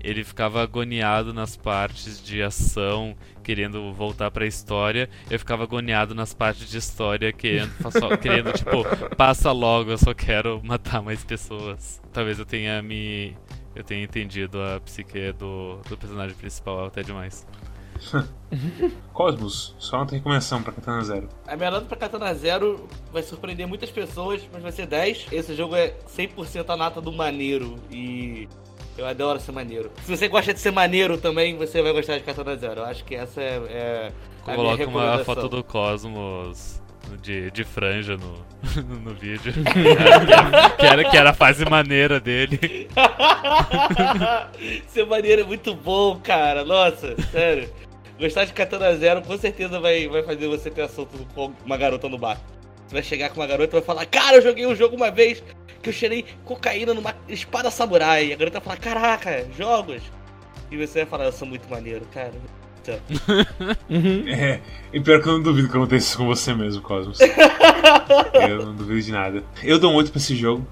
ele 0.00 0.24
ficava 0.24 0.62
agoniado 0.62 1.32
nas 1.32 1.56
partes 1.56 2.22
de 2.22 2.42
ação, 2.42 3.16
querendo 3.42 3.92
voltar 3.92 4.30
para 4.30 4.44
a 4.44 4.48
história. 4.48 5.08
Eu 5.30 5.38
ficava 5.38 5.62
agoniado 5.62 6.14
nas 6.14 6.34
partes 6.34 6.68
de 6.68 6.78
história, 6.78 7.32
querendo, 7.32 7.72
só, 7.90 8.16
querendo 8.16 8.52
tipo, 8.56 8.84
passa 9.16 9.52
logo, 9.52 9.90
eu 9.90 9.98
só 9.98 10.12
quero 10.12 10.60
matar 10.64 11.02
mais 11.02 11.24
pessoas. 11.24 12.00
Talvez 12.12 12.38
eu 12.38 12.46
tenha 12.46 12.82
me 12.82 13.36
eu 13.74 13.82
tenha 13.82 14.04
entendido 14.04 14.62
a 14.62 14.80
psique 14.80 15.32
do, 15.32 15.78
do 15.88 15.96
personagem 15.96 16.36
principal 16.36 16.86
até 16.86 17.02
demais. 17.02 17.46
Cosmos, 19.12 19.74
só 19.78 19.98
uma 19.98 20.06
recomendação 20.06 20.62
pra 20.62 20.72
Katana 20.72 21.02
Zero. 21.02 21.28
A 21.46 21.56
minha 21.56 21.70
nota 21.70 21.86
pra 21.86 21.96
Katana 21.96 22.34
Zero 22.34 22.86
vai 23.12 23.22
surpreender 23.22 23.66
muitas 23.66 23.90
pessoas, 23.90 24.42
mas 24.52 24.62
vai 24.62 24.72
ser 24.72 24.86
10. 24.86 25.28
Esse 25.32 25.54
jogo 25.54 25.74
é 25.74 25.94
100% 26.08 26.68
a 26.68 26.76
nata 26.76 27.00
do 27.00 27.12
maneiro 27.12 27.76
e 27.90 28.48
eu 28.96 29.06
adoro 29.06 29.40
ser 29.40 29.52
maneiro. 29.52 29.90
Se 30.04 30.16
você 30.16 30.28
gosta 30.28 30.52
de 30.52 30.60
ser 30.60 30.70
maneiro 30.70 31.16
também, 31.18 31.56
você 31.56 31.82
vai 31.82 31.92
gostar 31.92 32.18
de 32.18 32.24
Katana 32.24 32.56
Zero. 32.56 32.80
Eu 32.80 32.84
acho 32.84 33.04
que 33.04 33.14
essa 33.14 33.40
é, 33.40 33.62
é 33.68 34.12
Coloca 34.44 34.86
uma 34.86 35.24
foto 35.24 35.48
do 35.48 35.62
Cosmos 35.62 36.82
de, 37.20 37.50
de 37.50 37.64
franja 37.64 38.16
no, 38.16 38.44
no 39.00 39.14
vídeo. 39.14 39.52
que, 40.78 40.86
era, 40.86 41.04
que 41.04 41.16
era 41.16 41.30
a 41.30 41.34
fase 41.34 41.64
maneira 41.64 42.20
dele. 42.20 42.88
ser 44.88 45.06
maneiro 45.06 45.42
é 45.42 45.44
muito 45.44 45.74
bom, 45.74 46.18
cara. 46.20 46.64
Nossa, 46.64 47.14
sério. 47.30 47.68
Gostar 48.18 48.44
de 48.44 48.52
Katana 48.52 48.94
Zero 48.96 49.22
com 49.22 49.36
certeza 49.38 49.80
vai, 49.80 50.06
vai 50.08 50.22
fazer 50.22 50.46
você 50.48 50.70
ter 50.70 50.82
assunto 50.82 51.26
com 51.34 51.52
uma 51.64 51.76
garota 51.76 52.08
no 52.08 52.18
bar. 52.18 52.38
Você 52.86 52.94
vai 52.94 53.02
chegar 53.02 53.30
com 53.30 53.40
uma 53.40 53.46
garota 53.46 53.76
e 53.76 53.80
vai 53.80 53.82
falar: 53.82 54.06
Cara, 54.06 54.36
eu 54.36 54.42
joguei 54.42 54.66
um 54.66 54.74
jogo 54.74 54.96
uma 54.96 55.10
vez 55.10 55.42
que 55.82 55.88
eu 55.88 55.92
cheirei 55.92 56.24
cocaína 56.44 56.94
numa 56.94 57.14
espada 57.28 57.70
samurai. 57.70 58.28
E 58.28 58.32
a 58.32 58.36
garota 58.36 58.60
vai 58.60 58.76
falar: 58.76 58.76
Caraca, 58.76 59.46
jogos. 59.56 60.02
E 60.70 60.76
você 60.76 61.00
vai 61.00 61.06
falar: 61.06 61.24
Eu 61.24 61.32
sou 61.32 61.46
muito 61.46 61.68
maneiro, 61.68 62.06
cara. 62.12 62.32
Então, 62.80 62.98
Uhum. 63.88 64.28
É, 64.28 64.60
e 64.92 65.00
pior 65.00 65.22
que 65.22 65.28
eu 65.28 65.34
não 65.34 65.42
duvido 65.42 65.68
que 65.68 65.76
aconteça 65.76 66.06
isso 66.06 66.18
com 66.18 66.26
você 66.26 66.52
mesmo, 66.54 66.82
Cosmos. 66.82 67.18
eu 68.48 68.66
não 68.66 68.74
duvido 68.74 69.00
de 69.00 69.12
nada. 69.12 69.44
Eu 69.62 69.78
dou 69.78 69.92
um 69.92 69.96
8 69.96 70.10
pra 70.10 70.18
esse 70.18 70.34
jogo. 70.34 70.66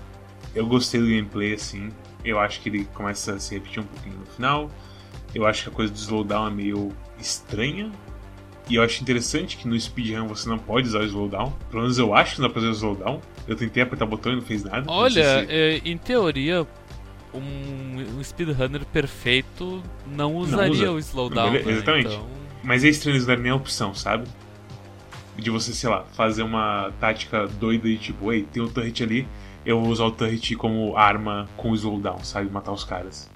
Eu 0.54 0.66
gostei 0.66 1.00
do 1.00 1.06
gameplay, 1.06 1.54
assim. 1.54 1.90
Eu 2.24 2.38
acho 2.40 2.60
que 2.60 2.68
ele 2.68 2.84
começa 2.94 3.34
a 3.34 3.38
se 3.38 3.54
repetir 3.54 3.80
um 3.80 3.86
pouquinho 3.86 4.16
no 4.16 4.26
final. 4.26 4.70
Eu 5.34 5.46
acho 5.46 5.64
que 5.64 5.68
a 5.68 5.72
coisa 5.72 5.92
do 5.92 5.96
slowdown 5.96 6.48
é 6.48 6.50
meio 6.50 6.92
estranha. 7.18 7.92
E 8.70 8.76
eu 8.76 8.82
acho 8.84 9.02
interessante 9.02 9.56
que 9.56 9.66
no 9.66 9.78
speedrun 9.78 10.28
você 10.28 10.48
não 10.48 10.56
pode 10.58 10.86
usar 10.86 11.00
o 11.00 11.04
slowdown. 11.04 11.52
Pelo 11.70 11.82
menos 11.82 11.98
eu 11.98 12.14
acho 12.14 12.36
que 12.36 12.40
não 12.40 12.46
dá 12.48 12.52
pra 12.52 12.62
usar 12.62 12.70
o 12.70 12.72
slowdown. 12.74 13.20
Eu 13.48 13.56
tentei 13.56 13.82
apertar 13.82 14.04
o 14.04 14.08
botão 14.08 14.32
e 14.32 14.36
não 14.36 14.42
fez 14.42 14.62
nada. 14.62 14.82
Não 14.82 14.92
Olha, 14.94 15.12
se- 15.44 15.52
é, 15.52 15.80
em 15.84 15.98
teoria, 15.98 16.64
um, 17.34 18.18
um 18.18 18.22
speedrunner 18.22 18.84
perfeito 18.86 19.82
não 20.06 20.36
usaria 20.36 20.70
usa. 20.72 20.92
o 20.92 20.98
slowdown. 21.00 21.50
Né? 21.52 21.62
exatamente. 21.66 22.06
Então, 22.14 22.26
Mas 22.62 22.84
é 22.84 22.88
estranho 22.88 23.16
eles 23.16 23.26
darem 23.26 23.42
nem 23.42 23.52
a 23.52 23.56
opção, 23.56 23.92
sabe? 23.92 24.28
De 25.36 25.50
você, 25.50 25.72
sei 25.72 25.88
lá, 25.90 26.04
fazer 26.12 26.42
uma 26.44 26.92
tática 27.00 27.48
doida 27.48 27.88
e 27.88 27.96
tipo, 27.98 28.32
ei, 28.32 28.42
tem 28.44 28.62
um 28.62 28.68
turret 28.68 29.02
ali, 29.02 29.26
eu 29.66 29.80
vou 29.80 29.90
usar 29.90 30.04
o 30.04 30.10
turret 30.12 30.54
como 30.54 30.96
arma 30.96 31.48
com 31.56 31.70
o 31.70 31.74
slowdown, 31.74 32.22
sabe? 32.22 32.48
Matar 32.50 32.72
os 32.72 32.84
caras. 32.84 33.28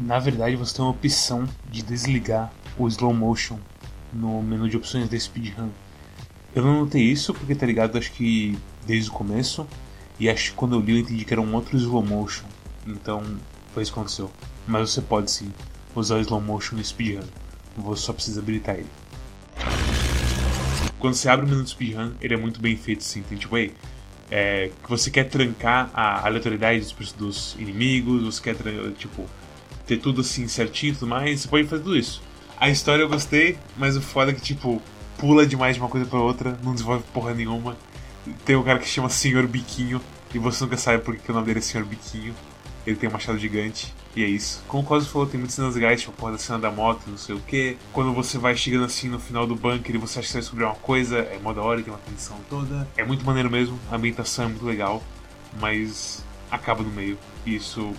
Na 0.00 0.18
verdade, 0.18 0.56
você 0.56 0.74
tem 0.74 0.84
uma 0.84 0.92
opção 0.92 1.46
de 1.70 1.82
desligar 1.82 2.50
o 2.78 2.88
slow 2.88 3.12
motion 3.12 3.58
no 4.10 4.42
menu 4.42 4.66
de 4.66 4.76
opções 4.76 5.08
da 5.10 5.18
speedrun. 5.18 5.68
Eu 6.54 6.64
não 6.64 6.80
notei 6.80 7.02
isso 7.02 7.34
porque 7.34 7.54
tá 7.54 7.66
ligado, 7.66 7.98
acho 7.98 8.10
que 8.12 8.58
desde 8.86 9.10
o 9.10 9.12
começo. 9.12 9.66
E 10.18 10.28
acho 10.28 10.50
que 10.50 10.56
quando 10.56 10.74
eu 10.74 10.80
li 10.80 10.92
eu 10.92 10.98
entendi 10.98 11.24
que 11.24 11.34
era 11.34 11.40
um 11.40 11.54
outro 11.54 11.76
slow 11.76 12.02
motion. 12.02 12.46
Então 12.86 13.22
foi 13.74 13.82
isso 13.82 13.92
que 13.92 13.98
aconteceu. 13.98 14.30
Mas 14.66 14.90
você 14.90 15.02
pode 15.02 15.30
sim 15.30 15.52
usar 15.94 16.16
o 16.16 16.20
slow 16.20 16.40
motion 16.40 16.76
no 16.76 16.84
speedrun. 16.84 17.26
Você 17.76 18.02
só 18.02 18.14
precisa 18.14 18.40
habilitar 18.40 18.76
ele. 18.76 18.88
Quando 20.98 21.14
você 21.14 21.28
abre 21.28 21.44
o 21.44 21.48
menu 21.48 21.62
do 21.62 21.68
speedrun, 21.68 22.12
ele 22.22 22.32
é 22.32 22.36
muito 22.38 22.58
bem 22.58 22.74
feito 22.74 23.04
sim. 23.04 23.22
Tem 23.22 23.36
tipo, 23.36 23.54
ei, 23.54 23.74
é, 24.30 24.70
que 24.82 24.88
você 24.88 25.10
quer 25.10 25.24
trancar 25.24 25.90
a 25.92 26.26
aleatoriedade 26.26 26.94
dos, 26.94 27.12
dos 27.12 27.56
inimigos, 27.58 28.22
você 28.22 28.42
quer 28.42 28.56
tipo 28.96 29.26
ter 29.90 29.96
tudo 29.96 30.20
assim 30.20 30.46
certinho 30.46 30.92
e 30.92 30.94
tudo 30.94 31.08
mais, 31.08 31.40
você 31.40 31.48
pode 31.48 31.66
fazer 31.66 31.82
tudo 31.82 31.96
isso. 31.96 32.22
A 32.58 32.68
história 32.68 33.02
eu 33.02 33.08
gostei, 33.08 33.58
mas 33.76 33.96
o 33.96 34.00
foda 34.00 34.30
é 34.30 34.34
que 34.34 34.40
tipo 34.40 34.80
pula 35.18 35.44
demais 35.44 35.74
de 35.74 35.82
uma 35.82 35.88
coisa 35.88 36.06
pra 36.06 36.20
outra, 36.20 36.56
não 36.62 36.72
desenvolve 36.72 37.02
porra 37.12 37.34
nenhuma. 37.34 37.76
Tem 38.44 38.54
um 38.54 38.62
cara 38.62 38.78
que 38.78 38.86
chama 38.86 39.08
Senhor 39.08 39.46
Biquinho 39.48 40.00
e 40.32 40.38
você 40.38 40.62
nunca 40.62 40.76
sabe 40.76 41.02
por 41.02 41.16
que 41.16 41.28
o 41.30 41.34
nome 41.34 41.46
dele 41.46 41.58
é 41.58 41.62
Senhor 41.62 41.84
Biquinho. 41.84 42.32
Ele 42.86 42.96
tem 42.96 43.08
um 43.08 43.12
machado 43.12 43.36
gigante. 43.36 43.92
E 44.14 44.24
é 44.24 44.26
isso. 44.26 44.62
Como 44.66 44.82
o 44.82 44.86
Cosmo 44.86 45.10
falou, 45.10 45.26
tem 45.26 45.38
muitas 45.38 45.54
cenas 45.54 45.74
legais, 45.74 46.00
tipo 46.00 46.12
a 46.12 46.16
porra 46.16 46.32
da 46.32 46.38
cena 46.38 46.58
da 46.58 46.70
moto, 46.70 47.02
não 47.08 47.18
sei 47.18 47.34
o 47.34 47.40
que. 47.40 47.76
Quando 47.92 48.12
você 48.12 48.38
vai 48.38 48.56
chegando 48.56 48.84
assim 48.84 49.08
no 49.08 49.18
final 49.18 49.46
do 49.46 49.54
bunker 49.54 49.94
e 49.94 49.98
você 49.98 50.18
acha 50.20 50.28
que 50.28 50.32
vai 50.34 50.42
descobrir 50.42 50.64
uma 50.64 50.74
coisa, 50.74 51.18
é 51.18 51.38
mó 51.42 51.52
da 51.52 51.62
hora, 51.62 51.82
tem 51.82 51.92
uma 51.92 52.00
tensão 52.00 52.36
toda. 52.48 52.88
É 52.96 53.04
muito 53.04 53.24
maneiro 53.24 53.50
mesmo, 53.50 53.78
a 53.90 53.96
ambientação 53.96 54.46
é 54.46 54.48
muito 54.48 54.64
legal, 54.64 55.02
mas 55.60 56.24
acaba 56.50 56.82
no 56.82 56.90
meio. 56.90 57.18
E 57.44 57.54
isso 57.56 57.92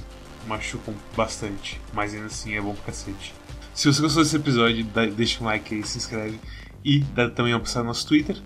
machuca 0.48 0.94
bastante. 1.16 1.80
Mas 1.94 2.14
ainda 2.14 2.28
assim 2.28 2.54
é 2.56 2.62
bom 2.62 2.74
pra 2.74 2.86
cacete. 2.86 3.34
Se 3.74 3.92
você 3.92 4.02
gostou 4.02 4.24
desse 4.24 4.36
episódio, 4.36 4.84
dá- 4.86 5.06
deixa 5.06 5.42
um 5.42 5.46
like 5.46 5.74
aí, 5.74 5.84
se 5.84 5.98
inscreve. 5.98 6.40
E 6.84 7.00
dá 7.00 7.30
também 7.30 7.54
uma 7.54 7.60
passada 7.60 7.84
no 7.84 7.88
nosso 7.90 8.08
Twitter, 8.08 8.38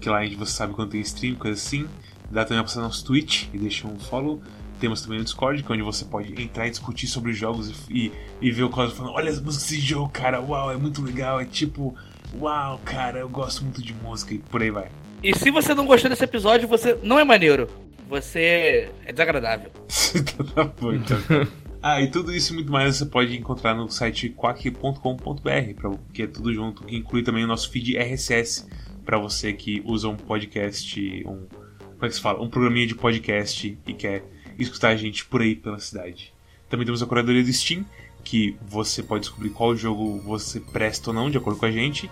que 0.00 0.08
lá 0.08 0.18
a 0.18 0.24
gente 0.24 0.36
você 0.36 0.52
sabe 0.52 0.72
quando 0.74 0.90
tem 0.90 1.00
stream, 1.00 1.34
coisa 1.36 1.60
assim. 1.60 1.86
Dá 2.30 2.44
também 2.44 2.58
uma 2.58 2.64
passada 2.64 2.82
no 2.82 2.88
nosso 2.88 3.04
Twitch 3.04 3.44
e 3.52 3.58
deixa 3.58 3.86
um 3.86 3.98
follow. 3.98 4.42
Temos 4.80 5.02
também 5.02 5.20
o 5.20 5.24
Discord, 5.24 5.62
que 5.62 5.70
é 5.70 5.74
onde 5.74 5.82
você 5.84 6.04
pode 6.04 6.42
entrar 6.42 6.66
e 6.66 6.70
discutir 6.70 7.06
sobre 7.06 7.30
os 7.30 7.38
jogos 7.38 7.70
e, 7.88 8.06
e, 8.06 8.12
e 8.40 8.50
ver 8.50 8.64
o 8.64 8.70
Cosmo 8.70 8.96
falando: 8.96 9.14
Olha 9.14 9.30
as 9.30 9.40
músicas 9.40 9.68
desse 9.68 9.80
jogo, 9.80 10.08
cara, 10.08 10.40
uau, 10.40 10.72
é 10.72 10.76
muito 10.76 11.00
legal. 11.02 11.38
É 11.40 11.44
tipo, 11.44 11.94
uau, 12.40 12.80
cara, 12.84 13.20
eu 13.20 13.28
gosto 13.28 13.62
muito 13.62 13.80
de 13.80 13.94
música 13.94 14.34
e 14.34 14.38
por 14.38 14.60
aí 14.62 14.70
vai. 14.70 14.88
E 15.22 15.36
se 15.38 15.50
você 15.52 15.72
não 15.72 15.86
gostou 15.86 16.10
desse 16.10 16.24
episódio, 16.24 16.66
você 16.66 16.98
não 17.04 17.16
é 17.16 17.24
maneiro. 17.24 17.68
Você 18.12 18.90
é 19.06 19.10
desagradável. 19.10 19.70
tá 20.54 20.70
então. 20.94 21.48
Ah, 21.82 22.02
e 22.02 22.10
tudo 22.10 22.30
isso 22.30 22.52
e 22.52 22.56
muito 22.56 22.70
mais 22.70 22.94
você 22.94 23.06
pode 23.06 23.34
encontrar 23.34 23.74
no 23.74 23.88
site 23.88 24.28
quack.com.br, 24.28 25.74
pra- 25.74 25.98
que 26.12 26.24
é 26.24 26.26
tudo 26.26 26.52
junto, 26.52 26.84
que 26.84 26.94
inclui 26.94 27.22
também 27.22 27.42
o 27.42 27.46
nosso 27.46 27.70
feed 27.70 27.96
RSS, 27.96 28.68
para 29.02 29.18
você 29.18 29.54
que 29.54 29.82
usa 29.86 30.08
um 30.08 30.16
podcast, 30.16 31.24
um, 31.26 31.46
como 31.46 32.04
é 32.04 32.08
que 32.08 32.14
se 32.14 32.20
fala? 32.20 32.42
Um 32.42 32.50
programinha 32.50 32.86
de 32.86 32.94
podcast 32.94 33.78
e 33.86 33.94
quer 33.94 34.22
escutar 34.58 34.90
a 34.90 34.96
gente 34.96 35.24
por 35.24 35.40
aí 35.40 35.56
pela 35.56 35.78
cidade. 35.78 36.34
Também 36.68 36.84
temos 36.84 37.02
a 37.02 37.06
curadoria 37.06 37.42
do 37.42 37.50
Steam, 37.50 37.82
que 38.22 38.54
você 38.60 39.02
pode 39.02 39.22
descobrir 39.22 39.48
qual 39.50 39.74
jogo 39.74 40.18
você 40.18 40.60
presta 40.60 41.08
ou 41.08 41.14
não, 41.14 41.30
de 41.30 41.38
acordo 41.38 41.58
com 41.58 41.64
a 41.64 41.70
gente, 41.72 42.10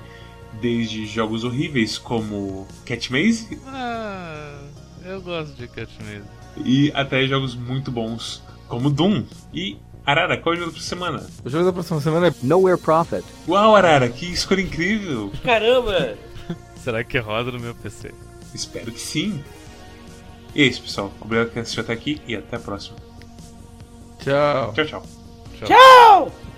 desde 0.63 1.07
jogos 1.07 1.45
horríveis 1.45 1.99
como 1.99 2.67
Cat 2.87 3.13
Maze 3.13 3.61
ah, 3.67 4.60
eu 5.05 5.21
gosto 5.21 5.53
de 5.55 5.67
Cat 5.69 5.91
Maze. 6.03 6.25
e 6.65 6.91
até 6.95 7.27
jogos 7.27 7.55
muito 7.55 7.91
bons 7.91 8.43
como 8.69 8.91
Doom. 8.91 9.25
E 9.53 9.77
Arara, 10.07 10.37
qual 10.39 10.55
é 10.55 10.59
o 10.59 10.61
jogo 10.61 10.73
da 10.73 10.81
semana? 10.81 11.27
O 11.45 11.51
jogo 11.51 11.65
da 11.65 11.73
próxima 11.73 12.01
semana 12.01 12.29
é 12.29 12.35
Nowhere 12.43 12.81
Prophet. 12.81 13.25
Uau, 13.49 13.77
Arara, 13.77 14.09
que 14.09 14.27
escolha 14.27 14.61
incrível! 14.61 15.33
Caramba! 15.45 16.17
Será 16.77 17.05
que 17.05 17.19
roda 17.19 17.51
no 17.53 17.61
meu 17.61 17.75
PC? 17.75 18.13
Espero 18.55 18.91
que 18.91 19.01
sim. 19.01 19.43
E 20.55 20.63
é 20.63 20.67
isso, 20.67 20.83
pessoal. 20.83 21.13
Obrigado 21.21 21.51
por 21.51 21.61
assistir 21.61 21.81
até 21.81 21.93
aqui 21.93 22.21
e 22.27 22.35
até 22.35 22.57
a 22.57 22.61
próxima. 22.61 22.97
Tchau. 24.19 24.73
Tchau, 24.75 24.85
tchau. 24.87 25.03
Tchau! 25.67 26.50